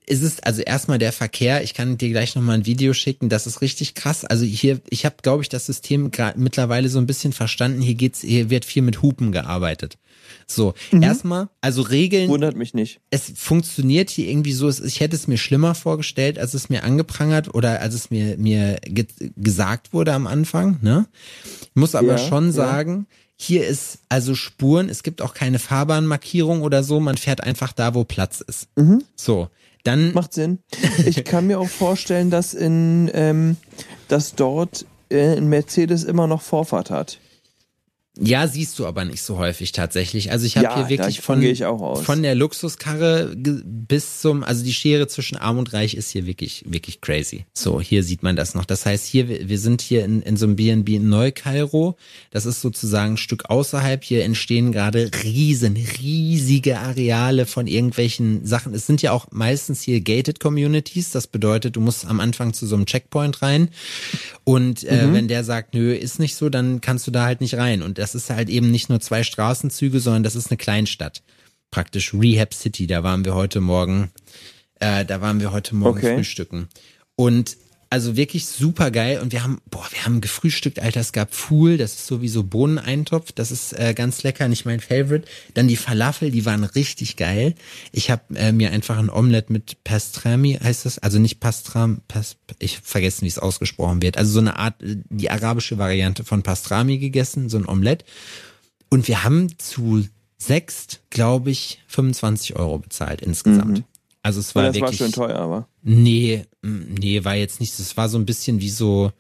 ist 0.09 0.23
es 0.23 0.39
also 0.39 0.61
erstmal 0.61 0.97
der 0.97 1.11
Verkehr. 1.11 1.63
Ich 1.63 1.73
kann 1.73 1.97
dir 1.97 2.09
gleich 2.09 2.35
nochmal 2.35 2.57
ein 2.57 2.65
Video 2.65 2.93
schicken. 2.93 3.29
Das 3.29 3.45
ist 3.45 3.61
richtig 3.61 3.93
krass. 3.93 4.25
Also 4.25 4.43
hier, 4.43 4.81
ich 4.89 5.05
habe, 5.05 5.15
glaube 5.21 5.43
ich, 5.43 5.49
das 5.49 5.67
System 5.67 6.11
gerade 6.11 6.39
mittlerweile 6.39 6.89
so 6.89 6.97
ein 6.99 7.05
bisschen 7.05 7.31
verstanden. 7.31 7.81
Hier 7.81 7.93
geht's, 7.93 8.21
hier 8.21 8.49
wird 8.49 8.65
viel 8.65 8.81
mit 8.81 9.01
Hupen 9.01 9.31
gearbeitet. 9.31 9.97
So, 10.45 10.73
erstmal, 10.91 11.49
also 11.61 11.83
Regeln 11.83 12.29
Wundert 12.29 12.55
mich 12.55 12.73
nicht. 12.73 12.99
es 13.11 13.31
funktioniert 13.35 14.09
hier 14.09 14.27
irgendwie 14.27 14.53
so, 14.53 14.69
ich 14.69 14.99
hätte 14.99 15.15
es 15.15 15.27
mir 15.27 15.37
schlimmer 15.37 15.75
vorgestellt, 15.75 16.39
als 16.39 16.55
es 16.55 16.69
mir 16.69 16.83
angeprangert 16.83 17.53
oder 17.53 17.81
als 17.81 17.93
es 17.93 18.09
mir, 18.09 18.35
mir 18.37 18.79
ge 18.83 19.05
gesagt 19.37 19.93
wurde 19.93 20.13
am 20.13 20.25
Anfang, 20.27 20.79
ne? 20.81 21.07
Ich 21.61 21.75
muss 21.75 21.93
aber 21.93 22.13
Ja, 22.13 22.17
schon 22.17 22.47
ja. 22.47 22.51
sagen, 22.51 23.07
hier 23.37 23.67
ist 23.67 23.99
also 24.09 24.33
Spuren, 24.35 24.89
es 24.89 25.03
gibt 25.03 25.21
auch 25.21 25.33
keine 25.33 25.59
Fahrbahnmarkierung 25.59 26.61
oder 26.61 26.83
so, 26.83 26.99
man 26.99 27.17
fährt 27.17 27.41
einfach 27.43 27.71
da, 27.73 27.93
wo 27.93 28.03
Platz 28.03 28.41
ist. 28.41 28.67
Mhm. 28.75 29.03
So, 29.15 29.49
dann, 29.83 30.13
Macht 30.13 30.33
Sinn. 30.33 30.59
Ich 31.05 31.23
kann 31.23 31.47
mir 31.47 31.59
auch 31.59 31.69
vorstellen, 31.69 32.29
dass 32.29 32.53
in 32.53 33.09
ähm, 33.13 33.57
dass 34.07 34.35
dort 34.35 34.85
äh, 35.09 35.39
Mercedes 35.39 36.03
immer 36.03 36.27
noch 36.27 36.41
Vorfahrt 36.41 36.91
hat. 36.91 37.19
Ja, 38.21 38.47
siehst 38.47 38.77
du 38.79 38.85
aber 38.85 39.05
nicht 39.05 39.21
so 39.21 39.37
häufig 39.37 39.71
tatsächlich. 39.71 40.31
Also 40.31 40.45
ich 40.45 40.57
habe 40.57 40.65
Ja, 40.65 40.75
hier 40.75 40.89
wirklich 40.89 41.21
von, 41.21 41.41
von 42.03 42.21
der 42.23 42.35
Luxuskarre 42.35 43.33
bis 43.35 44.21
zum, 44.21 44.43
also 44.43 44.63
die 44.63 44.73
Schere 44.73 45.07
zwischen 45.07 45.37
Arm 45.37 45.57
und 45.57 45.73
Reich 45.73 45.93
ist 45.93 46.09
hier 46.11 46.25
wirklich, 46.25 46.63
wirklich 46.67 47.01
crazy. 47.01 47.45
So, 47.53 47.79
hier 47.81 48.03
sieht 48.03 48.23
man 48.23 48.35
das 48.35 48.55
noch. 48.55 48.65
Das 48.65 48.85
heißt, 48.85 49.05
hier, 49.05 49.27
wir 49.47 49.59
sind 49.59 49.81
hier 49.81 50.03
in, 50.05 50.21
in 50.21 50.37
so 50.37 50.45
einem 50.45 50.55
B&B 50.55 50.95
in 50.95 51.09
Neukairo. 51.09 51.97
Das 52.31 52.45
ist 52.45 52.61
sozusagen 52.61 53.13
ein 53.13 53.17
Stück 53.17 53.49
außerhalb. 53.49 54.03
Hier 54.03 54.23
entstehen 54.23 54.71
gerade 54.71 55.09
riesen, 55.23 55.77
riesige 56.01 56.79
Areale 56.79 57.45
von 57.45 57.67
irgendwelchen 57.67 58.45
Sachen. 58.45 58.73
Es 58.73 58.85
sind 58.85 59.01
ja 59.01 59.11
auch 59.11 59.27
meistens 59.31 59.81
hier 59.81 60.01
gated 60.01 60.39
Communities. 60.39 61.11
Das 61.11 61.27
bedeutet, 61.27 61.75
du 61.75 61.81
musst 61.81 62.05
am 62.05 62.19
Anfang 62.19 62.53
zu 62.53 62.65
so 62.67 62.75
einem 62.75 62.85
Checkpoint 62.85 63.41
rein. 63.41 63.69
Und 64.43 64.83
äh, 64.83 65.07
Mhm. 65.07 65.13
wenn 65.13 65.27
der 65.27 65.43
sagt, 65.43 65.73
nö, 65.73 65.93
ist 65.93 66.19
nicht 66.19 66.35
so, 66.35 66.49
dann 66.49 66.81
kannst 66.81 67.07
du 67.07 67.11
da 67.11 67.23
halt 67.25 67.39
nicht 67.41 67.55
rein. 67.55 67.81
Und 67.81 67.97
das 67.97 68.08
ist 68.15 68.29
halt 68.29 68.49
eben 68.49 68.71
nicht 68.71 68.89
nur 68.89 68.99
zwei 68.99 69.23
Straßenzüge, 69.23 69.99
sondern 69.99 70.23
das 70.23 70.35
ist 70.35 70.49
eine 70.49 70.57
Kleinstadt. 70.57 71.23
Praktisch 71.71 72.13
Rehab 72.13 72.53
City, 72.53 72.87
da 72.87 73.03
waren 73.03 73.25
wir 73.25 73.35
heute 73.35 73.61
Morgen, 73.61 74.11
äh, 74.79 75.05
da 75.05 75.21
waren 75.21 75.39
wir 75.39 75.51
heute 75.51 75.75
Morgen 75.75 75.99
Okay. 75.99 76.15
frühstücken. 76.15 76.67
Und 77.15 77.57
Also 77.91 78.15
wirklich 78.15 78.45
super 78.45 78.91
geil. 78.91 79.19
Und 79.19 79.31
wir 79.31 79.41
haben, 79.41 79.61
boah, 79.71 79.87
wir 79.89 80.05
haben 80.05 80.21
gefrühstückt, 80.21 80.79
Alter. 80.79 80.99
Es 80.99 81.11
gab 81.11 81.33
Fuhl, 81.33 81.77
das 81.77 81.93
ist 81.93 82.07
sowieso 82.07 82.43
Bohneneintopf. 82.43 83.31
Das 83.31 83.51
ist 83.51 83.73
äh, 83.73 83.95
ganz 83.95 84.21
lecker, 84.21 84.47
nicht 84.47 84.65
mein 84.65 84.79
Favorite. 84.79 85.27
Dann 85.55 85.67
die 85.67 85.75
Falafel, 85.75 86.29
die 86.29 86.45
waren 86.45 86.63
richtig 86.63 87.15
geil. 87.15 87.55
Ich 87.91 88.11
habe 88.11 88.35
äh, 88.35 88.51
mir 88.51 88.71
einfach 88.71 88.99
ein 88.99 89.09
Omelette 89.09 89.51
mit 89.51 89.83
Pastrami, 89.83 90.59
heißt 90.61 90.85
das? 90.85 90.99
Also 90.99 91.17
nicht 91.17 91.39
Pastram, 91.39 92.01
Pas, 92.07 92.37
ich 92.59 92.77
vergessen, 92.77 93.25
wie 93.25 93.29
es 93.29 93.39
ausgesprochen 93.39 94.03
wird. 94.03 94.17
Also 94.17 94.33
so 94.33 94.39
eine 94.39 94.57
Art, 94.57 94.81
äh, 94.83 94.97
die 95.09 95.31
arabische 95.31 95.79
Variante 95.79 96.23
von 96.23 96.43
Pastrami 96.43 96.99
gegessen, 96.99 97.49
so 97.49 97.57
ein 97.57 97.67
Omelette. 97.67 98.05
Und 98.89 99.07
wir 99.07 99.23
haben 99.23 99.57
zu 99.57 100.05
sechst, 100.37 101.01
glaube 101.09 101.49
ich, 101.49 101.81
25 101.87 102.55
Euro 102.55 102.77
bezahlt 102.77 103.21
insgesamt. 103.21 103.79
Mhm. 103.79 103.83
Also 104.21 104.39
es 104.39 104.53
war 104.53 104.63
das 104.63 104.75
wirklich. 104.75 104.99
war 104.99 105.07
schon 105.07 105.13
teuer, 105.13 105.37
aber. 105.37 105.67
Nee, 105.81 106.45
nee, 106.61 107.23
war 107.23 107.35
jetzt 107.35 107.59
nicht. 107.59 107.77
Es 107.79 107.95
war 107.95 108.09
so 108.09 108.17
ein 108.17 108.25
bisschen 108.25 108.59
wie 108.59 108.69
so 108.69 109.11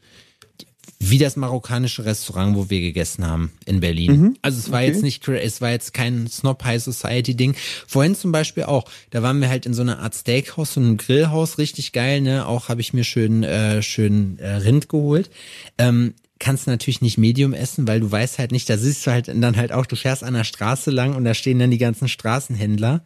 wie 1.01 1.17
das 1.17 1.37
marokkanische 1.37 2.03
Restaurant, 2.03 2.57
wo 2.57 2.69
wir 2.69 2.81
gegessen 2.81 3.25
haben 3.25 3.53
in 3.65 3.79
Berlin. 3.79 4.11
Mhm, 4.11 4.37
also 4.41 4.59
es 4.59 4.69
war 4.69 4.79
okay. 4.79 4.89
jetzt 4.89 5.01
nicht, 5.01 5.25
es 5.27 5.61
war 5.61 5.71
jetzt 5.71 5.93
kein 5.93 6.27
Snob 6.27 6.63
High 6.65 6.83
Society 6.83 7.35
Ding. 7.35 7.55
Vorhin 7.87 8.15
zum 8.15 8.33
Beispiel 8.33 8.63
auch, 8.63 8.83
da 9.09 9.23
waren 9.23 9.39
wir 9.39 9.49
halt 9.49 9.65
in 9.65 9.73
so 9.73 9.81
einer 9.81 9.99
Art 9.99 10.13
Steakhouse, 10.13 10.73
so 10.73 10.81
einem 10.81 10.97
Grillhaus, 10.97 11.57
richtig 11.57 11.93
geil, 11.93 12.19
ne? 12.19 12.45
Auch 12.45 12.67
habe 12.67 12.81
ich 12.81 12.91
mir 12.91 13.05
schön, 13.05 13.43
äh, 13.43 13.81
schön 13.81 14.39
äh, 14.39 14.55
Rind 14.55 14.89
geholt. 14.89 15.29
Ähm, 15.77 16.15
kannst 16.37 16.67
natürlich 16.67 17.01
nicht 17.01 17.17
Medium 17.17 17.53
essen, 17.53 17.87
weil 17.87 18.01
du 18.01 18.11
weißt 18.11 18.37
halt 18.37 18.51
nicht, 18.51 18.69
da 18.69 18.77
siehst 18.77 19.05
du 19.07 19.11
halt 19.11 19.29
dann 19.29 19.55
halt 19.55 19.71
auch, 19.71 19.85
du 19.85 19.95
fährst 19.95 20.23
an 20.23 20.33
der 20.33 20.43
Straße 20.43 20.91
lang 20.91 21.15
und 21.15 21.23
da 21.23 21.33
stehen 21.33 21.59
dann 21.59 21.71
die 21.71 21.77
ganzen 21.77 22.09
Straßenhändler. 22.09 23.03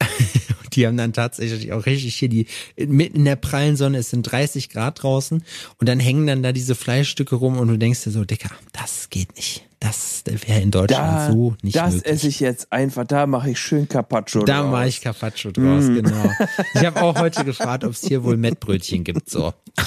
die 0.76 0.86
haben 0.86 0.96
dann 0.96 1.12
tatsächlich 1.12 1.72
auch 1.72 1.86
richtig 1.86 2.14
hier 2.16 2.28
die, 2.28 2.46
mitten 2.76 3.18
in 3.18 3.24
der 3.24 3.36
prallen 3.36 3.76
Sonne, 3.76 3.98
es 3.98 4.10
sind 4.10 4.22
30 4.22 4.70
Grad 4.70 5.02
draußen 5.02 5.42
und 5.78 5.88
dann 5.88 6.00
hängen 6.00 6.26
dann 6.26 6.42
da 6.42 6.52
diese 6.52 6.74
Fleischstücke 6.74 7.34
rum 7.36 7.58
und 7.58 7.68
du 7.68 7.78
denkst 7.78 8.04
dir 8.04 8.10
so, 8.10 8.24
Dicker, 8.24 8.50
das 8.72 9.10
geht 9.10 9.36
nicht. 9.36 9.64
Das 9.80 10.22
wäre 10.26 10.60
in 10.60 10.70
Deutschland 10.70 11.12
Da, 11.12 11.32
so 11.32 11.56
nicht 11.62 11.74
das 11.76 11.94
möglich. 11.94 12.12
esse 12.12 12.28
ich 12.28 12.38
jetzt 12.38 12.72
einfach, 12.72 13.04
da 13.04 13.26
mache 13.26 13.50
ich 13.50 13.58
schön 13.58 13.88
Carpaccio 13.88 14.44
Da 14.44 14.60
draus. 14.62 14.70
mache 14.70 14.88
ich 14.88 15.00
Carpaccio 15.00 15.50
draus, 15.50 15.84
Mm. 15.86 15.94
genau. 15.94 16.30
Ich 16.74 16.84
habe 16.84 17.02
auch 17.02 17.18
heute 17.18 17.44
gefragt, 17.44 17.82
ob 17.82 17.90
es 17.90 18.06
hier 18.06 18.22
wohl 18.22 18.36
Mettbrötchen 18.36 19.02
gibt, 19.02 19.28
so. 19.28 19.52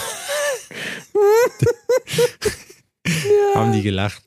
Haben 3.54 3.72
die 3.74 3.82
gelacht. 3.82 4.22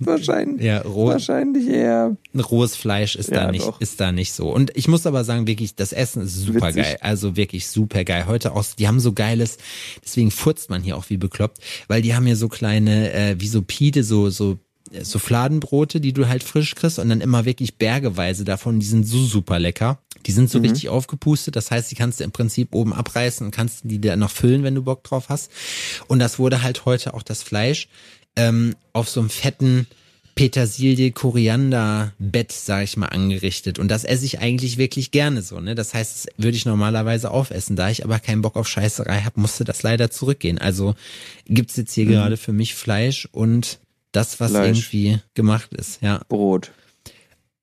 Wahrscheinlich, 0.00 0.60
Ja, 0.64 0.80
roh, 0.82 1.06
wahrscheinlich 1.06 1.68
eher. 1.68 2.16
rohes 2.50 2.74
Fleisch 2.74 3.14
ist 3.14 3.30
Ja, 3.30 3.44
da 3.44 3.50
nicht, 3.52 3.64
doch. 3.64 3.80
ist 3.80 4.00
da 4.00 4.10
nicht 4.10 4.32
so. 4.32 4.52
Und 4.52 4.72
ich 4.76 4.88
muss 4.88 5.06
aber 5.06 5.22
sagen, 5.22 5.46
wirklich, 5.46 5.76
das 5.76 5.92
Essen 5.92 6.22
ist 6.22 6.34
super 6.34 6.68
Witzig. 6.68 6.82
geil. 6.82 6.96
Also 7.00 7.36
wirklich 7.36 7.68
super 7.68 8.02
geil. 8.02 8.26
Heute 8.26 8.54
auch, 8.56 8.64
die 8.76 8.88
haben 8.88 8.98
so 8.98 9.12
geiles, 9.12 9.56
deswegen 10.04 10.32
furzt 10.32 10.68
man 10.68 10.82
hier 10.82 10.96
auch 10.96 11.10
wie 11.10 11.16
bekloppt, 11.16 11.58
weil 11.86 12.02
die 12.02 12.14
haben 12.16 12.26
hier 12.26 12.34
so 12.36 12.48
kleine, 12.48 13.12
äh, 13.12 13.36
wie 13.38 13.46
so 13.46 13.62
Pide, 13.62 14.02
so, 14.02 14.30
so, 14.30 14.58
so 15.02 15.18
Fladenbrote, 15.18 16.00
die 16.00 16.12
du 16.12 16.28
halt 16.28 16.42
frisch 16.44 16.74
kriegst 16.74 16.98
und 16.98 17.08
dann 17.08 17.20
immer 17.20 17.44
wirklich 17.44 17.76
bergeweise 17.76 18.44
davon, 18.44 18.80
die 18.80 18.86
sind 18.86 19.06
so 19.06 19.24
super 19.24 19.58
lecker. 19.58 19.98
Die 20.26 20.32
sind 20.32 20.44
Mhm. 20.44 20.48
so 20.48 20.58
richtig 20.60 20.88
aufgepustet, 20.88 21.56
das 21.56 21.70
heißt, 21.70 21.90
die 21.90 21.94
kannst 21.96 22.20
du 22.20 22.24
im 22.24 22.30
Prinzip 22.32 22.74
oben 22.74 22.92
abreißen 22.92 23.46
und 23.46 23.50
kannst 23.50 23.80
die 23.84 24.00
dann 24.00 24.18
noch 24.20 24.30
füllen, 24.30 24.62
wenn 24.62 24.74
du 24.74 24.82
Bock 24.82 25.02
drauf 25.04 25.28
hast. 25.28 25.50
Und 26.06 26.18
das 26.18 26.38
wurde 26.38 26.62
halt 26.62 26.84
heute 26.86 27.14
auch 27.14 27.22
das 27.22 27.42
Fleisch 27.42 27.88
ähm, 28.36 28.74
auf 28.92 29.08
so 29.08 29.20
einem 29.20 29.30
fetten 29.30 29.86
Petersilie, 30.34 31.12
Koriander 31.12 32.12
Bett, 32.18 32.50
sag 32.50 32.82
ich 32.82 32.96
mal, 32.96 33.06
angerichtet. 33.06 33.78
Und 33.78 33.86
das 33.88 34.02
esse 34.04 34.24
ich 34.24 34.40
eigentlich 34.40 34.78
wirklich 34.78 35.12
gerne 35.12 35.42
so, 35.42 35.60
ne? 35.60 35.76
Das 35.76 35.94
heißt, 35.94 36.14
das 36.26 36.26
würde 36.36 36.56
ich 36.56 36.66
normalerweise 36.66 37.30
aufessen. 37.30 37.76
Da 37.76 37.88
ich 37.90 38.04
aber 38.04 38.18
keinen 38.18 38.42
Bock 38.42 38.56
auf 38.56 38.66
Scheißerei 38.68 39.20
habe, 39.20 39.40
musste 39.40 39.62
das 39.64 39.82
leider 39.84 40.10
zurückgehen. 40.10 40.58
Also 40.58 40.94
gibt's 41.46 41.76
jetzt 41.76 41.92
hier 41.94 42.06
gerade 42.06 42.36
für 42.36 42.52
mich 42.52 42.74
Fleisch 42.74 43.28
und 43.30 43.78
das, 44.16 44.40
was 44.40 44.52
Fleisch. 44.52 44.78
irgendwie 44.78 45.20
gemacht 45.34 45.72
ist, 45.74 46.02
ja. 46.02 46.20
Brot. 46.28 46.72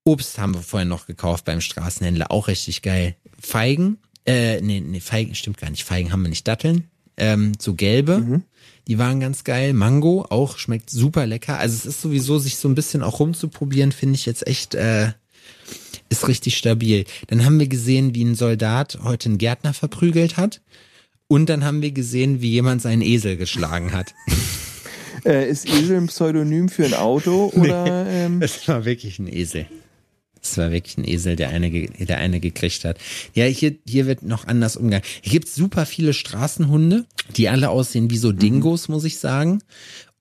Obst 0.03 0.39
haben 0.39 0.55
wir 0.55 0.61
vorher 0.61 0.85
noch 0.87 1.05
gekauft 1.05 1.45
beim 1.45 1.61
Straßenhändler, 1.61 2.31
auch 2.31 2.47
richtig 2.47 2.81
geil. 2.81 3.15
Feigen, 3.39 3.97
äh, 4.25 4.61
nee, 4.61 4.79
nee, 4.79 4.99
Feigen, 4.99 5.35
stimmt 5.35 5.57
gar 5.57 5.69
nicht. 5.69 5.83
Feigen 5.83 6.11
haben 6.11 6.21
wir 6.23 6.29
nicht, 6.29 6.47
Datteln. 6.47 6.85
Ähm, 7.17 7.53
so 7.59 7.75
gelbe, 7.75 8.41
die 8.87 8.97
waren 8.97 9.19
ganz 9.19 9.43
geil. 9.43 9.73
Mango, 9.73 10.25
auch 10.29 10.57
schmeckt 10.57 10.89
super 10.89 11.27
lecker. 11.27 11.59
Also 11.59 11.75
es 11.75 11.85
ist 11.85 12.01
sowieso, 12.01 12.39
sich 12.39 12.55
so 12.55 12.67
ein 12.67 12.75
bisschen 12.75 13.03
auch 13.03 13.19
rumzuprobieren, 13.19 13.91
finde 13.91 14.15
ich 14.15 14.25
jetzt 14.25 14.47
echt, 14.47 14.73
äh, 14.75 15.11
ist 16.09 16.27
richtig 16.27 16.57
stabil. 16.57 17.05
Dann 17.27 17.45
haben 17.45 17.59
wir 17.59 17.67
gesehen, 17.67 18.15
wie 18.15 18.23
ein 18.23 18.35
Soldat 18.35 18.99
heute 19.03 19.29
einen 19.29 19.37
Gärtner 19.37 19.73
verprügelt 19.73 20.37
hat. 20.37 20.61
Und 21.27 21.47
dann 21.47 21.63
haben 21.63 21.81
wir 21.81 21.91
gesehen, 21.91 22.41
wie 22.41 22.49
jemand 22.49 22.81
seinen 22.81 23.01
Esel 23.01 23.37
geschlagen 23.37 23.93
hat. 23.93 24.13
Äh, 25.25 25.49
ist 25.49 25.67
Esel 25.67 25.97
ein 25.97 26.07
Pseudonym 26.07 26.69
für 26.69 26.85
ein 26.85 26.93
Auto 26.93 27.47
oder? 27.55 28.05
Ähm, 28.07 28.41
Es 28.41 28.67
war 28.67 28.85
wirklich 28.85 29.19
ein 29.19 29.27
Esel. 29.31 29.65
Es 30.43 30.57
war 30.57 30.71
wirklich 30.71 30.97
ein 30.97 31.07
Esel, 31.07 31.35
der 31.35 31.49
eine, 31.49 31.69
der 31.69 32.17
eine 32.17 32.39
gekriegt 32.39 32.83
hat. 32.83 32.97
Ja, 33.35 33.45
hier, 33.45 33.75
hier 33.87 34.07
wird 34.07 34.23
noch 34.23 34.47
anders 34.47 34.75
umgegangen. 34.75 35.05
Hier 35.21 35.33
gibt's 35.33 35.53
super 35.53 35.85
viele 35.85 36.13
Straßenhunde, 36.13 37.05
die 37.37 37.47
alle 37.49 37.69
aussehen 37.69 38.09
wie 38.09 38.17
so 38.17 38.31
Dingos, 38.31 38.87
muss 38.87 39.03
ich 39.03 39.19
sagen. 39.19 39.61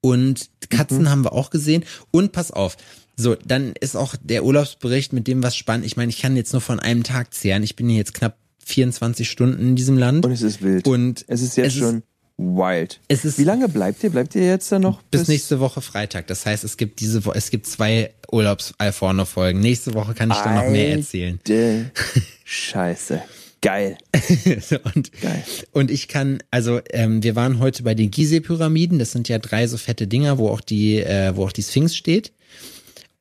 Und 0.03 0.51
Katzen 0.69 1.09
haben 1.11 1.25
wir 1.25 1.33
auch 1.33 1.49
gesehen. 1.51 1.85
Und 2.11 2.33
pass 2.33 2.51
auf. 2.51 2.77
So, 3.17 3.35
dann 3.35 3.73
ist 3.81 3.97
auch 3.97 4.15
der 4.23 4.45
Urlaubsbericht 4.45 5.13
mit 5.15 5.27
dem 5.27 5.43
was 5.43 5.57
spannend. 5.57 5.87
Ich 5.87 5.97
meine, 5.97 6.11
ich 6.11 6.21
kann 6.21 6.37
jetzt 6.37 6.53
nur 6.53 6.61
von 6.63 6.81
einem 6.81 7.03
Tag 7.03 7.33
zehren. 7.35 7.63
Ich 7.63 7.77
bin 7.77 7.89
hier 7.89 7.99
jetzt 7.99 8.13
knapp 8.15 8.37
24 8.65 9.29
Stunden 9.29 9.61
in 9.61 9.77
diesem 9.77 9.97
Land. 9.99 10.25
und 10.27 10.33
es 10.33 10.43
ist 10.43 10.61
wild. 10.63 10.87
Und 10.87 11.25
es 11.29 11.41
ist 11.43 11.57
jetzt 11.57 11.67
es 11.69 11.75
ist- 11.77 11.81
schon 11.81 12.03
wild. 12.40 13.00
Wie 13.09 13.44
lange 13.44 13.68
bleibt 13.68 14.03
ihr? 14.03 14.11
Bleibt 14.11 14.35
ihr 14.35 14.46
jetzt 14.46 14.70
dann 14.72 14.83
noch 14.83 15.03
bis 15.03 15.29
nächste 15.29 15.61
Woche 15.61 15.81
Freitag. 15.81 16.26
Das 16.26 16.46
heißt, 16.46 16.64
es 16.64 16.76
gibt 16.76 17.00
diese 17.00 17.24
Woche, 17.24 17.37
es 17.37 17.50
gibt 17.50 17.66
zwei 17.66 18.11
Urlaubs-Alforno-Folgen. 18.31 19.61
Nächste 19.61 19.94
Woche 19.94 20.14
kann 20.14 20.31
ich 20.31 20.37
dann 20.38 20.55
noch 20.55 20.70
mehr 20.70 20.96
erzählen. 20.96 21.40
Scheiße. 22.44 23.22
Geil. 23.62 23.98
und, 24.94 25.12
Geil. 25.20 25.44
und 25.72 25.90
ich 25.90 26.09
kann, 26.09 26.38
also 26.50 26.81
ähm, 26.90 27.22
wir 27.22 27.37
waren 27.37 27.59
heute 27.59 27.83
bei 27.83 27.94
den 27.94 28.11
Gizeh-Pyramiden, 28.11 28.98
das 28.98 29.12
sind 29.12 29.29
ja 29.29 29.38
drei 29.38 29.66
so 29.66 29.76
fette 29.76 30.07
Dinger, 30.07 30.38
wo 30.38 30.48
auch 30.48 30.62
die, 30.62 30.98
äh, 30.98 31.37
wo 31.37 31.44
auch 31.44 31.53
die 31.53 31.62
Sphinx 31.62 31.94
steht. 31.94 32.33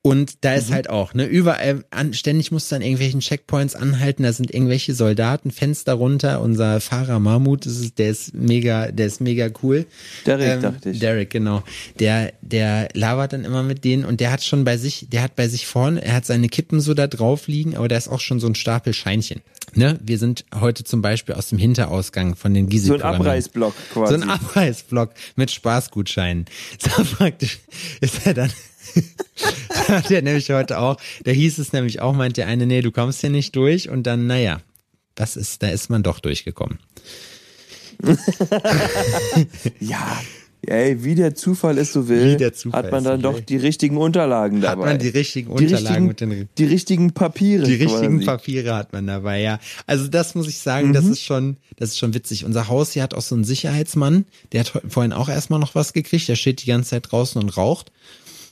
Und 0.02 0.46
da 0.46 0.52
Mhm. 0.52 0.58
ist 0.58 0.72
halt 0.72 0.90
auch, 0.90 1.14
ne, 1.14 1.26
überall, 1.26 1.84
an, 1.92 2.14
ständig 2.14 2.52
musst 2.54 2.72
du 2.72 2.76
an 2.78 2.82
irgendwelchen 2.82 3.20
Checkpoints 3.20 3.76
anhalten, 3.76 4.24
da 4.24 4.32
sind 4.32 4.54
irgendwelche 4.54 4.94
Soldaten, 4.94 5.52
Fenster 5.52 5.94
runter, 5.94 6.40
unser 6.40 6.80
Fahrer 6.80 7.20
Mahmut, 7.20 7.66
das 7.66 7.78
ist, 7.80 8.00
der 8.00 8.10
ist 8.12 8.34
mega, 8.34 8.92
der 8.94 9.08
ist 9.08 9.20
mega 9.20 9.50
cool. 9.62 9.86
Derek, 10.26 10.62
dachte 10.62 10.92
ich. 10.92 11.00
Derek, 11.00 11.30
genau. 11.30 11.64
Der, 12.00 12.32
der 12.42 12.88
labert 12.94 13.34
dann 13.34 13.44
immer 13.44 13.62
mit 13.62 13.84
denen 13.84 14.06
und 14.06 14.22
der 14.22 14.32
hat 14.32 14.42
schon 14.42 14.64
bei 14.64 14.78
sich, 14.78 15.08
der 15.10 15.22
hat 15.22 15.36
bei 15.36 15.50
sich 15.50 15.68
vorne, 15.68 16.02
er 16.02 16.14
hat 16.14 16.26
seine 16.26 16.48
Kippen 16.48 16.80
so 16.80 16.94
da 16.94 17.08
drauf 17.08 17.48
liegen, 17.50 17.76
aber 17.76 17.90
da 17.90 17.98
ist 17.98 18.08
auch 18.08 18.22
schon 18.22 18.40
so 18.40 18.48
ein 18.48 18.56
Stapel 18.56 18.94
Scheinchen. 18.94 19.42
Ne? 19.76 20.00
Wir 20.02 20.18
sind 20.18 20.46
heute 20.56 20.86
zum 20.86 21.02
Beispiel 21.02 21.36
aus 21.36 21.50
dem 21.50 21.58
Hinterausgang 21.58 22.36
von 22.38 22.54
den 22.54 22.70
gizeh 22.70 22.88
So 22.88 22.94
ein 22.96 23.02
Abreißblock 23.02 23.74
quasi. 23.94 24.16
So 24.16 24.22
ein 24.22 24.30
Abreißblock 24.30 25.12
mit 25.36 25.52
Spaßgutscheinen. 25.52 26.46
So 26.80 27.04
praktisch 27.04 27.60
ist 28.00 28.26
er 28.26 28.34
dann. 28.34 28.52
hat 29.88 30.12
er 30.12 30.22
nämlich 30.22 30.50
heute 30.50 30.80
auch, 30.80 30.98
da 31.24 31.32
hieß 31.32 31.58
es 31.60 31.74
nämlich 31.74 32.02
auch, 32.02 32.14
meint 32.14 32.38
der 32.38 32.48
eine, 32.48 32.66
nee, 32.66 32.82
du 32.82 32.92
kommst 32.92 33.22
hier 33.22 33.30
nicht 33.30 33.56
durch 33.56 33.90
und 33.90 34.04
dann, 34.04 34.28
naja, 34.28 34.62
das 35.16 35.36
ist, 35.36 35.64
da 35.64 35.70
ist 35.70 35.90
man 35.90 36.04
doch 36.04 36.20
durchgekommen. 36.20 36.80
ja. 39.80 40.22
Ey, 40.62 41.04
wie 41.04 41.16
der 41.16 41.36
Zufall 41.36 41.78
es 41.78 41.94
so 41.94 42.10
will, 42.10 42.36
der 42.36 42.52
hat 42.74 42.92
man 42.92 43.04
dann 43.04 43.22
doch 43.22 43.36
will. 43.36 43.42
die 43.42 43.56
richtigen 43.56 43.96
Unterlagen 43.96 44.58
Hat 44.58 44.74
dabei. 44.74 44.86
man 44.88 45.00
die 45.00 45.08
richtigen 45.08 45.56
Die 45.56 45.64
Unterlagen 45.64 46.08
richtigen, 46.08 46.30
mit 46.30 46.40
den 46.40 46.50
die 46.58 46.66
richtigen 46.66 47.14
Papiere. 47.14 47.64
Die 47.64 47.76
richtigen. 47.76 48.26
Papiere 48.26 48.76
hat 48.76 48.92
man 48.92 49.08
dabei, 49.08 49.40
ja. 49.40 49.60
Also 49.88 50.08
das 50.10 50.36
muss 50.36 50.50
ich 50.50 50.60
sagen, 50.60 50.92
das 50.92 51.06
ist 51.06 51.24
schon, 51.24 51.58
das 51.78 51.92
ist 51.92 51.98
schon 51.98 52.14
witzig. 52.14 52.44
Unser 52.44 52.68
Haus 52.68 52.92
hier 52.92 53.04
hat 53.04 53.14
auch 53.14 53.22
so 53.22 53.36
einen 53.36 53.46
Sicherheitsmann, 53.46 54.26
der 54.52 54.62
hat 54.62 54.82
vorhin 54.90 55.14
auch 55.14 55.30
erstmal 55.30 55.60
noch 55.60 55.76
was 55.76 55.94
gekriegt, 55.94 56.28
der 56.28 56.36
steht 56.36 56.62
die 56.62 56.68
ganze 56.68 56.90
Zeit 56.90 57.10
draußen 57.10 57.42
und 57.42 57.56
raucht. 57.56 57.94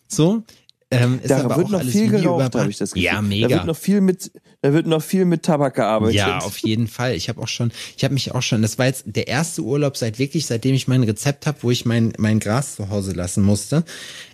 So. 0.08 0.44
Ähm, 0.90 1.20
ist 1.22 1.30
Da 1.32 1.44
aber 1.44 1.58
wird 1.58 1.70
noch 1.70 1.84
viel 1.84 2.10
geraucht, 2.10 2.56
habe 2.56 2.70
ich 2.70 2.78
das 2.78 2.92
Gefühl. 2.94 3.04
Ja, 3.04 3.16
Da 3.16 3.22
mega. 3.22 3.50
wird 3.50 3.66
noch 3.66 3.76
viel 3.76 4.00
mit, 4.00 4.32
da 4.62 4.72
wird 4.72 4.88
noch 4.88 5.02
viel 5.04 5.26
mit 5.26 5.44
Tabak 5.44 5.76
gearbeitet. 5.76 6.16
Ja, 6.16 6.38
auf 6.38 6.58
jeden 6.60 6.88
Fall. 6.88 7.14
Ich 7.16 7.28
habe 7.28 7.42
auch 7.42 7.50
schon, 7.50 7.72
ich 7.98 8.06
habe 8.06 8.14
mich 8.14 8.34
auch 8.34 8.42
schon, 8.42 8.62
das 8.62 8.80
war 8.80 8.86
jetzt 8.86 9.04
der 9.06 9.28
erste 9.28 9.64
Urlaub 9.64 9.98
seit 9.98 10.18
wirklich, 10.18 10.46
seitdem 10.46 10.74
ich 10.74 10.88
mein 10.88 11.04
Rezept 11.04 11.46
habe, 11.46 11.58
wo 11.62 11.72
ich 11.72 11.86
mein, 11.86 12.14
mein 12.20 12.40
Gras 12.40 12.78
zu 12.78 12.90
Hause 12.90 13.12
lassen 13.12 13.44
musste. 13.44 13.84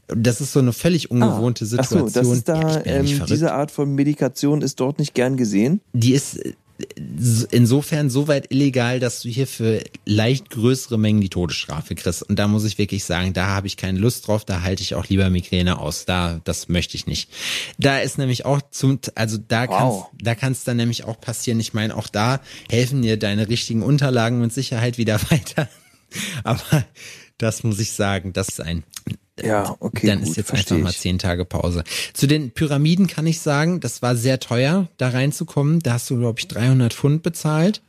Das 0.08 0.42
ist 0.42 0.54
so 0.54 0.60
eine 0.60 0.74
völlig 0.74 1.10
ungewohnte 1.10 1.66
Ah, 1.66 1.78
Ach 1.80 1.86
Situation. 1.86 2.10
so, 2.10 2.20
das 2.20 2.28
ist 2.38 2.48
da, 2.50 2.62
ja 2.62 2.82
ähm, 2.86 3.26
diese 3.28 3.54
Art 3.54 3.72
von 3.72 3.96
Medikation 3.96 4.62
ist 4.62 4.80
dort 4.80 5.00
nicht 5.00 5.16
gern 5.16 5.38
gesehen. 5.38 5.82
die 5.94 6.14
ist 6.14 6.40
insofern 7.52 8.10
so 8.10 8.28
weit 8.28 8.52
illegal, 8.52 9.00
dass 9.00 9.22
du 9.22 9.30
hier 9.30 9.48
für 9.48 9.82
leicht 10.06 10.50
größere 10.50 10.98
Mengen 10.98 11.22
die 11.22 11.30
Todesstrafe 11.30 11.96
kriegst. 11.96 12.24
Und 12.24 12.38
da 12.40 12.48
muss 12.48 12.64
ich 12.64 12.78
wirklich 12.78 13.04
sagen, 13.04 13.34
da 13.34 13.48
habe 13.48 13.68
ich 13.68 13.78
keine 13.78 14.00
Lust 14.00 14.28
drauf, 14.28 14.46
da 14.46 14.62
halte 14.62 14.84
ich 14.84 14.96
auch 14.96 15.08
lieber 15.08 15.30
Migräne 15.30 15.80
aus. 15.80 16.06
Da, 16.06 16.42
das 16.44 16.70
möchte 16.70 16.96
ich 16.96 17.08
nicht. 17.08 17.30
Da 17.78 18.00
ist 18.00 18.18
nämlich 18.18 18.46
auch 18.46 18.62
zum, 18.72 19.00
also 19.16 19.38
da 19.38 19.68
Wow. 19.68 19.78
kann's, 20.10 20.24
da 20.24 20.36
kann 20.36 20.52
es 20.52 20.64
dann 20.64 20.78
nämlich 20.78 21.04
auch 21.04 21.20
passieren. 21.20 21.60
Ich 21.60 21.74
meine, 21.74 21.96
auch 21.96 22.08
da 22.08 22.42
helfen 22.70 23.02
dir 23.02 23.18
deine 23.18 23.50
richtigen 23.50 23.82
Unterlagen 23.84 24.40
mit 24.40 24.54
Sicherheit 24.54 24.98
wieder 24.98 25.20
weiter. 25.32 25.70
Aber 26.44 26.86
das 27.38 27.64
muss 27.64 27.80
ich 27.80 27.92
sagen, 27.92 28.34
das 28.34 28.50
ist 28.50 28.62
ein 28.62 28.84
ja, 29.44 29.76
okay. 29.80 30.08
Dann 30.08 30.20
gut, 30.20 30.30
ist 30.30 30.38
jetzt 30.38 30.54
einfach 30.54 30.78
mal 30.78 30.94
zehn 30.94 31.20
Tage 31.20 31.46
Pause. 31.46 31.84
Zu 32.14 32.28
den 32.28 32.52
Pyramiden 32.52 33.08
kann 33.08 33.28
ich 33.28 33.40
sagen, 33.40 33.80
das 33.80 34.02
war 34.02 34.16
sehr 34.16 34.40
teuer, 34.40 34.88
da 34.98 35.10
reinzukommen. 35.10 35.80
Da 35.82 35.94
hast 35.94 36.10
du, 36.10 36.18
glaube 36.18 36.40
ich, 36.40 36.48
300 36.48 36.94
Pfund 36.94 37.24
bezahlt. 37.24 37.82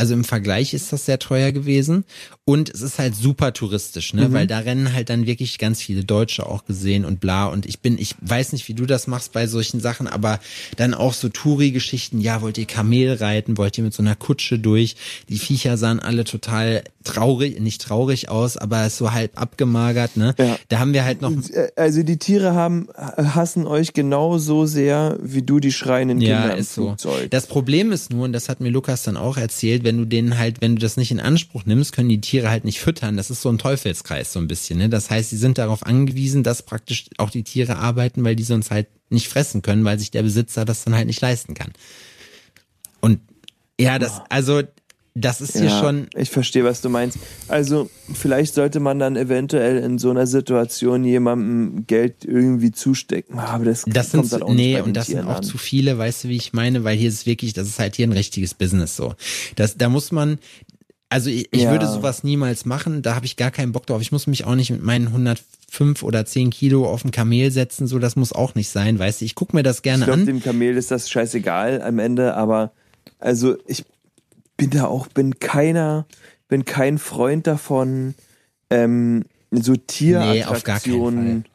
Also 0.00 0.14
im 0.14 0.24
Vergleich 0.24 0.72
ist 0.72 0.94
das 0.94 1.04
sehr 1.04 1.18
teuer 1.18 1.52
gewesen. 1.52 2.04
Und 2.46 2.70
es 2.70 2.80
ist 2.80 2.98
halt 2.98 3.14
super 3.14 3.52
touristisch, 3.52 4.14
ne? 4.14 4.32
Weil 4.32 4.46
da 4.46 4.60
rennen 4.60 4.94
halt 4.94 5.10
dann 5.10 5.26
wirklich 5.26 5.58
ganz 5.58 5.82
viele 5.82 6.04
Deutsche 6.04 6.46
auch 6.46 6.64
gesehen 6.64 7.04
und 7.04 7.20
bla. 7.20 7.44
Und 7.48 7.66
ich 7.66 7.80
bin, 7.80 7.98
ich 7.98 8.14
weiß 8.22 8.54
nicht, 8.54 8.66
wie 8.68 8.72
du 8.72 8.86
das 8.86 9.06
machst 9.08 9.32
bei 9.32 9.46
solchen 9.46 9.78
Sachen, 9.78 10.06
aber 10.06 10.40
dann 10.76 10.94
auch 10.94 11.12
so 11.12 11.28
Touri-Geschichten. 11.28 12.18
Ja, 12.18 12.40
wollt 12.40 12.56
ihr 12.56 12.64
Kamel 12.64 13.12
reiten? 13.12 13.58
Wollt 13.58 13.76
ihr 13.76 13.84
mit 13.84 13.92
so 13.92 14.02
einer 14.02 14.16
Kutsche 14.16 14.58
durch? 14.58 14.96
Die 15.28 15.38
Viecher 15.38 15.76
sahen 15.76 16.00
alle 16.00 16.24
total 16.24 16.82
traurig, 17.02 17.58
nicht 17.60 17.80
traurig 17.80 18.28
aus, 18.28 18.56
aber 18.56 18.88
so 18.90 19.12
halb 19.12 19.40
abgemagert, 19.40 20.16
ne? 20.16 20.34
Ja. 20.38 20.58
Da 20.68 20.78
haben 20.78 20.92
wir 20.92 21.04
halt 21.04 21.22
noch 21.22 21.32
Also 21.76 22.02
die 22.02 22.18
Tiere 22.18 22.54
haben 22.54 22.88
hassen 22.94 23.66
euch 23.66 23.94
genauso 23.94 24.66
sehr, 24.66 25.18
wie 25.22 25.42
du 25.42 25.60
die 25.60 25.72
schreienden 25.72 26.18
Kinder 26.18 26.48
Ja, 26.48 26.50
im 26.50 26.58
ist 26.58 26.74
so. 26.74 26.88
Flugzeug. 26.88 27.30
Das 27.30 27.46
Problem 27.46 27.90
ist 27.90 28.12
nur, 28.12 28.24
und 28.24 28.32
das 28.32 28.48
hat 28.48 28.60
mir 28.60 28.68
Lukas 28.68 29.02
dann 29.02 29.16
auch 29.16 29.38
erzählt, 29.38 29.82
wenn 29.82 29.96
du 29.96 30.04
denen 30.04 30.36
halt, 30.36 30.60
wenn 30.60 30.76
du 30.76 30.82
das 30.82 30.96
nicht 30.98 31.10
in 31.10 31.20
Anspruch 31.20 31.64
nimmst, 31.64 31.92
können 31.92 32.10
die 32.10 32.20
Tiere 32.20 32.50
halt 32.50 32.64
nicht 32.64 32.80
füttern. 32.80 33.16
Das 33.16 33.30
ist 33.30 33.40
so 33.40 33.48
ein 33.48 33.58
Teufelskreis 33.58 34.32
so 34.32 34.38
ein 34.38 34.48
bisschen. 34.48 34.78
Ne? 34.78 34.88
Das 34.90 35.08
heißt, 35.08 35.30
sie 35.30 35.38
sind 35.38 35.56
darauf 35.56 35.86
angewiesen, 35.86 36.42
dass 36.42 36.62
praktisch 36.62 37.06
auch 37.16 37.30
die 37.30 37.44
Tiere 37.44 37.76
arbeiten, 37.76 38.22
weil 38.24 38.36
die 38.36 38.42
sonst 38.44 38.70
halt 38.70 38.88
nicht 39.08 39.28
fressen 39.28 39.62
können, 39.62 39.84
weil 39.84 39.98
sich 39.98 40.10
der 40.10 40.22
Besitzer 40.22 40.64
das 40.64 40.84
dann 40.84 40.94
halt 40.94 41.06
nicht 41.06 41.20
leisten 41.20 41.54
kann. 41.54 41.72
Und 43.00 43.20
ja, 43.80 43.98
das, 43.98 44.20
also 44.28 44.62
das 45.14 45.40
ist 45.40 45.52
hier 45.56 45.64
ja, 45.68 45.80
schon. 45.80 46.06
Ich 46.16 46.30
verstehe, 46.30 46.62
was 46.64 46.80
du 46.82 46.88
meinst. 46.88 47.18
Also 47.48 47.90
vielleicht 48.12 48.54
sollte 48.54 48.78
man 48.80 48.98
dann 48.98 49.16
eventuell 49.16 49.78
in 49.78 49.98
so 49.98 50.10
einer 50.10 50.26
Situation 50.26 51.04
jemandem 51.04 51.84
Geld 51.86 52.24
irgendwie 52.24 52.70
zustecken. 52.70 53.38
Aber 53.38 53.64
das, 53.64 53.84
Das 53.86 54.12
kommt 54.12 54.26
sind 54.26 54.32
dann 54.32 54.42
auch 54.44 54.48
nicht 54.54 54.56
nee 54.56 54.74
den 54.74 54.82
und 54.84 54.96
das 54.96 55.06
sind 55.06 55.16
Tieren 55.16 55.28
auch 55.28 55.38
an. 55.38 55.42
zu 55.42 55.58
viele, 55.58 55.98
weißt 55.98 56.24
du, 56.24 56.28
wie 56.28 56.36
ich 56.36 56.52
meine, 56.52 56.84
weil 56.84 56.96
hier 56.96 57.08
ist 57.08 57.26
wirklich, 57.26 57.52
das 57.52 57.66
ist 57.68 57.78
halt 57.80 57.96
hier 57.96 58.06
ein 58.06 58.12
richtiges 58.12 58.54
Business 58.54 58.94
so. 58.96 59.14
Das, 59.56 59.76
da 59.76 59.88
muss 59.88 60.12
man, 60.12 60.38
also 61.08 61.28
ich, 61.28 61.48
ich 61.52 61.62
Ja. 61.62 61.72
würde 61.72 61.88
sowas 61.88 62.22
niemals 62.22 62.64
machen, 62.64 63.02
da 63.02 63.16
habe 63.16 63.26
ich 63.26 63.36
gar 63.36 63.50
keinen 63.50 63.72
Bock 63.72 63.86
drauf. 63.86 64.00
Ich 64.00 64.12
muss 64.12 64.28
mich 64.28 64.44
auch 64.44 64.54
nicht 64.54 64.70
mit 64.70 64.82
meinen 64.84 65.08
105 65.08 66.04
oder 66.04 66.24
10 66.24 66.50
Kilo 66.50 66.86
auf 66.88 67.04
ein 67.04 67.10
Kamel 67.10 67.50
setzen, 67.50 67.88
so 67.88 67.98
das 67.98 68.14
muss 68.14 68.32
auch 68.32 68.54
nicht 68.54 68.68
sein, 68.68 68.98
weißt 69.00 69.20
du. 69.20 69.24
Ich 69.24 69.34
gucke 69.34 69.56
mir 69.56 69.64
das 69.64 69.78
Ich 69.78 69.82
gerne 69.82 70.04
glaube, 70.04 70.20
an. 70.20 70.26
dem 70.26 70.40
Kamel 70.42 70.76
ist 70.76 70.92
das 70.92 71.10
scheißegal 71.10 71.82
am 71.82 71.98
Ende, 71.98 72.34
aber 72.36 72.70
also 73.18 73.56
ich 73.66 73.84
bin 74.60 74.70
da 74.70 74.84
auch, 74.84 75.08
bin 75.08 75.38
keiner, 75.38 76.06
bin 76.48 76.66
kein 76.66 76.98
Freund 76.98 77.46
davon, 77.46 78.14
ähm, 78.68 79.24
so 79.50 79.72
Nee, 79.72 79.80
Tierattraktionen 79.86 81.46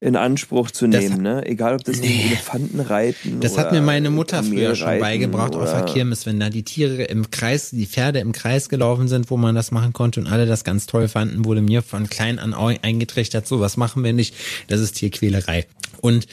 in 0.00 0.16
Anspruch 0.16 0.70
zu 0.70 0.88
Das 0.88 1.04
nehmen, 1.04 1.22
ne? 1.22 1.46
Egal 1.46 1.74
ob 1.74 1.84
das 1.84 2.00
nee. 2.00 2.24
Elefanten 2.26 2.80
reiten 2.80 3.40
Das 3.40 3.56
hat 3.56 3.70
mir 3.70 3.82
meine 3.82 4.10
Mutter 4.10 4.42
früher 4.42 4.74
schon 4.74 4.98
beigebracht 4.98 5.54
auf 5.54 5.70
der 5.70 5.84
Kirmes, 5.84 6.26
wenn 6.26 6.40
da 6.40 6.50
die 6.50 6.64
Tiere 6.64 7.04
im 7.04 7.30
Kreis, 7.30 7.70
die 7.70 7.86
Pferde 7.86 8.18
im 8.18 8.32
Kreis 8.32 8.68
gelaufen 8.68 9.06
sind, 9.06 9.30
wo 9.30 9.36
man 9.36 9.54
das 9.54 9.70
machen 9.70 9.92
konnte 9.92 10.18
und 10.20 10.26
alle 10.26 10.46
das 10.46 10.64
ganz 10.64 10.86
toll 10.86 11.06
fanden, 11.06 11.44
wurde 11.44 11.60
mir 11.60 11.82
von 11.82 12.08
klein 12.08 12.38
an 12.38 12.52
eingetrichtert, 12.52 13.46
so 13.46 13.60
was 13.60 13.76
machen 13.76 14.02
wir 14.02 14.12
nicht, 14.12 14.34
das 14.66 14.80
ist 14.80 14.92
Tierquälerei. 14.94 15.66
Und 16.00 16.26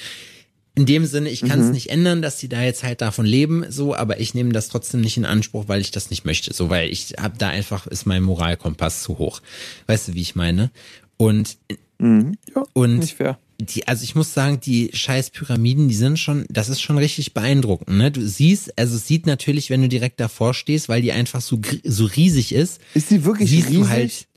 in 0.77 0.85
dem 0.85 1.05
Sinne, 1.05 1.29
ich 1.29 1.41
kann 1.41 1.59
es 1.59 1.71
nicht 1.71 1.89
ändern, 1.89 2.21
dass 2.21 2.37
die 2.37 2.47
da 2.47 2.61
jetzt 2.63 2.83
halt 2.83 3.01
davon 3.01 3.25
leben, 3.25 3.65
so, 3.69 3.95
aber 3.95 4.19
ich 4.19 4.33
nehme 4.33 4.51
das 4.53 4.69
trotzdem 4.69 5.01
nicht 5.01 5.17
in 5.17 5.25
Anspruch, 5.25 5.67
weil 5.67 5.81
ich 5.81 5.91
das 5.91 6.09
nicht 6.09 6.23
möchte, 6.23 6.53
so, 6.53 6.69
weil 6.69 6.89
ich 6.89 7.15
hab 7.21 7.37
da 7.39 7.49
einfach, 7.49 7.87
ist 7.87 8.05
mein 8.05 8.23
Moralkompass 8.23 9.01
zu 9.03 9.17
hoch. 9.17 9.41
Weißt 9.87 10.07
du, 10.09 10.13
wie 10.13 10.21
ich 10.21 10.35
meine? 10.35 10.71
Und, 11.17 11.57
Ja, 11.99 12.63
und 12.73 12.99
nicht 12.99 13.15
fair. 13.17 13.39
die, 13.59 13.87
also 13.87 14.03
ich 14.03 14.13
muss 14.13 14.33
sagen, 14.33 14.59
die 14.59 14.91
scheiß 14.93 15.31
Pyramiden, 15.31 15.87
die 15.89 15.95
sind 15.95 16.19
schon, 16.19 16.45
das 16.49 16.69
ist 16.69 16.79
schon 16.81 16.99
richtig 16.99 17.33
beeindruckend, 17.33 17.97
ne? 17.97 18.11
Du 18.11 18.25
siehst, 18.27 18.77
also 18.77 18.95
es 18.97 19.07
sieht 19.07 19.25
natürlich, 19.25 19.69
wenn 19.71 19.81
du 19.81 19.89
direkt 19.89 20.19
davor 20.19 20.53
stehst, 20.53 20.89
weil 20.89 21.01
die 21.01 21.11
einfach 21.11 21.41
so, 21.41 21.57
gr- 21.57 21.79
so 21.83 22.05
riesig 22.05 22.53
ist, 22.53 22.79
Ist 22.93 23.09
die 23.09 23.25
wirklich 23.25 23.51
riesig? 23.51 23.87
halt, 23.89 24.27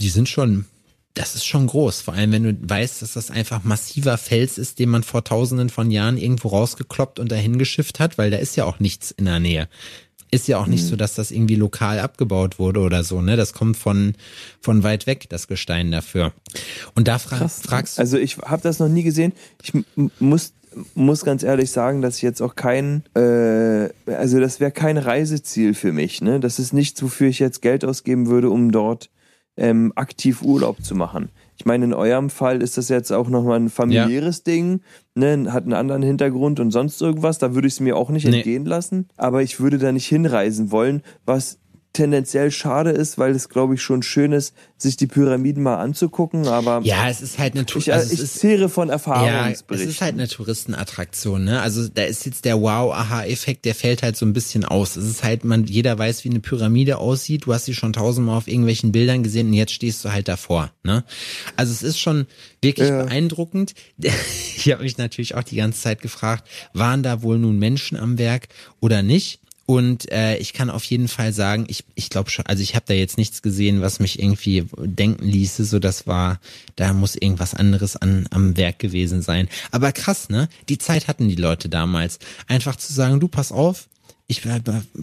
die 0.00 0.10
sind 0.10 0.28
schon, 0.28 0.66
das 1.14 1.36
ist 1.36 1.46
schon 1.46 1.68
groß, 1.68 2.00
vor 2.00 2.14
allem 2.14 2.32
wenn 2.32 2.42
du 2.42 2.56
weißt, 2.60 3.00
dass 3.02 3.12
das 3.12 3.30
einfach 3.30 3.62
massiver 3.62 4.18
Fels 4.18 4.58
ist, 4.58 4.78
den 4.80 4.88
man 4.88 5.04
vor 5.04 5.22
tausenden 5.22 5.70
von 5.70 5.90
Jahren 5.90 6.18
irgendwo 6.18 6.48
rausgekloppt 6.48 7.20
und 7.20 7.30
dahin 7.30 7.56
geschifft 7.58 8.00
hat, 8.00 8.18
weil 8.18 8.30
da 8.30 8.38
ist 8.38 8.56
ja 8.56 8.64
auch 8.64 8.80
nichts 8.80 9.12
in 9.12 9.26
der 9.26 9.38
Nähe. 9.38 9.68
Ist 10.32 10.48
ja 10.48 10.58
auch 10.58 10.66
Mhm. 10.66 10.72
nicht 10.72 10.84
so, 10.86 10.96
dass 10.96 11.14
das 11.14 11.30
irgendwie 11.30 11.54
lokal 11.54 12.00
abgebaut 12.00 12.58
wurde 12.58 12.80
oder 12.80 13.04
so, 13.04 13.20
ne? 13.20 13.36
Das 13.36 13.52
kommt 13.52 13.76
von, 13.76 14.14
von 14.60 14.82
weit 14.82 15.06
weg, 15.06 15.26
das 15.28 15.46
Gestein 15.46 15.92
dafür. 15.92 16.32
Und 16.96 17.06
da 17.06 17.20
fra 17.20 17.46
fragst 17.46 17.98
du, 17.98 18.00
Also 18.02 18.18
ich 18.18 18.38
habe 18.38 18.62
das 18.62 18.80
noch 18.80 18.88
nie 18.88 19.04
gesehen. 19.04 19.32
Ich 19.62 19.72
muss 20.18 20.52
muss 20.96 21.24
ganz 21.24 21.44
ehrlich 21.44 21.70
sagen, 21.70 22.02
dass 22.02 22.16
ich 22.16 22.22
jetzt 22.22 22.42
auch 22.42 22.56
kein, 22.56 23.04
äh, 23.14 23.90
also 24.12 24.40
das 24.40 24.58
wäre 24.58 24.72
kein 24.72 24.96
Reiseziel 24.98 25.72
für 25.74 25.92
mich. 25.92 26.20
Ne? 26.20 26.40
Das 26.40 26.58
ist 26.58 26.72
nichts, 26.72 27.00
wofür 27.00 27.28
ich 27.28 27.38
jetzt 27.38 27.62
Geld 27.62 27.84
ausgeben 27.84 28.26
würde, 28.26 28.50
um 28.50 28.72
dort 28.72 29.08
ähm, 29.56 29.92
aktiv 29.94 30.42
Urlaub 30.42 30.82
zu 30.84 30.94
machen. 30.94 31.28
Ich 31.56 31.64
meine, 31.66 31.84
in 31.84 31.94
eurem 31.94 32.30
Fall 32.30 32.60
ist 32.62 32.76
das 32.78 32.88
jetzt 32.88 33.12
auch 33.12 33.28
nochmal 33.28 33.60
ein 33.60 33.70
familiäres 33.70 34.42
Ding, 34.42 34.80
ne? 35.14 35.52
hat 35.52 35.62
einen 35.64 35.72
anderen 35.72 36.02
Hintergrund 36.02 36.58
und 36.58 36.72
sonst 36.72 37.00
irgendwas. 37.00 37.38
Da 37.38 37.54
würde 37.54 37.68
ich 37.68 37.74
es 37.74 37.80
mir 37.80 37.96
auch 37.96 38.10
nicht 38.10 38.26
Nee. 38.26 38.36
entgehen 38.38 38.64
lassen. 38.64 39.08
Aber 39.16 39.42
ich 39.42 39.60
würde 39.60 39.78
da 39.78 39.92
nicht 39.92 40.06
hinreisen 40.08 40.72
wollen, 40.72 41.02
was 41.24 41.58
tendenziell 41.94 42.50
schade 42.50 42.90
ist, 42.90 43.16
weil 43.16 43.34
es, 43.34 43.48
glaube 43.48 43.74
ich, 43.74 43.80
schon 43.82 44.02
schön 44.02 44.32
ist, 44.32 44.54
sich 44.76 44.96
die 44.98 45.06
Pyramiden 45.06 45.62
mal 45.62 45.76
anzugucken. 45.76 46.46
Aber 46.46 46.80
ja, 46.82 47.08
es 47.08 47.22
ist 47.22 47.38
halt 47.38 47.54
eine, 47.54 47.64
Tu- 47.64 47.78
ich, 47.78 47.90
also 47.92 48.12
ich 48.12 48.30
zehre 48.30 48.68
von 48.68 48.88
Ja, 48.88 48.94
es 48.96 49.00
Erfahrungsberichten. 49.06 49.88
ist 49.90 50.00
halt 50.02 50.14
eine 50.14 50.28
Touristenattraktion, 50.28 51.44
ne? 51.44 51.62
Also 51.62 51.88
da 51.88 52.02
ist 52.02 52.26
jetzt 52.26 52.44
der 52.44 52.60
Wow-Aha-Effekt, 52.60 53.64
der 53.64 53.74
fällt 53.74 54.02
halt 54.02 54.16
so 54.16 54.26
ein 54.26 54.32
bisschen 54.32 54.64
aus. 54.64 54.96
Es 54.96 55.06
ist 55.08 55.24
halt, 55.24 55.44
man, 55.44 55.64
jeder 55.64 55.98
weiß, 55.98 56.24
wie 56.24 56.30
eine 56.30 56.40
Pyramide 56.40 56.98
aussieht. 56.98 57.46
Du 57.46 57.54
hast 57.54 57.64
sie 57.64 57.74
schon 57.74 57.92
tausendmal 57.92 58.36
auf 58.36 58.48
irgendwelchen 58.48 58.92
Bildern 58.92 59.22
gesehen 59.22 59.46
und 59.48 59.54
jetzt 59.54 59.72
stehst 59.72 60.04
du 60.04 60.12
halt 60.12 60.28
davor, 60.28 60.72
ne? 60.82 61.04
Also 61.56 61.72
es 61.72 61.82
ist 61.82 61.98
schon 61.98 62.26
wirklich 62.60 62.88
Ja. 62.88 63.04
beeindruckend. 63.04 63.74
Ich 64.56 64.72
habe 64.72 64.82
mich 64.84 64.96
natürlich 64.96 65.34
auch 65.34 65.42
die 65.42 65.56
ganze 65.56 65.80
Zeit 65.82 66.00
gefragt, 66.00 66.48
waren 66.72 67.02
da 67.02 67.22
wohl 67.22 67.38
nun 67.38 67.58
Menschen 67.58 67.98
am 67.98 68.18
Werk 68.18 68.48
oder 68.80 69.02
nicht? 69.02 69.40
Und 69.66 70.10
äh, 70.12 70.36
ich 70.36 70.52
kann 70.52 70.68
auf 70.68 70.84
jeden 70.84 71.08
Fall 71.08 71.32
sagen, 71.32 71.64
ich, 71.68 71.84
ich 71.94 72.10
glaube 72.10 72.30
schon, 72.30 72.44
also 72.46 72.62
ich 72.62 72.74
habe 72.74 72.84
da 72.86 72.94
jetzt 72.94 73.16
nichts 73.16 73.40
gesehen, 73.40 73.80
was 73.80 73.98
mich 73.98 74.18
irgendwie 74.18 74.66
denken 74.76 75.26
ließe, 75.26 75.64
so 75.64 75.78
das 75.78 76.06
war, 76.06 76.38
da 76.76 76.92
muss 76.92 77.16
irgendwas 77.16 77.54
anderes 77.54 77.96
an, 77.96 78.26
am 78.30 78.56
Werk 78.56 78.78
gewesen 78.78 79.22
sein. 79.22 79.48
Aber 79.70 79.92
krass, 79.92 80.28
ne? 80.28 80.48
Die 80.68 80.78
Zeit 80.78 81.08
hatten 81.08 81.28
die 81.28 81.36
Leute 81.36 81.68
damals. 81.68 82.18
Einfach 82.46 82.76
zu 82.76 82.92
sagen, 82.92 83.20
du 83.20 83.28
pass 83.28 83.52
auf, 83.52 83.88
ich 84.26 84.40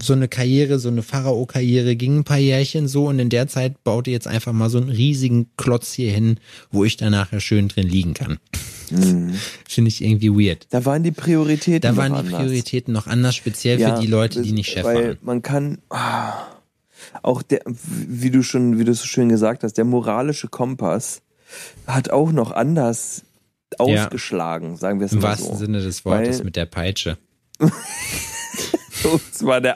so 0.01 0.13
eine 0.13 0.27
Karriere, 0.27 0.79
so 0.79 0.89
eine 0.89 1.03
Pharao-Karriere 1.03 1.95
ging 1.95 2.17
ein 2.19 2.23
paar 2.23 2.39
Jährchen 2.39 2.87
so 2.87 3.07
und 3.07 3.19
in 3.19 3.29
der 3.29 3.47
Zeit 3.47 3.83
baut 3.83 4.07
ihr 4.07 4.13
jetzt 4.13 4.27
einfach 4.27 4.51
mal 4.51 4.69
so 4.69 4.79
einen 4.79 4.89
riesigen 4.89 5.49
Klotz 5.57 5.93
hier 5.93 6.11
hin, 6.11 6.39
wo 6.71 6.85
ich 6.85 6.97
dann 6.97 7.11
nachher 7.11 7.39
schön 7.39 7.67
drin 7.67 7.87
liegen 7.87 8.13
kann. 8.15 8.39
Finde 8.89 9.87
ich 9.87 10.03
irgendwie 10.03 10.31
weird. 10.31 10.65
da 10.71 10.83
waren 10.85 11.03
die 11.03 11.11
Prioritäten 11.11 11.81
Da 11.81 11.91
noch 11.91 11.97
waren 11.97 12.13
die 12.13 12.19
anders. 12.19 12.41
Prioritäten 12.41 12.93
noch 12.93 13.07
anders, 13.07 13.35
speziell 13.35 13.79
Ja, 13.79 13.95
für 13.95 14.01
die 14.01 14.07
Leute, 14.07 14.41
die 14.41 14.51
nicht 14.53 14.71
Chef 14.71 14.83
weil 14.83 15.09
waren. 15.09 15.17
man 15.21 15.41
kann 15.43 15.77
ah, 15.89 16.33
auch 17.21 17.41
der, 17.41 17.61
wie 17.65 18.31
du 18.31 18.41
schon, 18.43 18.79
wie 18.79 18.83
du 18.85 18.93
so 18.93 19.05
schön 19.05 19.29
gesagt 19.29 19.63
hast, 19.63 19.73
der 19.77 19.85
moralische 19.85 20.47
Kompass 20.47 21.21
hat 21.87 22.09
auch 22.09 22.31
noch 22.31 22.51
anders 22.51 23.23
Ja. 23.79 24.05
ausgeschlagen, 24.05 24.77
sagen 24.77 24.99
wir 24.99 25.05
es 25.05 25.13
Im 25.13 25.19
mal 25.19 25.29
wahrsten 25.29 25.53
so. 25.53 25.57
Sinne 25.65 25.81
des 25.81 26.03
Wortes 26.05 26.39
Weil- 26.39 26.45
mit 26.45 26.55
der 26.55 26.65
Peitsche. 26.65 27.17
Und 29.03 29.21
zwar 29.33 29.61
der, 29.61 29.75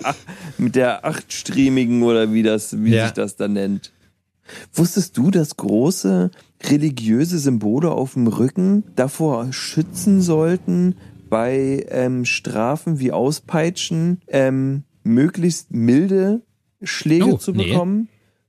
mit 0.57 0.75
der 0.75 1.05
achtstriebigen 1.05 2.03
oder 2.03 2.31
wie 2.33 2.43
das, 2.43 2.83
wie 2.83 2.91
Ja. 2.93 3.05
sich 3.05 3.13
das 3.13 3.35
da 3.35 3.47
nennt. 3.47 3.91
Wusstest 4.73 5.17
du, 5.17 5.31
dass 5.31 5.57
große 5.57 6.29
religiöse 6.63 7.39
Symbole 7.39 7.91
auf 7.91 8.13
dem 8.13 8.27
Rücken 8.27 8.83
davor 8.95 9.51
schützen 9.51 10.21
sollten, 10.21 10.95
bei 11.29 11.85
ähm, 11.89 12.25
Strafen 12.25 12.99
wie 12.99 13.11
Auspeitschen 13.11 14.21
ähm, 14.27 14.83
möglichst 15.03 15.71
milde 15.71 16.41
Schläge 16.83 17.33
Oh, 17.33 17.37
zu 17.37 17.51
nee. 17.51 17.65
bekommen, 17.69 18.07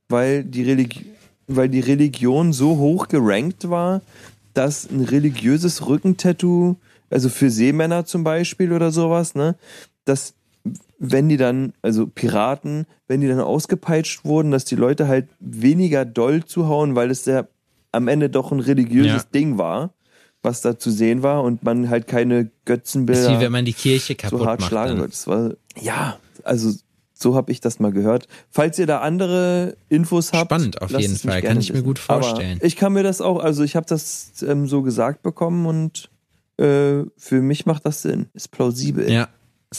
weil 0.08 0.44
die, 0.44 0.62
Religi 0.62 1.06
weil 1.46 1.68
die 1.70 1.80
Religion 1.80 2.52
so 2.52 2.76
hoch 2.76 3.08
gerankt 3.08 3.70
war, 3.70 4.02
dass 4.52 4.88
ein 4.90 5.00
religiöses 5.00 5.86
Rückentattoo, 5.86 6.76
also 7.08 7.28
für 7.30 7.50
Seemänner 7.50 8.04
zum 8.04 8.22
Beispiel 8.24 8.72
oder 8.72 8.90
sowas, 8.90 9.34
ne, 9.34 9.56
dass 10.04 10.34
wenn 10.98 11.28
die 11.28 11.36
dann, 11.36 11.72
also 11.82 12.06
Piraten, 12.06 12.86
wenn 13.08 13.20
die 13.20 13.28
dann 13.28 13.40
ausgepeitscht 13.40 14.24
wurden, 14.24 14.50
dass 14.50 14.64
die 14.64 14.76
Leute 14.76 15.08
halt 15.08 15.28
weniger 15.40 16.04
doll 16.04 16.44
zuhauen, 16.44 16.94
weil 16.94 17.10
es 17.10 17.24
ja 17.26 17.46
am 17.92 18.08
Ende 18.08 18.30
doch 18.30 18.52
ein 18.52 18.60
religiöses 18.60 19.22
Ja. 19.24 19.28
Ding 19.34 19.58
war, 19.58 19.92
was 20.42 20.60
da 20.60 20.78
zu 20.78 20.90
sehen 20.90 21.22
war 21.22 21.42
und 21.42 21.62
man 21.64 21.88
halt 21.90 22.06
keine 22.06 22.38
Ist 22.40 22.46
wie 22.46 22.50
Götzenbilder 22.66 23.40
wenn 23.40 23.52
man 23.52 23.64
die 23.64 23.72
Kirche 23.72 24.14
kaputt 24.14 24.40
so 24.40 24.46
hart 24.46 24.60
macht. 24.60 24.68
schlagen 24.70 24.98
wird. 24.98 25.12
Das 25.12 25.26
war, 25.26 25.52
ja, 25.80 26.18
also 26.44 26.72
So 27.18 27.34
habe 27.34 27.50
ich 27.50 27.60
das 27.60 27.78
mal 27.80 27.92
gehört. 27.92 28.28
Falls 28.50 28.78
ihr 28.78 28.86
da 28.86 29.00
andere 29.00 29.76
Infos 29.88 30.32
habt. 30.32 30.44
Spannend 30.44 30.82
auf 30.82 30.90
jeden 30.90 31.16
Fall. 31.16 31.40
Kann 31.42 31.58
ich 31.58 31.72
mir 31.72 31.82
gut 31.82 31.98
vorstellen. 31.98 32.58
Aber 32.58 32.64
ich 32.66 32.76
kann 32.76 32.92
mir 32.92 33.02
das 33.02 33.20
auch, 33.22 33.38
also 33.42 33.64
ich 33.64 33.74
habe 33.74 33.86
das 33.88 34.32
ähm, 34.46 34.66
so 34.68 34.82
gesagt 34.82 35.22
bekommen 35.22 35.64
und 35.66 36.10
äh, 36.58 37.04
für 37.16 37.40
mich 37.40 37.64
macht 37.66 37.86
das 37.86 38.02
Sinn. 38.02 38.26
Ist 38.34 38.50
plausibel. 38.50 39.10
Ja, 39.10 39.28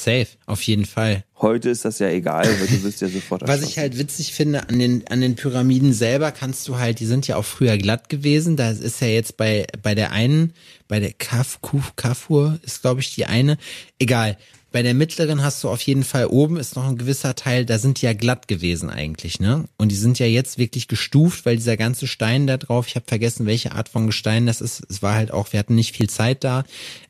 safe, 0.04 0.28
auf 0.46 0.62
jeden 0.64 0.86
Fall. 0.86 1.24
Heute 1.40 1.70
ist 1.70 1.86
das 1.86 2.00
ja 2.00 2.10
egal, 2.10 2.46
weil 2.46 2.68
du 2.68 2.84
wirst 2.84 3.02
ja 3.02 3.08
sofort 3.08 3.48
Was 3.48 3.62
ich 3.62 3.78
halt 3.78 3.98
witzig 3.98 4.34
finde, 4.34 4.68
an 4.70 4.80
den, 4.80 5.08
an 5.08 5.22
den 5.22 5.36
Pyramiden 5.36 5.94
selber 5.94 6.32
kannst 6.32 6.68
du 6.68 6.78
halt, 6.78 7.00
die 7.00 7.06
sind 7.06 7.28
ja 7.28 7.36
auch 7.36 7.46
früher 7.46 7.78
glatt 7.78 8.10
gewesen. 8.10 8.58
Da 8.58 8.72
ist 8.72 9.02
ja 9.02 9.08
jetzt 9.08 9.38
bei, 9.38 9.68
bei 9.84 9.94
der 9.94 10.12
einen, 10.12 10.54
bei 10.88 11.00
der 11.00 11.14
Kaf, 11.14 11.62
Kuf, 11.62 11.96
Kafur 11.96 12.60
ist 12.64 12.82
glaube 12.82 13.02
ich 13.02 13.14
die 13.14 13.26
eine. 13.26 13.58
Egal. 14.00 14.38
Bei 14.72 14.84
der 14.84 14.94
mittleren 14.94 15.44
hast 15.44 15.64
du 15.64 15.70
auf 15.70 15.82
jeden 15.82 16.04
Fall 16.04 16.28
oben 16.28 16.58
ist 16.58 16.76
noch 16.76 16.88
ein 16.88 16.98
gewisser 16.98 17.36
Teil, 17.36 17.66
da 17.66 17.80
sind 17.80 18.02
die 18.02 18.06
ja 18.06 18.14
glatt 18.14 18.50
gewesen 18.50 18.90
eigentlich, 18.90 19.40
ne? 19.40 19.66
Und 19.78 19.92
die 19.92 19.96
sind 19.96 20.20
ja 20.20 20.26
jetzt 20.26 20.58
wirklich 20.58 20.90
gestuft, 20.90 21.46
weil 21.46 21.56
dieser 21.56 21.78
ganze 21.78 22.06
Stein 22.06 22.48
da 22.48 22.58
drauf, 22.58 22.88
ich 22.88 22.96
habe 22.96 23.06
vergessen, 23.08 23.46
welche 23.46 23.72
Art 23.72 23.88
von 23.88 24.08
Gestein 24.08 24.46
das 24.46 24.60
ist. 24.60 24.84
Es 24.90 25.02
war 25.02 25.16
halt 25.16 25.32
auch, 25.32 25.54
wir 25.54 25.60
hatten 25.60 25.76
nicht 25.76 25.96
viel 25.96 26.10
Zeit 26.10 26.44
da. 26.44 26.66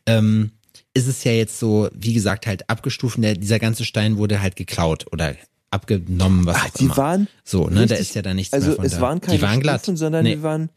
Ähm, 0.05 0.51
ist 0.97 1.07
es 1.07 1.23
ja 1.23 1.31
jetzt 1.31 1.59
so, 1.59 1.89
wie 1.93 2.13
gesagt, 2.13 2.47
halt 2.47 2.69
abgestuft. 2.69 3.17
Der, 3.21 3.35
dieser 3.35 3.59
ganze 3.59 3.85
Stein 3.85 4.17
wurde 4.17 4.41
halt 4.41 4.55
geklaut 4.55 5.05
oder 5.11 5.35
abgenommen, 5.71 6.45
was 6.45 6.55
Ach, 6.59 6.65
auch 6.65 6.69
die 6.71 6.85
immer. 6.85 6.97
waren 6.97 7.27
so, 7.43 7.67
ne, 7.67 7.75
da 7.75 7.79
richtig- 7.81 7.99
ist 7.99 8.15
ja 8.15 8.21
da 8.21 8.33
nichts 8.33 8.53
Also 8.53 8.67
mehr 8.67 8.75
von 8.77 8.85
es 8.85 8.91
da. 8.93 9.01
waren 9.01 9.21
keine 9.21 9.37
die 9.37 9.41
waren 9.43 9.59
glatt, 9.59 9.81
Stufen, 9.81 9.97
sondern 9.97 10.23
Nee, 10.23 10.35
die 10.35 10.43
waren 10.43 10.69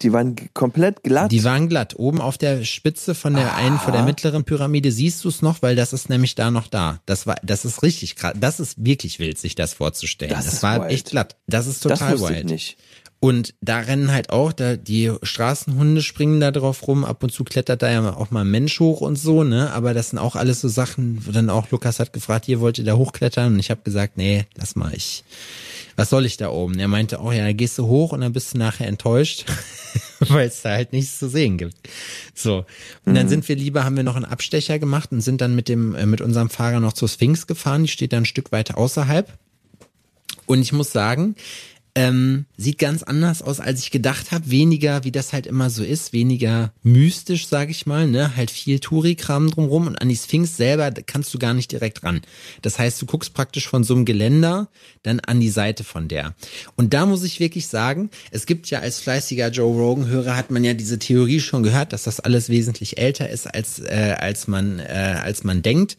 die 0.00 0.12
waren 0.12 0.36
komplett 0.54 1.02
glatt. 1.02 1.32
die 1.32 1.42
waren 1.44 1.68
glatt. 1.68 1.94
Oben 1.98 2.20
auf 2.20 2.38
der 2.38 2.64
Spitze 2.64 3.14
von 3.14 3.34
der 3.34 3.56
einen, 3.56 3.78
von 3.78 3.92
der 3.92 4.02
mittleren 4.04 4.44
Pyramide 4.44 4.92
siehst 4.92 5.24
du 5.24 5.28
es 5.28 5.42
noch, 5.42 5.60
weil 5.60 5.74
das 5.74 5.92
ist 5.92 6.08
nämlich 6.08 6.36
da 6.36 6.50
noch 6.52 6.68
da. 6.68 7.00
Das 7.04 7.26
war, 7.26 7.36
das 7.42 7.64
ist 7.64 7.82
richtig 7.82 8.14
krass. 8.16 8.34
Das 8.38 8.60
ist 8.60 8.84
wirklich 8.84 9.18
wild, 9.18 9.38
sich 9.38 9.56
das 9.56 9.74
vorzustellen. 9.74 10.30
Das 10.32 10.44
Das, 10.46 10.62
war 10.62 10.82
wild. 10.82 10.92
echt 10.92 11.10
glatt. 11.10 11.36
Das 11.48 11.66
ist 11.66 11.84
das 11.84 11.98
total 11.98 12.18
wusste 12.18 12.28
wild. 12.34 12.44
ich 12.46 12.50
nicht. 12.52 12.76
Und 13.18 13.54
da 13.62 13.78
rennen 13.78 14.12
halt 14.12 14.28
auch, 14.30 14.52
da 14.52 14.76
die 14.76 15.10
Straßenhunde 15.22 16.02
springen 16.02 16.38
da 16.38 16.50
drauf 16.50 16.86
rum, 16.86 17.04
ab 17.04 17.22
und 17.22 17.32
zu 17.32 17.44
klettert 17.44 17.80
da 17.80 17.90
ja 17.90 18.14
auch 18.14 18.30
mal 18.30 18.42
ein 18.42 18.50
Mensch 18.50 18.78
hoch 18.78 19.00
und 19.00 19.16
so, 19.16 19.42
ne? 19.42 19.72
Aber 19.72 19.94
das 19.94 20.10
sind 20.10 20.18
auch 20.18 20.36
alles 20.36 20.60
so 20.60 20.68
Sachen, 20.68 21.26
wo 21.26 21.32
dann 21.32 21.48
auch 21.48 21.70
Lukas 21.70 21.98
hat 21.98 22.12
gefragt, 22.12 22.44
hier 22.44 22.60
wollt 22.60 22.78
ihr 22.78 22.84
da 22.84 22.94
hochklettern? 22.94 23.54
Und 23.54 23.58
ich 23.58 23.70
habe 23.70 23.80
gesagt, 23.84 24.18
nee, 24.18 24.44
lass 24.54 24.76
mal, 24.76 24.92
ich, 24.94 25.24
was 25.96 26.10
soll 26.10 26.26
ich 26.26 26.36
da 26.36 26.50
oben? 26.50 26.78
Er 26.78 26.88
meinte 26.88 27.18
auch, 27.18 27.32
ja, 27.32 27.44
da 27.44 27.52
gehst 27.52 27.78
du 27.78 27.86
hoch 27.86 28.12
und 28.12 28.20
dann 28.20 28.34
bist 28.34 28.52
du 28.52 28.58
nachher 28.58 28.86
enttäuscht, 28.86 29.46
weil 30.20 30.48
es 30.48 30.60
da 30.60 30.72
halt 30.72 30.92
nichts 30.92 31.18
zu 31.18 31.30
sehen 31.30 31.56
gibt. 31.56 31.74
So. 32.34 32.66
Und 33.06 33.14
dann 33.14 33.30
sind 33.30 33.48
wir 33.48 33.56
lieber, 33.56 33.84
haben 33.84 33.96
wir 33.96 34.04
noch 34.04 34.16
einen 34.16 34.26
Abstecher 34.26 34.78
gemacht 34.78 35.10
und 35.10 35.22
sind 35.22 35.40
dann 35.40 35.56
mit 35.56 35.70
dem, 35.70 35.94
äh, 35.94 36.04
mit 36.04 36.20
unserem 36.20 36.50
Fahrer 36.50 36.80
noch 36.80 36.92
zur 36.92 37.08
Sphinx 37.08 37.46
gefahren, 37.46 37.84
die 37.84 37.88
steht 37.88 38.12
da 38.12 38.18
ein 38.18 38.26
Stück 38.26 38.52
weiter 38.52 38.76
außerhalb. 38.76 39.32
Und 40.44 40.60
ich 40.60 40.72
muss 40.72 40.92
sagen, 40.92 41.34
ähm, 41.96 42.44
sieht 42.58 42.78
ganz 42.78 43.02
anders 43.02 43.40
aus, 43.40 43.58
als 43.58 43.80
ich 43.80 43.90
gedacht 43.90 44.30
habe. 44.30 44.50
Weniger, 44.50 45.02
wie 45.04 45.10
das 45.10 45.32
halt 45.32 45.46
immer 45.46 45.70
so 45.70 45.82
ist, 45.82 46.12
weniger 46.12 46.72
mystisch, 46.82 47.48
sag 47.48 47.70
ich 47.70 47.86
mal, 47.86 48.06
ne? 48.06 48.36
Halt 48.36 48.50
viel 48.50 48.80
Touri-Kram 48.80 49.50
drumrum 49.50 49.86
und 49.86 49.96
an 49.96 50.10
die 50.10 50.16
Sphinx 50.16 50.58
selber 50.58 50.90
kannst 50.90 51.32
du 51.32 51.38
gar 51.38 51.54
nicht 51.54 51.72
direkt 51.72 52.04
ran. 52.04 52.20
Das 52.60 52.78
heißt, 52.78 53.00
du 53.00 53.06
guckst 53.06 53.32
praktisch 53.32 53.66
von 53.66 53.82
so 53.82 53.94
einem 53.94 54.04
Geländer 54.04 54.68
dann 55.04 55.20
an 55.20 55.40
die 55.40 55.48
Seite 55.48 55.84
von 55.84 56.06
der. 56.06 56.34
Und 56.76 56.92
da 56.92 57.06
muss 57.06 57.24
ich 57.24 57.40
wirklich 57.40 57.66
sagen, 57.66 58.10
es 58.30 58.44
gibt 58.44 58.68
ja 58.68 58.80
als 58.80 59.00
fleißiger 59.00 59.48
Joe 59.48 59.74
Rogan-Hörer 59.74 60.36
hat 60.36 60.50
man 60.50 60.64
ja 60.64 60.74
diese 60.74 60.98
Theorie 60.98 61.40
schon 61.40 61.62
gehört, 61.62 61.94
dass 61.94 62.02
das 62.02 62.20
alles 62.20 62.50
wesentlich 62.50 62.98
älter 62.98 63.30
ist, 63.30 63.46
als, 63.46 63.78
äh, 63.78 64.16
als 64.18 64.48
man, 64.48 64.80
äh, 64.80 65.16
als 65.22 65.44
man 65.44 65.62
denkt 65.62 65.96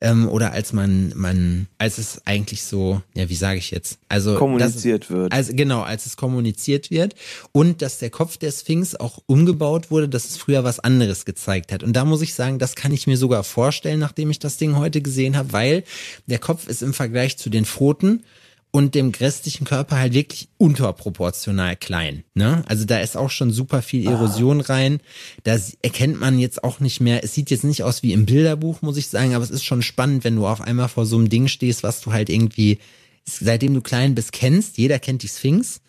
ähm, 0.00 0.28
oder 0.28 0.52
als 0.52 0.72
man, 0.72 1.12
man, 1.16 1.66
als 1.78 1.98
es 1.98 2.22
eigentlich 2.24 2.62
so, 2.62 3.02
ja, 3.14 3.28
wie 3.28 3.34
sage 3.34 3.58
ich 3.58 3.70
jetzt? 3.70 3.98
Also 4.08 4.36
Kommuniziert 4.36 5.04
das, 5.04 5.10
wird. 5.10 5.32
Also 5.32 5.52
genau, 5.54 5.82
als 5.82 6.06
es 6.06 6.16
kommuniziert 6.16 6.90
wird 6.90 7.14
und 7.52 7.82
dass 7.82 7.98
der 7.98 8.10
Kopf 8.10 8.36
der 8.36 8.52
Sphinx 8.52 8.94
auch 8.94 9.18
umgebaut 9.26 9.90
wurde, 9.90 10.08
dass 10.08 10.28
es 10.28 10.36
früher 10.36 10.62
was 10.62 10.78
anderes 10.78 11.24
gezeigt 11.24 11.72
hat. 11.72 11.82
Und 11.82 11.94
da 11.94 12.04
muss 12.04 12.22
ich 12.22 12.34
sagen, 12.34 12.58
das 12.58 12.76
kann 12.76 12.92
ich 12.92 13.06
mir 13.06 13.16
sogar 13.16 13.42
vorstellen, 13.42 13.98
nachdem 13.98 14.30
ich 14.30 14.38
das 14.38 14.56
Ding 14.56 14.76
heute 14.76 15.02
gesehen 15.02 15.36
habe, 15.36 15.52
weil 15.52 15.84
der 16.26 16.38
Kopf 16.38 16.68
ist 16.68 16.82
im 16.82 16.94
Vergleich 16.94 17.36
zu 17.36 17.50
den 17.50 17.64
Pfoten 17.64 18.22
und 18.70 18.94
dem 18.94 19.10
restlichen 19.10 19.64
Körper 19.64 19.96
halt 19.98 20.12
wirklich 20.12 20.48
unterproportional 20.58 21.74
klein. 21.76 22.24
Ne? 22.34 22.62
Also 22.66 22.84
da 22.84 23.00
ist 23.00 23.16
auch 23.16 23.30
schon 23.30 23.50
super 23.50 23.82
viel 23.82 24.06
Erosion 24.06 24.60
rein. 24.60 25.00
Da 25.44 25.54
s- 25.54 25.76
erkennt 25.82 26.20
man 26.20 26.38
jetzt 26.38 26.62
auch 26.64 26.78
nicht 26.80 27.00
mehr, 27.00 27.24
es 27.24 27.34
sieht 27.34 27.50
jetzt 27.50 27.64
nicht 27.64 27.82
aus 27.82 28.02
wie 28.02 28.12
im 28.12 28.26
Bilderbuch, 28.26 28.82
muss 28.82 28.96
ich 28.98 29.08
sagen, 29.08 29.34
aber 29.34 29.42
es 29.44 29.50
ist 29.50 29.64
schon 29.64 29.82
spannend, 29.82 30.24
wenn 30.24 30.36
du 30.36 30.46
auf 30.46 30.60
einmal 30.60 30.88
vor 30.88 31.06
so 31.06 31.16
einem 31.16 31.28
Ding 31.30 31.48
stehst, 31.48 31.82
was 31.82 32.00
du 32.02 32.12
halt 32.12 32.28
irgendwie, 32.28 32.78
seitdem 33.24 33.74
du 33.74 33.80
klein 33.80 34.14
bist, 34.14 34.32
kennst. 34.32 34.76
Jeder 34.78 34.98
kennt 34.98 35.22
die 35.22 35.28
Sphinx. 35.28 35.80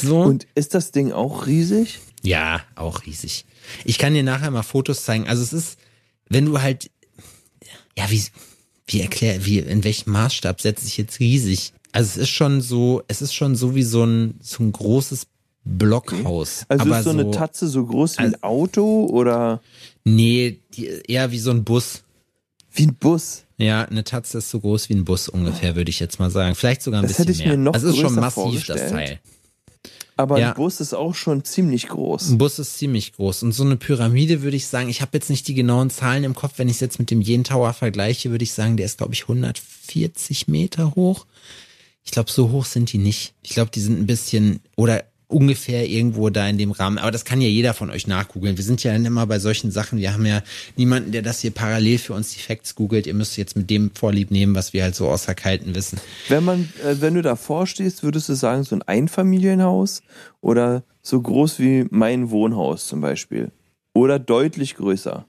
So. 0.00 0.20
Und 0.22 0.46
ist 0.54 0.74
das 0.74 0.92
Ding 0.92 1.12
auch 1.12 1.46
riesig? 1.46 1.98
Ja, 2.22 2.62
auch 2.76 3.04
riesig. 3.06 3.44
Ich 3.84 3.98
kann 3.98 4.14
dir 4.14 4.22
nachher 4.22 4.50
mal 4.50 4.62
Fotos 4.62 5.04
zeigen. 5.04 5.28
Also 5.28 5.42
es 5.42 5.52
ist, 5.52 5.78
wenn 6.28 6.46
du 6.46 6.60
halt, 6.60 6.90
ja, 7.96 8.10
wie, 8.10 8.22
wie 8.86 9.00
erklär, 9.00 9.44
wie, 9.44 9.58
in 9.58 9.84
welchem 9.84 10.12
Maßstab 10.12 10.60
setze 10.60 10.86
ich 10.86 10.96
jetzt 10.96 11.20
riesig? 11.20 11.72
Also 11.96 12.08
es 12.10 12.16
ist 12.16 12.28
schon 12.30 12.60
so, 12.60 13.02
es 13.08 13.22
ist 13.22 13.32
schon 13.34 13.56
so 13.56 13.74
wie 13.74 13.82
so 13.82 14.04
ein, 14.04 14.34
so 14.40 14.62
ein 14.62 14.72
großes 14.72 15.26
Blockhaus. 15.64 16.64
Also 16.68 16.82
aber 16.84 16.98
ist 16.98 17.04
so 17.04 17.10
eine 17.10 17.30
Tatze 17.30 17.68
so 17.68 17.84
groß 17.84 18.18
wie 18.18 18.22
ein 18.22 18.42
Auto 18.42 19.06
oder 19.06 19.60
Nee, 20.04 20.60
die, 20.74 20.86
eher 21.08 21.32
wie 21.32 21.38
so 21.38 21.50
ein 21.50 21.64
Bus. 21.64 22.02
wie 22.72 22.86
ein 22.86 22.94
Bus? 22.94 23.42
Ja, 23.58 23.82
eine 23.86 24.04
Tatze 24.04 24.38
ist 24.38 24.50
so 24.50 24.60
groß 24.60 24.88
wie 24.90 24.94
ein 24.94 25.04
Bus 25.04 25.28
ungefähr, 25.28 25.74
würde 25.76 25.90
ich 25.90 25.98
jetzt 25.98 26.18
mal 26.20 26.30
sagen. 26.30 26.54
Vielleicht 26.54 26.82
sogar 26.82 27.00
ein 27.00 27.08
Das 27.08 27.12
bisschen 27.16 27.24
hätte 27.24 27.32
ich 27.32 27.44
mehr. 27.46 27.56
mir 27.56 27.64
noch 27.64 27.74
also 27.74 27.88
es 27.88 27.94
ist 27.94 28.00
schon 28.00 28.14
massiv, 28.14 28.66
das. 28.66 28.90
Teil. 28.90 29.18
Aber 30.18 30.38
Ja. 30.38 30.50
ein 30.50 30.54
Bus 30.54 30.80
ist 30.80 30.94
auch 30.94 31.14
schon 31.14 31.44
ziemlich 31.44 31.88
groß. 31.88 32.30
Ein 32.30 32.38
Bus 32.38 32.58
ist 32.58 32.78
ziemlich 32.78 33.14
groß. 33.14 33.42
Und 33.42 33.52
so 33.52 33.64
eine 33.64 33.76
Pyramide 33.76 34.42
würde 34.42 34.56
ich 34.56 34.66
sagen, 34.66 34.88
ich 34.88 35.00
habe 35.02 35.10
jetzt 35.14 35.30
nicht 35.30 35.48
die 35.48 35.54
genauen 35.54 35.90
Zahlen 35.90 36.24
im 36.24 36.34
Kopf, 36.34 36.54
wenn 36.58 36.68
ich 36.68 36.74
es 36.76 36.80
jetzt 36.80 36.98
mit 36.98 37.10
dem 37.10 37.20
Yen 37.22 37.44
Tower 37.44 37.72
vergleiche, 37.72 38.30
würde 38.30 38.44
ich 38.44 38.52
sagen, 38.52 38.76
der 38.76 38.86
ist, 38.86 38.98
glaube 38.98 39.14
ich, 39.14 39.22
140 39.22 40.48
Meter 40.48 40.94
hoch. 40.94 41.26
Ich 42.06 42.12
glaube, 42.12 42.30
so 42.30 42.50
hoch 42.50 42.64
sind 42.64 42.92
die 42.92 42.98
nicht. 42.98 43.34
Ich 43.42 43.50
glaube, 43.50 43.70
die 43.74 43.80
sind 43.80 43.98
ein 44.00 44.06
bisschen 44.06 44.60
oder 44.76 45.04
ungefähr 45.28 45.88
irgendwo 45.88 46.30
da 46.30 46.46
in 46.48 46.56
dem 46.56 46.70
Rahmen. 46.70 46.98
Aber 46.98 47.10
das 47.10 47.24
kann 47.24 47.40
ja 47.40 47.48
jeder 47.48 47.74
von 47.74 47.90
euch 47.90 48.06
nachgoogeln. 48.06 48.56
Wir 48.56 48.62
sind 48.64 48.84
ja 48.84 48.94
immer 48.94 49.26
bei 49.26 49.40
solchen 49.40 49.72
Sachen. 49.72 49.98
Wir 49.98 50.12
haben 50.12 50.24
ja 50.24 50.40
niemanden, 50.76 51.10
der 51.10 51.22
das 51.22 51.40
hier 51.40 51.50
parallel 51.50 51.98
für 51.98 52.14
uns 52.14 52.30
die 52.32 52.38
Facts 52.38 52.76
googelt. 52.76 53.08
Ihr 53.08 53.14
müsst 53.14 53.36
jetzt 53.36 53.56
mit 53.56 53.68
dem 53.68 53.90
Vorlieb 53.92 54.30
nehmen, 54.30 54.54
was 54.54 54.72
wir 54.72 54.84
halt 54.84 54.94
so 54.94 55.08
außer 55.08 55.34
Kalten 55.34 55.74
wissen. 55.74 55.98
Wenn 56.28 56.44
man, 56.44 56.68
äh, 56.84 56.94
wenn 57.00 57.14
du 57.14 57.22
davor 57.22 57.66
stehst, 57.66 58.04
würdest 58.04 58.28
du 58.28 58.34
sagen, 58.34 58.62
so 58.62 58.76
ein 58.76 58.82
Einfamilienhaus 58.82 60.02
oder 60.40 60.84
so 61.02 61.20
groß 61.20 61.58
wie 61.58 61.86
mein 61.90 62.30
Wohnhaus 62.30 62.86
zum 62.86 63.00
Beispiel? 63.00 63.50
Oder 63.94 64.20
deutlich 64.20 64.76
größer? 64.76 65.26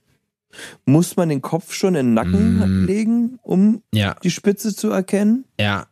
Muss 0.86 1.16
man 1.18 1.30
den 1.30 1.42
Kopf 1.42 1.74
schon 1.74 1.96
in 1.96 2.08
den 2.08 2.14
Nacken 2.14 2.84
Mm. 2.84 2.86
legen, 2.86 3.40
um 3.42 3.82
Ja, 3.94 4.16
die 4.24 4.30
Spitze 4.32 4.76
zu 4.76 4.92
erkennen? 4.92 5.46
Ja. 5.60 5.88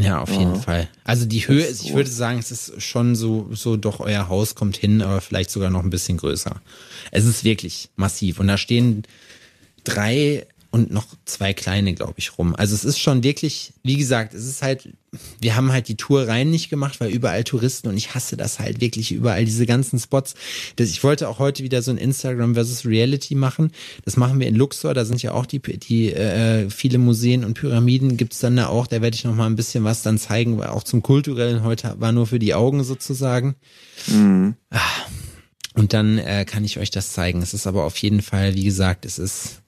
Ja, 0.00 0.20
auf 0.20 0.30
jeden 0.30 0.54
Ja. 0.54 0.60
Fall. 0.60 0.88
Also 1.04 1.24
die 1.24 1.46
Höhe 1.46 1.62
ist 1.64 1.84
ich 1.84 1.94
würde 1.94 2.10
sagen, 2.10 2.38
es 2.38 2.50
ist 2.50 2.82
schon 2.82 3.14
so, 3.14 3.48
so 3.52 3.76
doch 3.76 4.00
euer 4.00 4.28
Haus 4.28 4.54
kommt 4.54 4.76
hin, 4.76 5.02
aber 5.02 5.20
vielleicht 5.20 5.50
sogar 5.50 5.70
noch 5.70 5.82
ein 5.84 5.90
bisschen 5.90 6.18
größer. 6.18 6.60
Es 7.12 7.24
ist 7.24 7.44
wirklich 7.44 7.90
massiv. 7.96 8.40
Und 8.40 8.48
da 8.48 8.58
stehen 8.58 9.04
drei 9.84 10.46
und 10.74 10.90
noch 10.90 11.06
zwei 11.24 11.52
kleine, 11.52 11.94
glaube 11.94 12.14
ich, 12.16 12.36
rum. 12.36 12.56
Also 12.56 12.74
es 12.74 12.84
ist 12.84 12.98
schon 12.98 13.22
wirklich, 13.22 13.74
wie 13.84 13.96
gesagt, 13.96 14.34
es 14.34 14.44
ist 14.44 14.60
halt, 14.60 14.88
wir 15.40 15.54
haben 15.54 15.70
halt 15.70 15.86
die 15.86 15.96
Tour 15.96 16.26
rein 16.26 16.50
nicht 16.50 16.68
gemacht, 16.68 16.98
weil 16.98 17.12
überall 17.12 17.44
Touristen 17.44 17.86
und 17.86 17.96
ich 17.96 18.16
hasse 18.16 18.36
das 18.36 18.58
halt 18.58 18.80
wirklich 18.80 19.12
überall, 19.12 19.44
diese 19.44 19.66
ganzen 19.66 20.00
Spots. 20.00 20.34
Das, 20.74 20.90
ich 20.90 21.04
wollte 21.04 21.28
auch 21.28 21.38
heute 21.38 21.62
wieder 21.62 21.80
so 21.80 21.92
ein 21.92 21.96
Instagram 21.96 22.54
versus 22.54 22.84
Reality 22.84 23.36
machen. 23.36 23.70
Das 24.04 24.16
machen 24.16 24.40
wir 24.40 24.48
in 24.48 24.56
Luxor, 24.56 24.94
da 24.94 25.04
sind 25.04 25.22
ja 25.22 25.30
auch 25.30 25.46
die, 25.46 25.60
die 25.60 26.12
äh, 26.12 26.68
viele 26.70 26.98
Museen 26.98 27.44
und 27.44 27.54
Pyramiden 27.54 28.16
gibt's 28.16 28.40
dann 28.40 28.56
da 28.56 28.66
auch. 28.66 28.88
Da 28.88 29.00
werde 29.00 29.14
ich 29.14 29.22
noch 29.22 29.36
mal 29.36 29.46
ein 29.46 29.54
bisschen 29.54 29.84
was 29.84 30.02
dann 30.02 30.18
zeigen, 30.18 30.58
weil 30.58 30.70
auch 30.70 30.82
zum 30.82 31.04
Kulturellen 31.04 31.62
heute 31.62 31.94
war 32.00 32.10
nur 32.10 32.26
für 32.26 32.40
die 32.40 32.52
Augen 32.52 32.82
sozusagen. 32.82 33.54
Ah. 34.70 34.80
Und 35.74 35.92
dann 35.92 36.18
äh, 36.18 36.44
kann 36.44 36.64
ich 36.64 36.80
euch 36.80 36.90
das 36.90 37.12
zeigen. 37.12 37.42
Es 37.42 37.54
ist 37.54 37.68
aber 37.68 37.84
auf 37.84 37.96
jeden 37.98 38.22
Fall, 38.22 38.54
wie 38.54 38.64
gesagt, 38.64 39.04
es 39.04 39.20
ist 39.20 39.63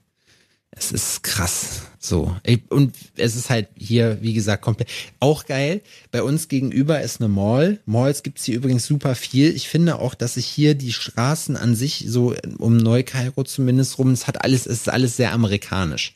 es 0.78 0.92
ist 0.92 1.22
krass. 1.22 1.82
So. 1.98 2.36
Und 2.68 2.94
es 3.16 3.34
ist 3.34 3.48
halt 3.48 3.68
hier, 3.76 4.18
wie 4.20 4.34
gesagt, 4.34 4.62
komplett. 4.62 4.90
Auch 5.18 5.46
geil. 5.46 5.80
Bei 6.12 6.22
uns 6.22 6.48
gegenüber 6.48 7.00
ist 7.00 7.20
eine 7.20 7.28
Mall. 7.28 7.80
Malls 7.86 8.22
gibt's 8.22 8.44
hier 8.44 8.56
übrigens 8.56 8.86
super 8.86 9.14
viel. 9.14 9.56
Ich 9.56 9.68
finde 9.68 9.98
auch, 9.98 10.14
dass 10.14 10.34
sich 10.34 10.46
hier 10.46 10.74
die 10.74 10.92
Straßen 10.92 11.56
an 11.56 11.74
sich, 11.74 12.04
so 12.08 12.34
um 12.58 12.76
Neu-Kairo 12.76 13.42
zumindest 13.44 13.98
rum, 13.98 14.10
es 14.10 14.26
hat 14.26 14.44
alles, 14.44 14.66
es 14.66 14.80
ist 14.80 14.88
alles 14.90 15.16
sehr 15.16 15.32
amerikanisch. 15.32 16.14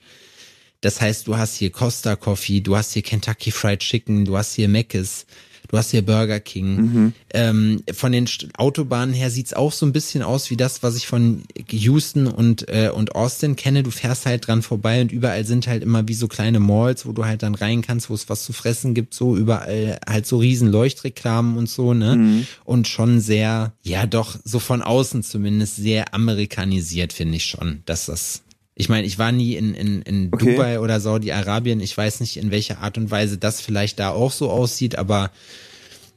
Das 0.83 1.01
heißt, 1.01 1.27
du 1.27 1.37
hast 1.37 1.57
hier 1.57 1.71
Costa 1.71 2.17
Coffee, 2.17 2.61
du 2.61 2.77
hast 2.77 2.93
hier 2.93 3.03
Kentucky 3.03 3.51
Fried 3.51 3.81
Chicken, 3.81 4.25
du 4.25 4.37
hast 4.37 4.55
hier 4.55 4.69
Mc's, 4.69 5.27
du 5.71 5.79
hast 5.79 5.91
hier 5.91 6.05
Burger 6.05 6.41
King. 6.41 6.77
Mhm. 6.77 7.13
Ähm, 7.33 7.83
von 7.93 8.13
den 8.13 8.29
Autobahnen 8.57 9.15
her 9.15 9.31
sieht's 9.31 9.55
auch 9.55 9.73
so 9.73 9.87
ein 9.87 9.93
bisschen 9.93 10.23
aus 10.23 10.51
wie 10.51 10.57
das, 10.57 10.83
was 10.83 10.97
ich 10.97 11.07
von 11.07 11.43
Houston 11.71 12.27
und, 12.27 12.69
äh, 12.69 12.91
und 12.93 13.15
Austin 13.15 13.57
kenne. 13.57 13.83
Du 13.83 13.91
fährst 13.91 14.27
halt 14.27 14.47
dran 14.47 14.63
vorbei 14.63 15.01
und 15.01 15.13
überall 15.13 15.45
sind 15.45 15.69
halt 15.69 15.83
immer 15.83 16.09
wie 16.09 16.15
so 16.15 16.27
kleine 16.27 16.59
Malls, 16.59 17.07
wo 17.07 17.13
du 17.13 17.25
halt 17.25 17.43
dann 17.43 17.55
rein 17.55 17.83
kannst, 17.83 18.11
wo 18.11 18.15
es 18.15 18.29
was 18.29 18.45
zu 18.45 18.53
fressen 18.53 18.95
gibt, 18.95 19.15
so 19.15 19.37
überall 19.37 20.01
halt 20.09 20.27
so 20.27 20.39
riesen 20.39 20.71
Leuchtreklamen 20.71 21.57
und 21.57 21.69
so, 21.69 21.95
ne? 21.95 22.17
Mhm. 22.17 22.47
Und 22.65 22.89
schon 22.89 23.21
sehr, 23.21 23.73
ja 23.83 24.07
doch, 24.07 24.37
so 24.45 24.59
von 24.59 24.83
außen 24.83 25.23
zumindest 25.23 25.77
sehr 25.77 26.15
amerikanisiert, 26.15 27.13
finde 27.13 27.37
ich 27.37 27.45
schon, 27.45 27.83
dass 27.87 28.07
das 28.07 28.43
ich 28.81 28.89
meine, 28.89 29.07
ich 29.07 29.19
war 29.19 29.31
nie 29.33 29.55
in, 29.55 29.75
in, 29.75 30.03
in 30.03 30.29
Okay. 30.33 30.53
Dubai 30.57 30.81
oder 30.81 30.99
Saudi-Arabien. 31.01 31.81
Ich 31.81 31.97
weiß 31.97 32.21
nicht, 32.21 32.37
in 32.37 32.51
welcher 32.51 32.79
Art 32.81 32.99
und 32.99 33.11
Weise 33.11 33.39
das 33.39 33.61
vielleicht 33.61 33.99
da 34.01 34.11
auch 34.11 34.33
so 34.33 34.51
aussieht, 34.51 34.97
aber 34.97 35.31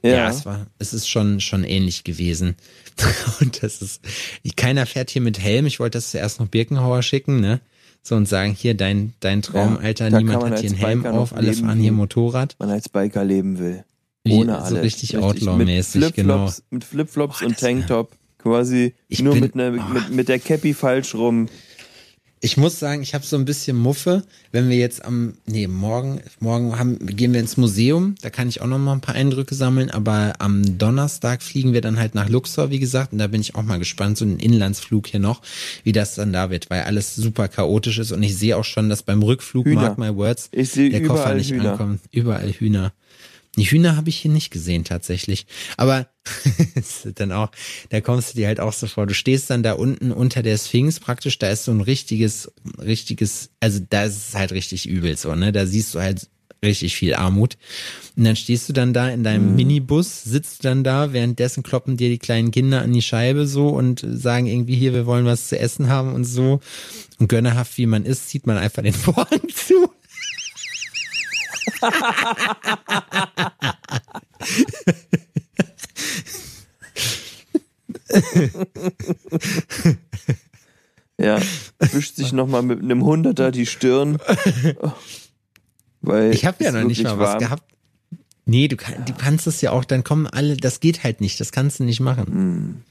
ja, 0.01 0.29
es 0.29 0.45
war, 0.45 0.67
es 0.79 0.93
ist 0.93 1.07
schon, 1.07 1.39
schon 1.39 1.63
ähnlich 1.63 2.03
gewesen. 2.03 2.55
Und 3.39 3.63
das 3.63 3.81
ist, 3.81 4.01
keiner 4.57 4.85
fährt 4.85 5.09
hier 5.09 5.21
mit 5.21 5.39
Helm. 5.39 5.65
Ich 5.65 5.79
wollte 5.79 5.97
das 5.97 6.11
zuerst 6.11 6.39
noch 6.41 6.47
Birkenhauer 6.47 7.01
schicken, 7.03 7.39
ne? 7.39 7.61
So 8.05 8.15
und 8.15 8.27
sagen, 8.27 8.53
hier 8.53 8.73
dein, 8.75 9.13
dein 9.21 9.41
Traum, 9.41 9.75
Ja, 9.75 9.79
Alter, 9.81 10.09
niemand 10.09 10.43
hat 10.43 10.59
hier 10.59 10.69
einen 10.71 10.77
Helm 10.77 11.03
Biker 11.03 11.15
auf, 11.17 11.33
alle 11.33 11.53
fahren 11.53 11.79
hier 11.79 11.93
Motorrad. 11.93 12.57
man 12.59 12.69
als 12.69 12.89
Biker 12.89 13.23
leben 13.23 13.59
will. 13.59 13.85
Ohne 14.27 14.51
so 14.51 14.57
alles. 14.59 14.83
richtig 14.83 15.17
Outlaw-mäßig, 15.17 16.01
Mit 16.01 16.13
genau. 16.15 16.47
Flipflops, 16.47 16.63
mit 16.69 16.83
Flipflops 16.83 17.39
Boah, 17.39 17.45
und 17.47 17.57
Tanktop. 17.57 18.11
Quasi 18.39 18.93
Ich 19.07 19.21
nur 19.21 19.33
bin- 19.35 19.43
mit, 19.43 19.53
einer, 19.55 19.69
oh. 19.81 19.93
mit, 19.93 20.09
mit 20.11 20.27
der 20.27 20.39
Cappy 20.39 20.73
falsch 20.73 21.15
rum. 21.15 21.47
Ich 22.45 22.57
muss 22.57 22.77
sagen, 22.77 23.01
ich 23.01 23.13
habe 23.13 23.25
so 23.25 23.37
ein 23.37 23.45
bisschen 23.45 23.77
Muffe, 23.77 24.21
wenn 24.51 24.67
wir 24.67 24.75
jetzt 24.75 25.05
am, 25.05 25.35
nee, 25.45 25.65
morgen, 25.65 26.19
morgen 26.41 26.77
haben, 26.77 26.99
gehen 27.05 27.31
wir 27.31 27.39
ins 27.39 27.55
Museum, 27.55 28.15
da 28.21 28.29
kann 28.29 28.49
ich 28.49 28.59
auch 28.59 28.67
noch 28.67 28.79
mal 28.79 28.91
ein 28.91 28.99
paar 28.99 29.15
Eindrücke 29.15 29.55
sammeln, 29.55 29.89
aber 29.89 30.33
am 30.39 30.77
Donnerstag 30.77 31.41
fliegen 31.41 31.71
wir 31.71 31.79
dann 31.79 31.97
halt 31.97 32.15
nach 32.15 32.27
Luxor, 32.27 32.69
wie 32.69 32.79
gesagt, 32.79 33.13
und 33.13 33.19
da 33.19 33.27
bin 33.27 33.39
ich 33.39 33.55
auch 33.55 33.63
mal 33.63 33.79
gespannt, 33.79 34.17
so 34.17 34.25
ein 34.25 34.39
Inlandsflug 34.39 35.07
hier 35.07 35.21
noch, 35.21 35.41
wie 35.85 35.93
das 35.93 36.15
dann 36.15 36.33
da 36.33 36.49
wird, 36.49 36.69
weil 36.69 36.81
alles 36.81 37.15
super 37.15 37.47
chaotisch 37.47 37.97
ist 37.97 38.11
und 38.11 38.21
ich 38.23 38.37
sehe 38.37 38.57
auch 38.57 38.65
schon, 38.65 38.89
dass 38.89 39.03
beim 39.03 39.23
Rückflug, 39.23 39.65
Hühner. 39.65 39.81
mark 39.81 39.97
my 39.97 40.13
words, 40.13 40.49
der 40.51 41.03
Koffer 41.03 41.35
nicht 41.35 41.51
Hühner. 41.51 41.71
ankommt. 41.71 42.01
Überall 42.11 42.51
Hühner. 42.51 42.91
Die 43.55 43.65
Hühner 43.65 43.95
habe 43.95 44.09
ich 44.09 44.17
hier 44.17 44.31
nicht 44.31 44.49
gesehen 44.49 44.83
tatsächlich. 44.83 45.45
Aber 45.77 46.07
dann 47.15 47.31
auch, 47.31 47.51
da 47.89 48.01
kommst 48.01 48.33
du 48.33 48.37
dir 48.37 48.47
halt 48.47 48.59
auch 48.59 48.73
so 48.73 48.87
vor. 48.87 49.05
Du 49.05 49.13
stehst 49.13 49.49
dann 49.49 49.61
da 49.61 49.73
unten 49.73 50.11
unter 50.11 50.41
der 50.41 50.57
Sphinx 50.57 50.99
praktisch, 50.99 51.37
da 51.37 51.49
ist 51.49 51.65
so 51.65 51.71
ein 51.71 51.81
richtiges, 51.81 52.51
richtiges, 52.79 53.51
also 53.59 53.79
da 53.87 54.05
ist 54.05 54.29
es 54.29 54.35
halt 54.35 54.53
richtig 54.53 54.87
übel 54.87 55.17
so, 55.17 55.35
ne? 55.35 55.51
Da 55.51 55.67
siehst 55.67 55.93
du 55.93 55.99
halt 55.99 56.27
richtig 56.63 56.95
viel 56.95 57.13
Armut. 57.13 57.57
Und 58.15 58.23
dann 58.23 58.35
stehst 58.35 58.69
du 58.69 58.73
dann 58.73 58.93
da 58.93 59.09
in 59.09 59.23
deinem 59.23 59.55
Minibus, 59.55 60.23
sitzt 60.23 60.65
dann 60.65 60.83
da, 60.83 61.13
währenddessen 61.13 61.61
kloppen 61.61 61.97
dir 61.97 62.09
die 62.09 62.17
kleinen 62.17 62.51
Kinder 62.51 62.81
an 62.81 62.93
die 62.93 63.01
Scheibe 63.01 63.45
so 63.45 63.67
und 63.69 64.05
sagen 64.07 64.47
irgendwie 64.47 64.75
hier, 64.75 64.93
wir 64.93 65.05
wollen 65.05 65.25
was 65.25 65.49
zu 65.49 65.59
essen 65.59 65.89
haben 65.89 66.13
und 66.13 66.23
so. 66.23 66.59
Und 67.19 67.27
gönnerhaft 67.27 67.77
wie 67.77 67.85
man 67.85 68.05
ist, 68.05 68.29
zieht 68.29 68.47
man 68.47 68.57
einfach 68.57 68.81
den 68.81 68.93
Vorhang 68.93 69.41
zu. 69.53 69.92
Ja, 81.19 81.39
wischt 81.79 82.15
sich 82.15 82.33
nochmal 82.33 82.63
mit 82.63 82.81
einem 82.81 83.03
Hunderter 83.03 83.51
die 83.51 83.65
Stirn. 83.65 84.17
Weil 86.01 86.33
Ich 86.33 86.45
habe 86.45 86.63
ja 86.63 86.71
noch 86.71 86.83
nicht 86.83 87.03
mal 87.03 87.19
was 87.19 87.29
warm. 87.29 87.39
gehabt. 87.39 87.63
Nee, 88.45 88.67
du, 88.67 88.75
kann, 88.75 89.05
du 89.05 89.13
kannst 89.13 89.47
es 89.47 89.61
ja 89.61 89.71
auch, 89.71 89.85
dann 89.85 90.03
kommen 90.03 90.27
alle, 90.27 90.57
das 90.57 90.81
geht 90.81 91.03
halt 91.03 91.21
nicht, 91.21 91.39
das 91.39 91.51
kannst 91.53 91.79
du 91.79 91.85
nicht 91.85 92.01
machen. 92.01 92.83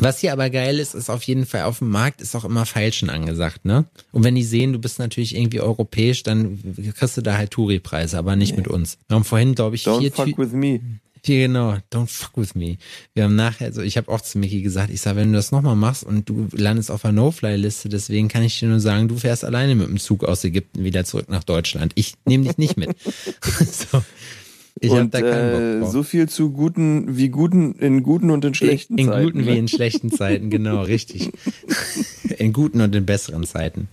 Was 0.00 0.18
hier 0.20 0.32
aber 0.32 0.50
geil 0.50 0.78
ist, 0.78 0.94
ist 0.94 1.10
auf 1.10 1.22
jeden 1.24 1.46
Fall 1.46 1.62
auf 1.62 1.78
dem 1.78 1.90
Markt 1.90 2.20
ist 2.20 2.34
auch 2.34 2.44
immer 2.44 2.66
Feilschen 2.66 3.10
angesagt, 3.10 3.64
ne? 3.64 3.84
Und 4.12 4.24
wenn 4.24 4.34
die 4.34 4.42
sehen, 4.44 4.72
du 4.72 4.78
bist 4.78 4.98
natürlich 4.98 5.36
irgendwie 5.36 5.60
europäisch, 5.60 6.22
dann 6.22 6.58
kriegst 6.98 7.16
du 7.16 7.20
da 7.22 7.36
halt 7.36 7.50
Touri-Preise, 7.50 8.16
aber 8.18 8.34
nicht 8.36 8.56
mit 8.56 8.66
uns. 8.66 8.98
Wir 9.08 9.16
haben 9.16 9.24
vorhin, 9.24 9.54
glaube 9.54 9.76
ich, 9.76 9.84
Don't 9.86 9.98
vier, 10.00 10.12
fuck 10.12 10.26
Tü- 10.26 10.38
with 10.38 10.52
me. 10.52 10.80
vier, 11.22 11.46
genau, 11.48 11.76
don't 11.92 12.06
fuck 12.06 12.30
with 12.36 12.54
me. 12.54 12.78
Wir 13.14 13.24
haben 13.24 13.36
nachher, 13.36 13.66
also 13.66 13.82
ich 13.82 13.96
habe 13.98 14.10
auch 14.10 14.22
zu 14.22 14.38
Mickey 14.38 14.62
gesagt, 14.62 14.90
ich 14.90 15.02
sag, 15.02 15.16
wenn 15.16 15.32
du 15.32 15.36
das 15.36 15.52
nochmal 15.52 15.76
machst 15.76 16.02
und 16.04 16.28
du 16.28 16.48
landest 16.52 16.90
auf 16.90 17.02
der 17.02 17.12
No-Fly-Liste, 17.12 17.88
deswegen 17.90 18.28
kann 18.28 18.42
ich 18.42 18.58
dir 18.58 18.68
nur 18.68 18.80
sagen, 18.80 19.06
du 19.08 19.16
fährst 19.18 19.44
alleine 19.44 19.74
mit 19.74 19.86
dem 19.88 19.98
Zug 19.98 20.24
aus 20.24 20.42
Ägypten 20.44 20.82
wieder 20.82 21.04
zurück 21.04 21.28
nach 21.28 21.44
Deutschland. 21.44 21.92
Ich 21.94 22.14
nehme 22.24 22.44
dich 22.44 22.56
nicht 22.56 22.76
mit. 22.78 22.96
so. 23.92 24.02
Ich 24.78 24.90
habe 24.90 25.02
und 25.02 25.14
da 25.14 25.20
keinen 25.20 25.52
Bock 25.52 25.60
äh, 25.60 25.80
drauf. 25.80 25.92
so 25.92 26.02
viel 26.02 26.28
zu 26.28 26.50
guten, 26.50 27.16
wie 27.16 27.28
guten, 27.28 27.74
in 27.74 28.02
guten 28.02 28.30
und 28.30 28.44
in 28.44 28.54
schlechten 28.54 28.98
in 28.98 29.08
Zeiten. 29.08 29.24
guten 29.24 29.46
wie 29.46 29.50
ne? 29.50 29.58
in 29.58 29.68
schlechten 29.68 30.10
Zeiten, 30.10 30.50
genau, 30.50 30.82
richtig. 30.82 31.32
in 32.38 32.52
guten 32.52 32.80
und 32.80 32.94
in 32.94 33.06
besseren 33.06 33.44
Zeiten. 33.44 33.88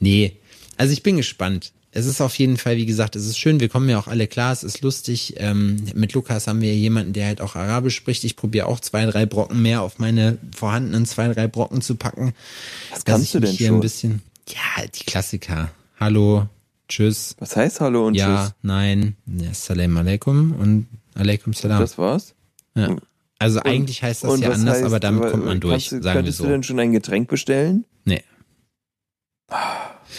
Nee, 0.00 0.32
also 0.76 0.92
ich 0.92 1.02
bin 1.02 1.16
gespannt. 1.16 1.72
Es 1.96 2.06
ist 2.06 2.20
auf 2.20 2.36
jeden 2.36 2.56
Fall, 2.56 2.76
wie 2.76 2.86
gesagt, 2.86 3.14
es 3.14 3.24
ist 3.24 3.38
schön, 3.38 3.60
wir 3.60 3.68
kommen 3.68 3.88
ja 3.88 4.00
auch 4.00 4.08
alle 4.08 4.26
klar, 4.26 4.52
es 4.52 4.64
ist 4.64 4.82
lustig. 4.82 5.34
Ähm, 5.36 5.76
mit 5.94 6.12
Lukas 6.12 6.48
haben 6.48 6.60
wir 6.60 6.74
jemanden, 6.74 7.12
der 7.12 7.26
halt 7.26 7.40
auch 7.40 7.54
Arabisch 7.54 7.94
spricht. 7.94 8.24
Ich 8.24 8.34
probiere 8.34 8.66
auch 8.66 8.80
zwei, 8.80 9.06
drei 9.06 9.26
Brocken 9.26 9.62
mehr 9.62 9.82
auf 9.82 10.00
meine 10.00 10.38
vorhandenen 10.56 11.06
zwei, 11.06 11.28
drei 11.28 11.46
Brocken 11.46 11.82
zu 11.82 11.94
packen. 11.94 12.34
Was 12.90 13.04
kannst 13.04 13.26
ich 13.26 13.32
du 13.32 13.40
denn 13.40 13.52
hier 13.52 13.68
schon? 13.68 13.76
ein 13.76 13.80
bisschen, 13.80 14.22
ja, 14.48 14.84
die 14.86 15.04
Klassiker. 15.04 15.70
Hallo, 16.00 16.48
tschüss, 16.88 17.36
Was 17.38 17.56
heißt 17.56 17.80
Hallo 17.80 18.06
und 18.06 18.14
ja, 18.14 18.46
Tschüss? 18.46 18.54
nein, 18.62 19.16
ja, 19.26 19.52
Salam 19.54 19.96
alaikum 19.96 20.52
und 20.52 20.86
alaikum 21.14 21.52
salam. 21.52 21.80
Das 21.80 21.98
war's? 21.98 22.34
Ja. 22.74 22.96
Also 23.38 23.60
eigentlich 23.60 24.02
heißt 24.02 24.24
das 24.24 24.30
Und 24.30 24.40
ja 24.42 24.50
anders, 24.50 24.76
heißt, 24.76 24.84
aber 24.84 25.00
damit 25.00 25.30
kommt 25.30 25.44
man 25.44 25.60
durch, 25.60 25.90
kannst 25.90 25.90
sagen 25.90 26.04
wir 26.04 26.12
könntest 26.12 26.38
so. 26.38 26.44
du 26.44 26.50
denn 26.50 26.62
schon 26.62 26.78
ein 26.78 26.92
Getränk 26.92 27.28
bestellen? 27.28 27.84
Nee. 28.04 28.22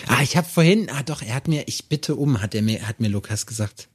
Ah, 0.07 0.21
ich 0.21 0.37
habe 0.37 0.47
vorhin, 0.47 0.89
ah 0.91 1.03
doch, 1.03 1.21
er 1.21 1.35
hat 1.35 1.47
mir, 1.47 1.63
ich 1.67 1.87
bitte 1.87 2.15
um, 2.15 2.41
hat 2.41 2.53
er 2.53 2.61
mir, 2.61 2.87
hat 2.87 2.99
mir 2.99 3.07
Lukas 3.07 3.45
gesagt. 3.45 3.87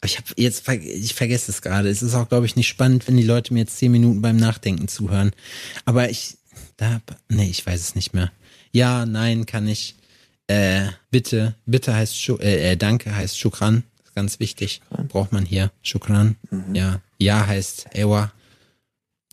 Aber 0.00 0.06
ich 0.06 0.16
habe 0.16 0.28
jetzt, 0.36 0.68
ich 0.68 1.14
vergesse 1.14 1.50
es 1.50 1.60
gerade. 1.60 1.88
Es 1.88 2.02
ist 2.02 2.14
auch, 2.14 2.28
glaube 2.28 2.46
ich, 2.46 2.54
nicht 2.54 2.68
spannend, 2.68 3.08
wenn 3.08 3.16
die 3.16 3.24
Leute 3.24 3.52
mir 3.52 3.60
jetzt 3.60 3.76
zehn 3.78 3.90
Minuten 3.90 4.22
beim 4.22 4.36
Nachdenken 4.36 4.86
zuhören. 4.86 5.32
Aber 5.84 6.08
ich, 6.08 6.36
da, 6.76 7.00
nee, 7.28 7.50
ich 7.50 7.66
weiß 7.66 7.80
es 7.80 7.94
nicht 7.96 8.14
mehr. 8.14 8.30
Ja, 8.70 9.06
nein, 9.06 9.44
kann 9.44 9.66
ich. 9.66 9.96
Äh, 10.48 10.86
bitte, 11.10 11.54
bitte 11.66 11.94
heißt, 11.94 12.20
Schu 12.20 12.36
äh, 12.38 12.72
äh, 12.72 12.76
danke 12.76 13.14
heißt 13.14 13.38
Shukran. 13.38 13.84
Ist 14.04 14.14
Ganz 14.14 14.40
wichtig. 14.40 14.80
Braucht 15.08 15.30
man 15.32 15.44
hier. 15.44 15.70
Shukran. 15.82 16.36
Mhm. 16.50 16.74
Ja. 16.74 17.00
Ja 17.18 17.46
heißt 17.46 17.86
Ewa. 17.94 18.32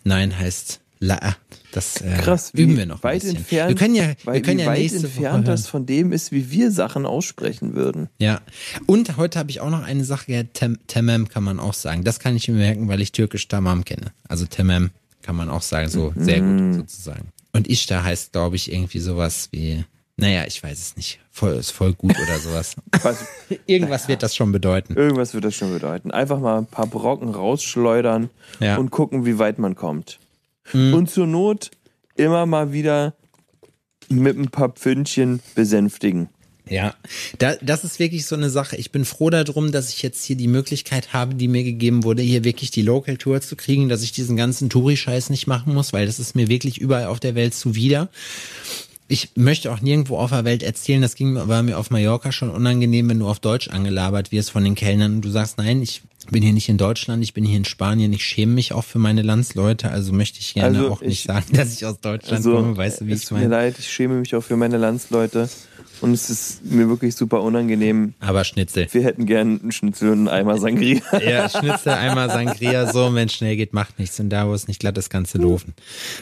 Nein 0.04 0.38
heißt 0.38 0.82
La. 1.00 1.36
Das 1.72 2.00
äh, 2.02 2.18
Krass, 2.22 2.52
üben 2.54 2.78
wir 2.78 2.86
noch 2.86 2.98
ein 2.98 3.04
weit 3.04 3.22
bisschen. 3.22 3.38
entfernt, 3.38 3.70
wir 3.70 3.76
können 3.76 3.96
ja, 3.96 4.14
weil, 4.24 4.36
wir 4.36 4.42
können 4.42 4.60
ja 4.60 4.68
weit 4.68 4.80
nächste 4.80 5.08
entfernt 5.08 5.48
das 5.48 5.68
von 5.68 5.86
dem 5.86 6.12
ist, 6.14 6.32
wie 6.32 6.50
wir 6.52 6.72
Sachen 6.72 7.06
aussprechen 7.06 7.74
würden. 7.76 8.10
Ja. 8.18 8.42
Und 8.86 9.18
heute 9.18 9.40
habe 9.40 9.52
ich 9.52 9.60
auch 9.62 9.70
noch 9.70 9.84
eine 9.84 10.06
Sache 10.06 10.28
gehört. 10.28 10.54
Tem 10.54 10.78
Temem 10.88 11.28
kann 11.28 11.44
man 11.44 11.60
auch 11.60 11.74
sagen. 11.74 12.04
Das 12.04 12.20
kann 12.20 12.36
ich 12.36 12.48
mir 12.48 12.56
merken, 12.56 12.88
weil 12.88 13.02
ich 13.02 13.12
türkisch 13.12 13.48
Tamam 13.48 13.84
kenne. 13.84 14.12
Also 14.28 14.46
Temem 14.46 14.92
kann 15.22 15.36
man 15.36 15.50
auch 15.50 15.62
sagen, 15.64 15.90
so 15.90 16.14
sehr 16.16 16.42
Mhm. 16.42 16.72
gut 16.74 16.90
sozusagen. 16.90 17.30
Und 17.52 17.68
Ishtar 17.70 18.04
heißt, 18.04 18.32
glaube 18.34 18.56
ich, 18.58 18.72
irgendwie 18.72 19.00
sowas 19.00 19.50
wie, 19.52 19.84
naja, 20.18 20.46
ich 20.48 20.62
weiß 20.64 20.80
es 20.80 20.96
nicht. 20.98 21.20
Voll, 21.32 21.54
ist 21.56 21.72
voll 21.72 21.94
gut 21.94 22.16
oder 22.18 22.40
sowas. 22.40 22.76
Was, 23.04 23.26
Irgendwas 23.66 24.08
wird 24.08 24.24
das 24.24 24.36
schon 24.36 24.52
bedeuten. 24.52 24.96
irgendwas 24.96 25.34
wird 25.34 25.44
das 25.46 25.56
schon 25.56 25.72
bedeuten. 25.74 26.12
Einfach 26.12 26.40
mal 26.40 26.58
ein 26.60 26.66
paar 26.68 26.88
Brocken 26.88 27.30
rausschleudern 27.30 28.30
Ja. 28.60 28.78
und 28.78 28.92
gucken, 28.92 29.26
wie 29.26 29.38
weit 29.40 29.60
man 29.60 29.76
kommt. 29.76 30.20
Mhm. 30.74 30.94
Und 30.94 31.10
zur 31.10 31.28
Not 31.28 31.72
immer 32.16 32.46
mal 32.46 32.72
wieder 32.72 33.14
mit 34.08 34.38
ein 34.38 34.50
paar 34.50 34.70
Pfündchen 34.70 35.42
besänftigen. 35.56 36.30
Ja, 36.68 36.96
da, 37.38 37.56
das 37.62 37.84
ist 37.84 38.00
wirklich 38.00 38.26
so 38.26 38.36
eine 38.36 38.50
Sache. 38.50 38.76
Ich 38.78 38.92
bin 38.92 39.06
froh 39.06 39.30
darum, 39.30 39.72
dass 39.72 39.90
ich 39.92 40.02
jetzt 40.02 40.24
hier 40.24 40.36
die 40.36 40.48
Möglichkeit 40.48 41.14
habe, 41.14 41.36
die 41.36 41.48
mir 41.48 41.64
gegeben 41.64 42.04
wurde, 42.04 42.24
hier 42.24 42.44
wirklich 42.44 42.72
die 42.72 42.82
Local 42.82 43.18
Tour 43.18 43.40
zu 43.42 43.56
kriegen, 43.56 43.88
dass 43.88 44.02
ich 44.02 44.14
diesen 44.14 44.36
ganzen 44.36 44.70
Touri-Scheiß 44.72 45.30
nicht 45.30 45.46
machen 45.46 45.76
muss, 45.76 45.94
weil 45.94 46.08
das 46.08 46.18
ist 46.20 46.36
mir 46.36 46.48
wirklich 46.48 46.80
überall 46.80 47.06
auf 47.06 47.20
der 47.20 47.36
Welt 47.36 47.54
zuwider. 47.54 48.10
Ich 49.08 49.30
möchte 49.36 49.72
auch 49.72 49.82
nirgendwo 49.82 50.18
auf 50.18 50.32
der 50.32 50.46
Welt 50.46 50.64
erzählen, 50.64 51.02
das 51.02 51.14
ging, 51.16 51.36
war 51.36 51.62
mir 51.62 51.78
auf 51.78 51.92
Mallorca 51.92 52.32
schon 52.32 52.50
unangenehm, 52.50 53.08
wenn 53.10 53.20
du 53.20 53.28
auf 53.28 53.40
Deutsch 53.40 53.68
angelabert 53.68 54.32
wirst 54.32 54.50
von 54.50 54.64
den 54.64 54.74
Kellnern 54.74 55.16
und 55.16 55.22
du 55.22 55.30
sagst, 55.30 55.60
nein, 55.60 55.84
ich 55.84 56.02
bin 56.32 56.42
hier 56.42 56.54
nicht 56.54 56.70
in 56.70 56.80
Deutschland, 56.80 57.22
ich 57.24 57.36
bin 57.36 57.46
hier 57.46 57.58
in 57.58 57.66
Spanien, 57.66 58.12
ich 58.14 58.24
schäme 58.26 58.54
mich 58.54 58.74
auch 58.74 58.84
für 58.84 58.98
meine 58.98 59.22
Landsleute, 59.22 59.92
also 59.92 60.12
möchte 60.12 60.40
ich 60.40 60.56
gerne 60.56 60.80
Also 60.80 60.92
auch 60.92 61.02
nicht 61.02 61.20
ich- 61.20 61.24
sagen, 61.26 61.46
dass 61.54 61.72
ich 61.76 61.86
aus 61.86 62.00
Deutschland 62.00 62.38
Also, 62.38 62.54
komme, 62.56 62.76
weißt 62.78 63.02
du, 63.02 63.06
wie 63.06 63.12
es 63.14 63.22
ich 63.22 63.26
tut 63.30 63.38
mir 63.38 63.44
meine? 63.44 63.56
leid, 63.56 63.76
ich 63.78 63.88
schäme 63.94 64.16
mich 64.16 64.34
auch 64.36 64.42
für 64.42 64.58
meine 64.58 64.78
Landsleute. 64.78 65.48
Und 66.02 66.14
es 66.14 66.30
ist 66.30 66.66
mir 66.66 66.90
wirklich 66.90 67.16
super 67.16 67.42
unangenehm. 67.42 68.14
Aber 68.20 68.44
Schnitzel. 68.44 68.88
Wir 68.92 69.04
hätten 69.04 69.26
gern 69.26 69.60
einen 69.62 69.72
Schnitzel 69.72 70.10
und 70.12 70.20
einen 70.20 70.28
Eimer 70.28 70.58
Sangria. 70.58 71.02
Ja, 71.26 71.50
Schnitzel, 71.50 71.94
einmal 71.94 72.30
Sangria, 72.30 72.92
so, 72.92 73.14
wenn 73.14 73.28
es 73.28 73.34
schnell 73.34 73.56
geht, 73.56 73.74
macht 73.74 74.00
nichts. 74.00 74.20
Und 74.20 74.30
da, 74.30 74.48
wo 74.48 74.54
es 74.54 74.68
nicht 74.68 74.80
glatt 74.80 74.98
ist, 74.98 75.10
kannst 75.10 75.34
du 75.34 75.40
laufen. 75.40 75.74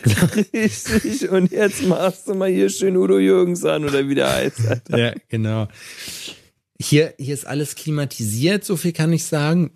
Richtig. 0.54 1.30
Und 1.30 1.52
jetzt 1.52 1.84
machst 1.84 2.28
du 2.28 2.36
mal 2.36 2.50
hier 2.50 2.70
schön 2.70 2.96
Udo 2.98 3.18
Jürgens 3.20 3.66
an 3.66 3.84
oder 3.86 4.08
wie 4.08 4.16
der 4.16 4.34
heißt. 4.34 4.68
Alter. 4.68 4.98
Ja, 4.98 5.14
genau. 5.30 5.68
Hier, 6.80 7.14
hier 7.18 7.34
ist 7.34 7.48
alles 7.48 7.76
klimatisiert, 7.76 8.64
so 8.64 8.78
viel 8.78 8.94
kann 8.94 9.14
ich 9.14 9.26
sagen. 9.26 9.72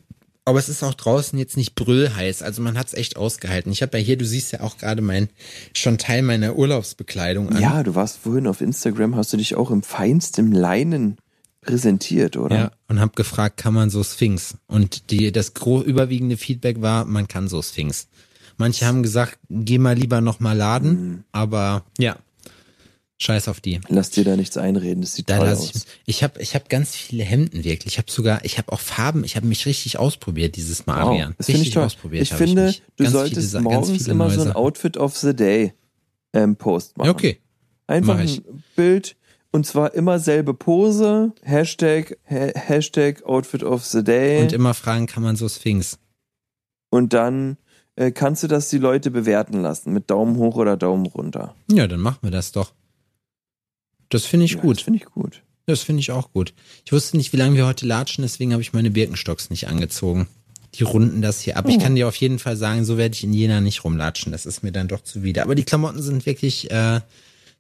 Aber 0.47 0.59
es 0.59 0.69
ist 0.69 0.81
auch 0.81 0.93
draußen 0.93 1.37
jetzt 1.37 1.57
nicht 1.57 1.75
brüllheiß. 1.75 2.41
Also 2.41 2.61
man 2.61 2.77
hat 2.77 2.87
es 2.87 2.93
echt 2.93 3.17
ausgehalten. 3.17 3.69
Ich 3.69 3.81
habe 3.81 3.97
ja 3.97 4.03
hier, 4.03 4.17
du 4.17 4.23
siehst 4.23 4.53
ja 4.53 4.61
auch 4.61 4.77
gerade 4.77 5.01
mein 5.01 5.27
schon 5.73 5.97
Teil 5.97 6.21
meiner 6.21 6.55
Urlaubsbekleidung 6.55 7.49
an. 7.49 7.61
Ja, 7.61 7.83
du 7.83 7.95
warst 7.95 8.19
vorhin 8.19 8.47
auf 8.47 8.61
Instagram, 8.61 9.17
hast 9.17 9.33
du 9.33 9.37
dich 9.37 9.55
auch 9.55 9.71
im 9.71 9.83
feinsten 9.83 10.53
Leinen 10.53 11.17
präsentiert, 11.59 12.37
oder? 12.37 12.55
Ja, 12.55 12.71
und 12.87 13.01
habe 13.01 13.11
gefragt, 13.15 13.57
kann 13.57 13.73
man 13.73 13.89
so 13.89 14.01
Sphinx? 14.05 14.55
Und 14.67 15.11
die, 15.11 15.33
das 15.33 15.51
überwiegende 15.85 16.37
Feedback 16.37 16.81
war, 16.81 17.03
man 17.03 17.27
kann 17.27 17.49
so 17.49 17.61
Sphinx. 17.61 18.07
Manche 18.55 18.85
haben 18.85 19.03
gesagt, 19.03 19.37
geh 19.49 19.77
mal 19.77 19.95
lieber 19.97 20.21
noch 20.21 20.39
mal 20.39 20.53
laden, 20.55 20.89
Mhm. 20.91 21.23
aber 21.33 21.83
ja, 21.97 22.15
scheiß 23.20 23.47
auf 23.47 23.59
die. 23.61 23.80
Lass 23.89 24.09
dir 24.11 24.24
da 24.24 24.36
nichts 24.36 24.57
einreden, 24.57 25.01
das 25.01 25.15
sieht 25.15 25.30
Da 25.30 25.38
toll 25.39 25.49
aus. 25.49 25.72
ich, 25.76 25.84
ich 26.05 26.24
habe 26.24 26.41
ich 26.41 26.55
hab 26.55 26.70
ganz 26.70 26.95
viele 26.95 27.24
Hemden 27.24 27.63
wirklich. 27.63 27.93
Ich 27.93 27.97
habe 27.97 28.11
sogar, 28.11 28.43
ich 28.45 28.57
habe 28.57 28.72
auch 28.72 28.80
Farben. 28.80 29.24
Ich 29.24 29.36
habe 29.36 29.47
mich 29.47 29.65
richtig 29.65 29.97
ausprobiert 29.99 30.55
dieses 30.55 30.86
Mal, 30.86 31.01
Wow, 31.03 31.09
Adrian. 31.09 31.36
das 31.38 31.47
Richtig 31.47 31.68
ich 31.70 31.74
toll. 31.74 31.84
ausprobiert. 31.84 32.24
Ich 32.24 32.34
finde, 32.34 32.65
mich. 32.68 32.82
du 32.95 33.03
Ganz 33.03 33.13
solltest 33.13 33.49
viele 33.51 33.63
morgens 33.63 34.07
immer 34.07 34.28
neue 34.28 34.36
so 34.36 34.41
ein. 34.43 34.51
Outfit 34.53 34.97
of 34.97 35.18
the 35.18 35.36
Day 35.36 35.74
ähm, 36.34 36.55
Post 36.55 36.97
machen. 36.97 37.09
Okay, 37.09 37.39
Einfach 37.88 38.18
ein 38.18 38.26
ich. 38.28 38.41
Bild 38.76 39.15
und 39.51 39.65
zwar 39.65 39.93
immer 39.93 40.20
selbe 40.20 40.53
Pose, 40.53 41.32
Hashtag, 41.41 42.18
ha 42.30 42.51
Hashtag 42.53 43.24
Outfit 43.24 43.63
of 43.63 43.86
the 43.86 44.03
Day 44.03 44.38
und 44.39 44.43
und, 44.47 44.53
immer 44.53 44.74
fragen, 44.74 45.07
kann 45.07 45.24
man 45.24 45.36
so 45.38 45.47
Sphinx? 45.47 45.97
dann 46.91 47.57
äh, 47.95 48.11
kannst 48.11 48.43
du 48.43 48.47
das 48.47 48.70
die 48.70 48.78
Leute 48.78 49.09
bewerten 49.09 49.61
lassen 49.61 49.93
mit 49.93 50.09
Daumen 50.11 50.36
hoch 50.38 50.55
oder 50.57 50.76
Daumen 50.78 51.05
runter. 51.05 51.55
Ja, 51.72 51.88
dann 51.88 51.99
machen 52.01 52.20
wir 52.22 52.32
das 52.32 52.51
doch. 52.51 52.74
Das 54.10 54.26
finde 54.26 54.45
ich 54.45 54.53
Ja, 54.53 54.62
gut. 54.62 54.78
Das 54.78 54.84
finde 54.84 54.99
ich 54.99 55.05
gut. 55.05 55.41
Das 55.66 55.82
finde 55.82 55.99
ich 55.99 56.12
auch 56.12 56.32
gut. 56.32 56.53
Ich 56.86 56.93
wusste 56.93 57.18
nicht, 57.18 57.34
wie 57.34 57.38
lange 57.38 57.58
wir 57.58 57.66
heute 57.66 57.86
latschen, 57.86 58.22
deswegen 58.22 58.53
habe 58.53 58.62
ich 58.62 58.72
meine 58.72 58.89
Birkenstocks 58.89 59.49
nicht 59.49 59.68
angezogen. 59.68 60.28
Die 60.76 60.84
runden 60.84 61.22
das 61.22 61.41
hier 61.41 61.58
ab. 61.58 61.66
Oh. 61.68 61.70
Ich 61.70 61.80
kann 61.80 61.95
dir 61.95 62.08
auf 62.08 62.16
jeden 62.16 62.39
Fall 62.39 62.55
sagen, 62.55 62.86
so 62.86 62.97
werde 62.97 63.16
ich 63.16 63.24
in 63.24 63.34
Jena 63.34 63.60
nicht 63.62 63.84
rumlatschen. 63.84 64.32
Das 64.32 64.45
ist 64.45 64.64
mir 64.64 64.72
dann 64.72 64.88
doch 64.88 65.01
zuwider. 65.01 65.43
Aber 65.43 65.55
die 65.55 65.64
Klamotten 65.64 66.01
sind 66.01 66.26
wirklich, 66.26 66.72
äh, 66.72 67.01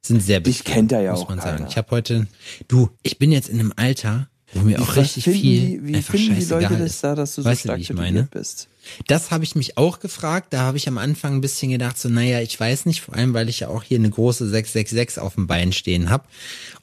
sind 0.01 0.21
sehr 0.21 0.39
Dich 0.39 0.63
kennt 0.63 0.91
da 0.91 1.01
ja 1.01 1.11
muss 1.11 1.21
auch 1.21 1.29
man 1.29 1.39
sagen. 1.39 1.57
keiner. 1.57 1.69
Ich 1.69 1.77
habe 1.77 1.91
heute, 1.91 2.27
du, 2.67 2.89
ich 3.03 3.17
bin 3.17 3.31
jetzt 3.31 3.49
in 3.49 3.59
einem 3.59 3.73
Alter, 3.75 4.29
wo 4.53 4.61
mir 4.61 4.81
auch 4.81 4.87
Was 4.89 4.97
richtig 4.97 5.23
finden 5.25 5.39
viel 5.41 5.79
wie 5.87 5.95
einfach 5.95 6.11
finden 6.13 6.35
die 6.39 6.45
Leute 6.45 6.61
scheißegal 6.67 6.79
das 6.79 6.91
ist. 6.91 7.03
da, 7.03 7.15
dass 7.15 7.35
du 7.35 7.41
so 7.41 7.49
Weißt 7.49 7.63
du, 7.63 7.67
stark 7.67 7.77
wie 7.77 7.81
ich 7.81 7.87
tätowiert 7.89 8.31
bist? 8.31 8.67
Das 9.07 9.31
habe 9.31 9.43
ich 9.43 9.55
mich 9.55 9.77
auch 9.77 9.99
gefragt. 9.99 10.53
Da 10.53 10.59
habe 10.61 10.77
ich 10.77 10.87
am 10.87 10.97
Anfang 10.97 11.35
ein 11.35 11.41
bisschen 11.41 11.71
gedacht, 11.71 11.97
so, 11.99 12.07
naja, 12.07 12.39
ich 12.41 12.57
weiß 12.57 12.85
nicht, 12.85 13.01
vor 13.01 13.15
allem, 13.15 13.33
weil 13.33 13.49
ich 13.49 13.59
ja 13.59 13.67
auch 13.67 13.83
hier 13.83 13.99
eine 13.99 14.09
große 14.09 14.47
666 14.47 15.19
auf 15.21 15.35
dem 15.35 15.47
Bein 15.47 15.73
stehen 15.73 16.09
habe, 16.09 16.23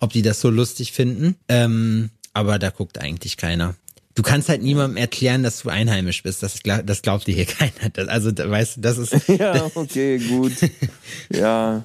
ob 0.00 0.12
die 0.12 0.20
das 0.22 0.40
so 0.40 0.50
lustig 0.50 0.92
finden. 0.92 1.36
Ähm, 1.48 2.10
aber 2.34 2.58
da 2.58 2.68
guckt 2.70 2.98
eigentlich 2.98 3.36
keiner. 3.38 3.74
Du 4.16 4.22
kannst 4.22 4.48
halt 4.48 4.62
niemandem 4.62 4.96
erklären, 4.98 5.42
dass 5.42 5.62
du 5.62 5.70
einheimisch 5.70 6.22
bist. 6.22 6.42
Das, 6.42 6.62
glaub- 6.62 6.86
das 6.86 7.00
glaubt 7.02 7.26
dir 7.26 7.34
hier 7.34 7.46
keiner. 7.46 7.88
Das, 7.94 8.08
also, 8.08 8.30
da- 8.30 8.48
weißt 8.50 8.76
du, 8.76 8.80
das 8.82 8.98
ist. 8.98 9.14
Ja, 9.28 9.70
okay, 9.74 10.18
gut. 10.18 10.52
ja, 11.30 11.84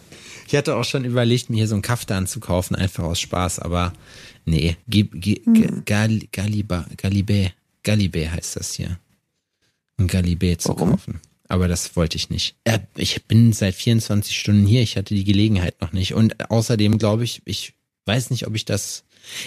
Ich 0.52 0.56
hatte 0.56 0.76
auch 0.76 0.84
schon 0.84 1.06
überlegt, 1.06 1.52
mir 1.52 1.58
hier 1.58 1.68
so 1.68 1.76
einen 1.76 1.84
Kaftan 1.84 2.26
zu 2.26 2.40
kaufen, 2.40 2.76
einfach 2.76 3.04
aus 3.04 3.20
Spaß, 3.20 3.60
aber 3.60 3.94
nee, 4.46 4.78
Gib, 4.88 5.12
Gib, 5.14 5.46
Hm. 5.46 5.84
Gal, 5.86 6.22
Galiba, 6.32 6.88
Galibé, 6.98 7.52
Galibé 7.86 8.30
heißt 8.32 8.56
das 8.56 8.74
hier. 8.74 9.00
Ein 9.98 10.08
Galibé 10.10 10.58
zu 10.58 10.70
Warum? 10.70 10.92
kaufen. 10.92 11.22
Aber 11.48 11.68
das 11.68 11.96
wollte 11.96 12.18
ich 12.18 12.32
nicht. 12.32 12.56
Äh, 12.64 12.80
Ich 12.96 13.26
bin 13.26 13.54
seit 13.54 13.76
24 13.76 14.36
Stunden 14.40 14.66
hier, 14.66 14.82
ich 14.82 14.98
hatte 14.98 15.14
die 15.14 15.24
Gelegenheit 15.24 15.80
noch 15.82 15.92
nicht. 15.94 16.16
Und 16.16 16.50
außerdem 16.50 16.98
glaube 16.98 17.26
ich, 17.26 17.44
ich 17.46 17.74
weiß 18.06 18.32
nicht, 18.32 18.48
ob 18.48 18.56
ich 18.56 18.66
das. 18.66 19.04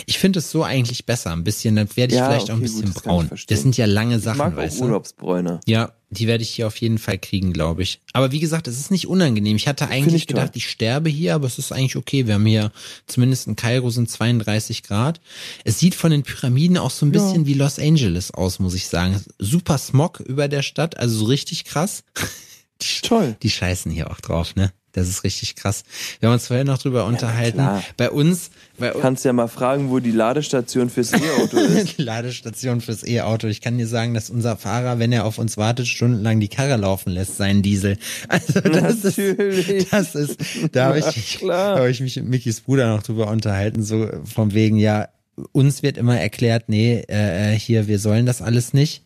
Ich 0.06 0.18
finde 0.18 0.38
es 0.40 0.50
so 0.50 0.62
eigentlich 0.64 1.06
besser. 1.06 1.32
Ein 1.32 1.44
bisschen, 1.44 1.76
dann 1.76 1.88
werde 1.96 2.14
ich 2.14 2.18
Ja, 2.20 2.28
vielleicht 2.28 2.50
auch 2.50 2.54
ein 2.56 2.62
okay, 2.62 2.68
gut, 2.72 2.80
bisschen 2.82 2.92
das 2.94 2.96
ich 2.96 3.02
braun. 3.02 3.30
Das 3.48 3.62
sind 3.62 3.76
ja 3.76 3.86
lange 3.86 4.16
ich 4.16 4.22
Sachen, 4.22 4.38
mag 4.38 4.52
auch 4.54 4.58
weißt 4.58 4.80
du? 4.80 4.84
Urlaubsbräune. 4.84 5.60
Ja, 5.66 5.92
die 6.10 6.26
werde 6.26 6.42
ich 6.42 6.50
hier 6.50 6.66
auf 6.66 6.76
jeden 6.76 6.98
Fall 6.98 7.18
kriegen, 7.18 7.52
glaube 7.52 7.82
ich. 7.82 8.00
Aber 8.12 8.32
wie 8.32 8.40
gesagt, 8.40 8.68
es 8.68 8.78
ist 8.78 8.90
nicht 8.90 9.06
unangenehm. 9.06 9.56
Ich 9.56 9.66
hatte 9.66 9.88
eigentlich 9.88 10.14
ich 10.22 10.26
toll. 10.26 10.36
gedacht, 10.40 10.56
ich 10.56 10.68
sterbe 10.68 11.08
hier, 11.08 11.34
aber 11.34 11.46
es 11.46 11.58
ist 11.58 11.72
eigentlich 11.72 11.96
okay. 11.96 12.26
Wir 12.26 12.34
haben 12.34 12.44
hier 12.46 12.70
zumindest 13.06 13.46
in 13.46 13.56
Kairo 13.56 13.88
sind 13.90 14.10
32 14.10 14.82
Grad. 14.82 15.20
Es 15.64 15.78
sieht 15.78 15.94
von 15.94 16.10
den 16.10 16.22
Pyramiden 16.22 16.76
auch 16.78 16.90
so 16.90 17.06
ein 17.06 17.12
Ja. 17.14 17.20
bisschen 17.22 17.46
wie 17.46 17.54
Los 17.54 17.78
Angeles 17.78 18.30
aus, 18.32 18.58
muss 18.58 18.74
ich 18.74 18.86
sagen. 18.88 19.22
Super 19.38 19.78
Smog 19.78 20.20
über 20.20 20.48
der 20.48 20.62
Stadt, 20.62 20.98
also 20.98 21.16
so 21.18 21.24
richtig 21.26 21.64
krass. 21.64 22.04
Toll. 23.02 23.36
die 23.42 23.50
scheißen 23.50 23.90
hier 23.92 24.10
auch 24.10 24.20
drauf, 24.20 24.54
ne? 24.56 24.72
Das 24.92 25.08
ist 25.08 25.24
richtig 25.24 25.56
krass. 25.56 25.84
Wir 26.20 26.28
haben 26.28 26.34
uns 26.34 26.46
vorher 26.46 26.64
noch 26.64 26.78
drüber 26.78 27.06
unterhalten. 27.06 27.58
klar. 27.58 27.82
Bei 27.96 28.10
uns, 28.10 28.50
bei 28.78 28.90
Kannst 28.90 29.24
ja 29.24 29.32
mal 29.32 29.48
fragen, 29.48 29.90
wo 29.90 30.00
die 30.00 30.10
Ladestation 30.10 30.90
fürs 30.90 31.12
E-Auto 31.12 31.56
ist. 31.56 31.96
Ladestation 31.98 32.80
fürs 32.82 33.06
E-Auto. 33.06 33.46
Ich 33.46 33.62
kann 33.62 33.78
dir 33.78 33.86
sagen, 33.86 34.12
dass 34.12 34.28
unser 34.28 34.56
Fahrer, 34.56 34.98
wenn 34.98 35.10
er 35.12 35.24
auf 35.24 35.38
uns 35.38 35.56
wartet, 35.56 35.86
stundenlang 35.86 36.40
die 36.40 36.48
Karre 36.48 36.76
laufen 36.76 37.10
lässt, 37.10 37.36
seinen 37.36 37.62
Diesel. 37.62 37.98
Also 38.28 38.60
das 38.60 39.02
Natürlich. 39.04 39.68
ist, 39.68 39.92
das 39.92 40.14
ist, 40.14 40.38
da 40.72 40.86
habe 40.86 40.98
ich, 40.98 41.38
da 41.40 41.76
habe 41.78 41.90
ich 41.90 42.00
mich 42.00 42.16
mit 42.16 42.28
Mickys 42.28 42.60
Bruder 42.60 42.88
noch 42.88 43.02
drüber 43.02 43.28
unterhalten, 43.28 43.82
so 43.82 44.08
vom 44.24 44.54
wegen, 44.54 44.76
ja, 44.76 45.08
uns 45.52 45.82
wird 45.82 45.96
immer 45.96 46.18
erklärt, 46.18 46.68
nee, 46.68 47.00
äh, 47.08 47.58
hier, 47.58 47.88
wir 47.88 47.98
sollen 47.98 48.26
das 48.26 48.42
alles 48.42 48.72
nicht, 48.72 49.02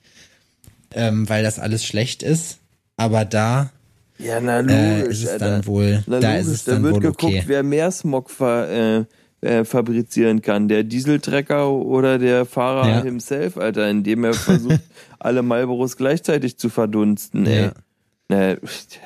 ähm, 0.93 1.29
weil 1.29 1.43
das 1.43 1.59
alles 1.59 1.85
schlecht 1.85 2.23
ist. 2.23 2.59
Aber 2.97 3.25
da 3.25 3.71
Ja, 4.19 4.41
na 4.41 4.61
äh, 4.61 5.01
logisch, 5.01 5.19
ist 5.19 5.25
es 5.25 5.31
Alter. 5.31 5.51
dann 5.51 5.67
wohl, 5.67 6.03
Na 6.07 6.21
da 6.21 6.31
logisch, 6.33 6.47
ist 6.47 6.53
es 6.53 6.65
da 6.65 6.73
dann 6.73 6.83
wird 6.85 6.95
wohl 6.95 7.01
geguckt, 7.01 7.25
okay. 7.25 7.43
wer 7.47 7.63
mehr 7.63 7.91
Smog 7.91 8.31
ver, 8.31 8.69
äh, 8.69 9.05
äh, 9.47 9.65
fabrizieren 9.65 10.43
kann. 10.43 10.69
Der 10.69 10.83
Dieseltrecker 10.85 11.71
oder 11.71 12.19
der 12.19 12.47
Fahrer 12.47 12.89
Ja. 12.89 13.03
himself, 13.03 13.57
Alter, 13.59 13.89
indem 13.91 14.25
er 14.25 14.35
versucht, 14.35 14.81
alle 15.19 15.43
Marlboros 15.43 15.97
gleichzeitig 15.97 16.59
zu 16.59 16.69
verdunsten, 16.69 17.47
ey. 17.47 17.63
Ja. 17.65 17.73
Na, 18.29 18.55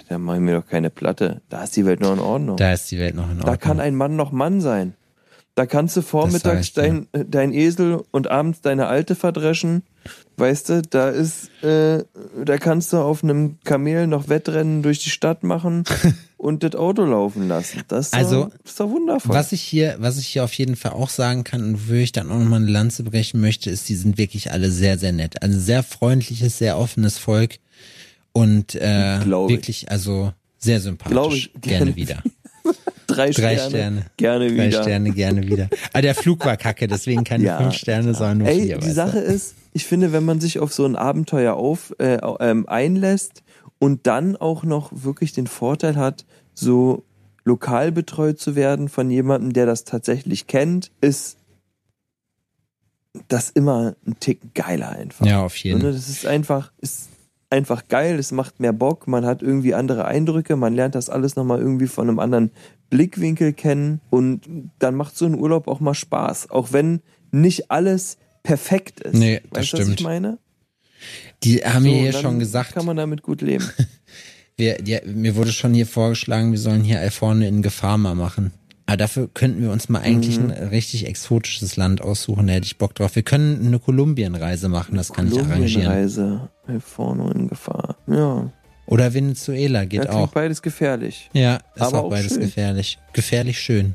da 0.09 0.15
ich 0.35 0.41
mir 0.41 0.55
doch 0.61 0.67
keine 0.67 0.89
Platte. 0.89 1.43
Da 1.51 1.65
ist 1.65 1.77
die 1.77 1.85
Welt 1.85 2.01
noch 2.01 2.15
in 2.15 2.21
Ordnung. 2.21 2.57
Da 2.57 2.73
ist 2.73 2.91
die 2.91 2.99
Welt 2.99 3.15
noch 3.15 3.25
in 3.25 3.31
Ordnung. 3.33 3.47
Da 3.47 3.57
kann 3.59 3.79
ein 3.79 3.95
Mann 3.95 4.17
noch 4.17 4.33
Mann 4.33 4.63
sein. 4.63 4.95
Da 5.55 5.67
kannst 5.67 5.97
du 5.97 6.03
vormittags 6.03 6.69
ich 6.69 6.73
dir. 6.73 6.83
dein, 6.83 7.09
äh, 7.13 7.25
dein 7.29 7.53
Esel 7.53 8.03
und 8.13 8.31
abends 8.31 8.61
deine 8.61 8.87
Alte 8.87 9.15
verdreschen. 9.15 9.83
Weißt 10.37 10.71
du, 10.71 10.83
da 10.83 11.11
ist, 11.11 11.51
äh, 11.63 12.05
da 12.45 12.57
kannst 12.57 12.93
du 12.93 12.99
auf 12.99 13.23
einem 13.23 13.59
Kamel 13.65 14.07
noch 14.07 14.29
Wettrennen 14.29 14.83
durch 14.83 15.01
die 15.01 15.11
Stadt 15.11 15.43
machen 15.43 15.85
und 16.39 16.63
das 16.63 16.75
Auto 16.77 17.05
laufen 17.05 17.49
lassen. 17.49 17.83
Das 17.89 18.07
ist, 18.07 18.15
Also, 18.15 18.45
doch, 18.45 18.51
das 18.63 18.71
ist 18.71 18.81
doch 18.81 18.91
wundervoll. 18.91 19.35
Was 19.35 19.53
ich 19.53 19.61
hier, 19.61 19.97
was 19.99 20.19
ich 20.19 20.29
hier 20.29 20.45
auf 20.45 20.55
jeden 20.55 20.77
Fall 20.77 20.93
auch 20.93 21.11
sagen 21.11 21.45
kann 21.45 21.63
und 21.63 21.75
wofür 21.75 21.99
ich 22.01 22.13
dann 22.13 22.31
auch 22.31 22.39
nochmal 22.39 22.63
eine 22.63 22.71
Lanze 22.71 23.03
brechen 23.03 23.41
möchte, 23.41 23.69
ist, 23.69 23.89
die 23.89 23.97
sind 23.97 24.17
wirklich 24.17 24.53
alle 24.53 24.71
sehr, 24.71 24.97
sehr 24.99 25.13
nett. 25.13 25.43
Also 25.43 25.59
sehr 25.59 25.83
freundliches, 25.83 26.57
sehr 26.57 26.79
offenes 26.79 27.19
Volk 27.19 27.59
und 28.33 28.77
äh, 28.77 29.27
wirklich, 29.27 29.91
also 29.91 30.33
sehr 30.59 30.81
sympathisch. 30.81 31.13
Glaub 31.13 31.33
ich. 31.33 31.51
Gerne 31.61 31.97
wieder. 31.97 32.23
Drei, 33.11 33.31
Drei 33.31 33.55
Sterne. 33.55 33.71
Sterne. 33.71 34.07
Gerne 34.17 34.47
Drei 34.49 34.67
wieder. 34.69 34.83
Sterne, 34.83 35.11
gerne 35.11 35.43
wieder. 35.47 35.69
Aber 35.93 36.03
der 36.03 36.15
Flug 36.15 36.45
war 36.45 36.57
kacke, 36.57 36.87
deswegen 36.87 37.25
keine 37.25 37.45
Ja, 37.45 37.59
fünf 37.59 37.75
Sterne, 37.75 38.15
sondern 38.15 38.39
nur 38.39 38.49
Ey, 38.49 38.63
vier. 38.67 38.79
die 38.79 38.91
Sache 38.91 39.21
du? 39.21 39.27
ist, 39.27 39.55
ich 39.73 39.85
finde, 39.85 40.13
wenn 40.13 40.25
man 40.25 40.41
sich 40.41 40.59
auf 40.59 40.73
so 40.73 40.85
ein 40.85 40.97
Abenteuer 40.97 41.55
auf, 41.55 41.95
äh, 41.99 42.19
ähm, 42.41 42.69
einlässt 42.69 43.43
und 43.79 44.07
dann 44.07 44.37
auch 44.37 44.65
noch 44.65 44.91
wirklich 44.93 45.33
den 45.33 45.47
Vorteil 45.47 45.97
hat, 45.97 46.25
so 46.55 47.05
lokal 47.45 47.93
betreut 47.93 48.39
zu 48.39 48.55
werden 48.55 48.89
von 48.89 49.11
jemandem, 49.11 49.53
der 49.53 49.67
das 49.67 49.85
tatsächlich 49.85 50.47
kennt, 50.47 50.91
ist 51.01 51.37
das 53.29 53.51
immer 53.51 53.97
ein 54.07 54.17
Tick 54.21 54.55
geiler 54.55 54.91
einfach. 54.91 55.27
Ja, 55.27 55.43
auf 55.43 55.57
jeden 55.57 55.79
ne? 55.79 55.85
Fall. 55.85 55.93
Das 55.95 56.09
ist 56.09 56.27
einfach, 56.27 56.73
ist 56.79 57.09
einfach 57.51 57.89
geil, 57.89 58.19
es 58.19 58.31
macht 58.31 58.61
mehr 58.61 58.73
Bock, 58.73 59.09
man 59.09 59.27
hat 59.27 59.43
irgendwie 59.43 59.75
andere 59.75 60.05
Eindrücke, 60.05 60.55
man 60.57 60.75
lernt 60.75 60.95
das 60.95 61.11
alles 61.11 61.35
nochmal 61.35 61.59
irgendwie 61.59 61.89
von 61.89 62.09
einem 62.09 62.21
anderen 62.21 62.53
Blickwinkel 62.91 63.53
kennen 63.53 64.01
und 64.11 64.43
dann 64.79 64.95
macht 64.97 65.17
so 65.17 65.25
ein 65.27 65.35
Urlaub 65.39 65.69
auch 65.69 65.81
mal 65.81 65.95
Spaß, 65.95 66.51
auch 66.51 66.73
wenn 66.73 67.01
nicht 67.31 67.71
alles 67.71 68.19
perfekt 68.43 69.01
ist. 69.01 69.15
Nee, 69.15 69.41
das 69.51 69.61
weißt 69.61 69.73
du, 69.73 69.77
was 69.79 69.83
stimmt. 69.85 70.01
ich 70.01 70.05
meine? 70.05 70.39
Die 71.45 71.59
haben 71.65 71.85
mir 71.85 71.93
So, 71.95 71.99
hier 72.01 72.13
schon 72.13 72.39
gesagt, 72.39 72.75
Kann 72.75 72.85
man 72.87 72.97
damit 72.97 73.23
gut 73.23 73.41
leben. 73.43 73.65
wir, 74.57 74.79
die, 74.83 74.99
mir 75.07 75.37
wurde 75.37 75.53
schon 75.53 75.73
hier 75.73 75.87
vorgeschlagen, 75.87 76.51
wir 76.53 76.59
sollen 76.59 76.83
hier 76.85 77.01
Alforne 77.01 77.49
in 77.49 77.63
Gefahr 77.63 77.97
mal 77.97 78.15
machen. 78.15 78.53
Aber 78.87 78.97
dafür 78.97 79.29
könnten 79.33 79.63
wir 79.63 79.71
uns 79.71 79.89
mal 79.89 80.01
eigentlich 80.01 80.39
Mhm. 80.41 80.51
ein 80.51 80.69
richtig 80.69 81.07
exotisches 81.07 81.77
Land 81.77 82.03
aussuchen, 82.03 82.49
da 82.49 82.55
hätte 82.55 82.67
ich 82.67 82.77
Bock 82.77 82.95
drauf. 82.97 83.15
Wir 83.15 83.23
können 83.23 83.65
eine 83.65 83.79
Kolumbienreise 83.79 84.69
machen, 84.69 84.97
das 84.97 85.13
kann 85.13 85.29
ich 85.29 85.35
arrangieren. 85.39 85.85
Kolumbienreise, 85.85 86.51
vorne 86.85 87.31
in 87.33 87.49
Gefahr. 87.49 87.97
Ja, 88.09 88.51
Oder 88.91 89.15
Venezuela 89.15 89.85
geht 89.87 90.05
ja 90.05 90.11
auch. 90.13 90.29
beides 90.33 90.61
gefährlich. 90.63 91.31
Ja, 91.33 91.61
ist 91.75 91.81
Aber 91.83 92.01
auch 92.01 92.05
auch 92.05 92.11
beides 92.11 92.33
schön. 92.35 92.41
gefährlich. 92.43 92.99
Gefährlich 93.15 93.59
schön. 93.59 93.95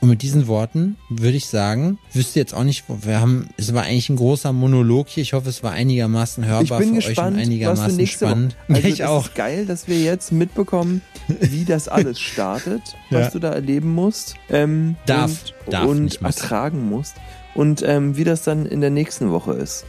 Und 0.00 0.08
mit 0.08 0.22
diesen 0.22 0.48
Worten 0.48 0.96
würde 1.10 1.36
ich 1.36 1.46
sagen, 1.46 1.98
wüsste 2.12 2.40
jetzt 2.40 2.54
auch 2.54 2.64
nicht, 2.64 2.84
wo 2.88 2.98
wir 3.02 3.20
haben, 3.20 3.48
es 3.56 3.72
war 3.72 3.84
eigentlich 3.84 4.08
ein 4.10 4.16
großer 4.16 4.52
Monolog 4.52 5.08
hier. 5.08 5.22
Ich 5.22 5.32
hoffe, 5.32 5.48
es 5.48 5.62
war 5.62 5.70
einigermaßen 5.72 6.44
hörbar 6.44 6.80
Ich 6.80 6.86
bin 6.86 7.00
für 7.00 7.06
gespannt, 7.08 7.18
euch 7.18 7.26
und 7.34 7.36
was 7.36 7.46
einigermaßen 7.46 7.96
nächste 7.96 8.26
spannend. 8.26 8.56
Woche. 8.66 8.76
Also 8.76 8.88
ich 8.94 9.04
auch. 9.04 9.26
ist 9.26 9.34
geil, 9.36 9.64
dass 9.66 9.86
wir 9.86 10.00
jetzt 10.00 10.32
mitbekommen, 10.32 11.02
wie 11.28 11.64
das 11.64 11.86
alles 11.88 12.18
startet, 12.32 12.82
was 13.10 13.26
Ja. 13.26 13.30
du 13.30 13.38
da 13.38 13.50
erleben 13.52 13.92
musst. 13.94 14.34
Ähm, 14.50 14.96
Darf, 15.06 15.30
und, 15.66 15.72
darf, 15.72 15.86
und 15.86 16.22
ertragen 16.22 16.88
musst. 16.88 17.14
Und 17.54 17.82
ähm, 17.86 18.16
wie 18.16 18.24
das 18.24 18.42
dann 18.42 18.66
in 18.66 18.80
der 18.80 18.90
nächsten 18.90 19.30
Woche 19.30 19.52
ist. 19.52 19.84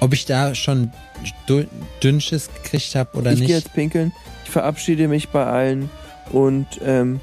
Ob 0.00 0.12
ich 0.14 0.24
da 0.26 0.54
schon 0.54 0.92
dü- 1.48 1.66
Dünnschiss 2.02 2.48
gekriegt 2.62 2.94
habe 2.94 3.16
oder 3.18 3.32
ich 3.32 3.38
gehe 3.40 3.46
nicht? 3.48 3.56
jetzt 3.64 3.74
pinkeln. 3.74 4.12
Ich 4.44 4.50
verabschiede 4.50 5.08
mich 5.08 5.28
bei 5.30 5.44
allen 5.44 5.90
und 6.30 6.66
ähm, 6.84 7.20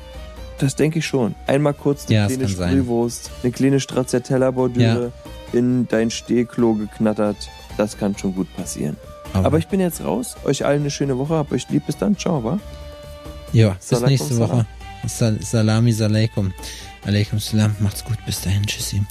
das 0.58 0.76
denke 0.76 1.00
ich 1.00 1.06
schon. 1.06 1.36
Einmal 1.48 1.74
kurz 1.74 2.06
eine 2.08 2.16
Ja, 2.16 2.28
kleine. 2.28 2.48
Sprühwurst, 2.50 3.32
eine 3.44 3.52
kleine 3.52 3.80
Stracciatella-Bordüre 3.80 5.12
in 5.54 5.88
dein 5.88 6.12
Stehklo 6.12 6.74
geknattert. 6.76 7.38
Das 7.78 7.98
kann 7.98 8.18
schon 8.18 8.34
gut 8.36 8.54
passieren. 8.56 8.96
Aber 9.34 9.58
ich 9.58 9.68
bin 9.68 9.80
jetzt 9.82 10.02
raus. 10.04 10.36
Euch 10.46 10.64
allen 10.66 10.82
eine 10.82 10.92
schöne 10.92 11.18
Woche. 11.18 11.34
Hab 11.36 11.52
euch 11.52 11.68
lieb. 11.70 11.86
Bis 11.86 11.98
dann. 11.98 12.18
Ciao, 12.18 12.42
wa? 12.44 12.58
ja, 13.52 13.72
bis 13.72 13.90
Salakum 13.90 14.10
nächste 14.10 14.34
salam. 14.34 14.50
Woche. 14.52 14.66
Sal 15.08 15.38
Salami 15.42 15.92
Saleikum. 15.92 16.54
Alaikum 17.06 17.40
Salam. 17.40 17.76
Macht's 17.80 18.04
gut. 18.06 18.18
Bis 18.26 18.40
dahin. 18.42 18.66
Tschüssi. 18.66 19.02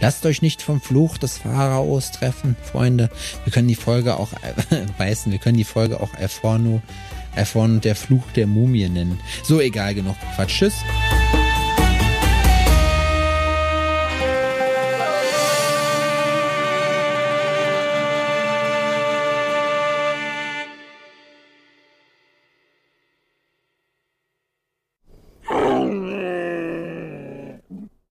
Lasst 0.00 0.26
euch 0.26 0.42
nicht 0.42 0.62
vom 0.62 0.80
Fluch 0.80 1.18
des 1.18 1.38
Pharaos 1.38 2.10
treffen, 2.10 2.56
Freunde. 2.62 3.10
Wir 3.44 3.52
können 3.52 3.68
die 3.68 3.74
Folge 3.74 4.16
auch 4.16 4.30
beißen. 4.98 5.32
Wir 5.32 5.38
können 5.38 5.56
die 5.56 5.64
Folge 5.64 6.00
auch 6.00 6.14
Erforno, 6.14 6.82
Erforno 7.34 7.80
der 7.80 7.96
Fluch 7.96 8.24
der 8.36 8.46
Mumie 8.46 8.88
nennen. 8.88 9.18
So 9.42 9.60
egal 9.60 9.94
genug. 9.94 10.16
Quatsch. 10.36 10.58
Tschüss. 10.58 10.74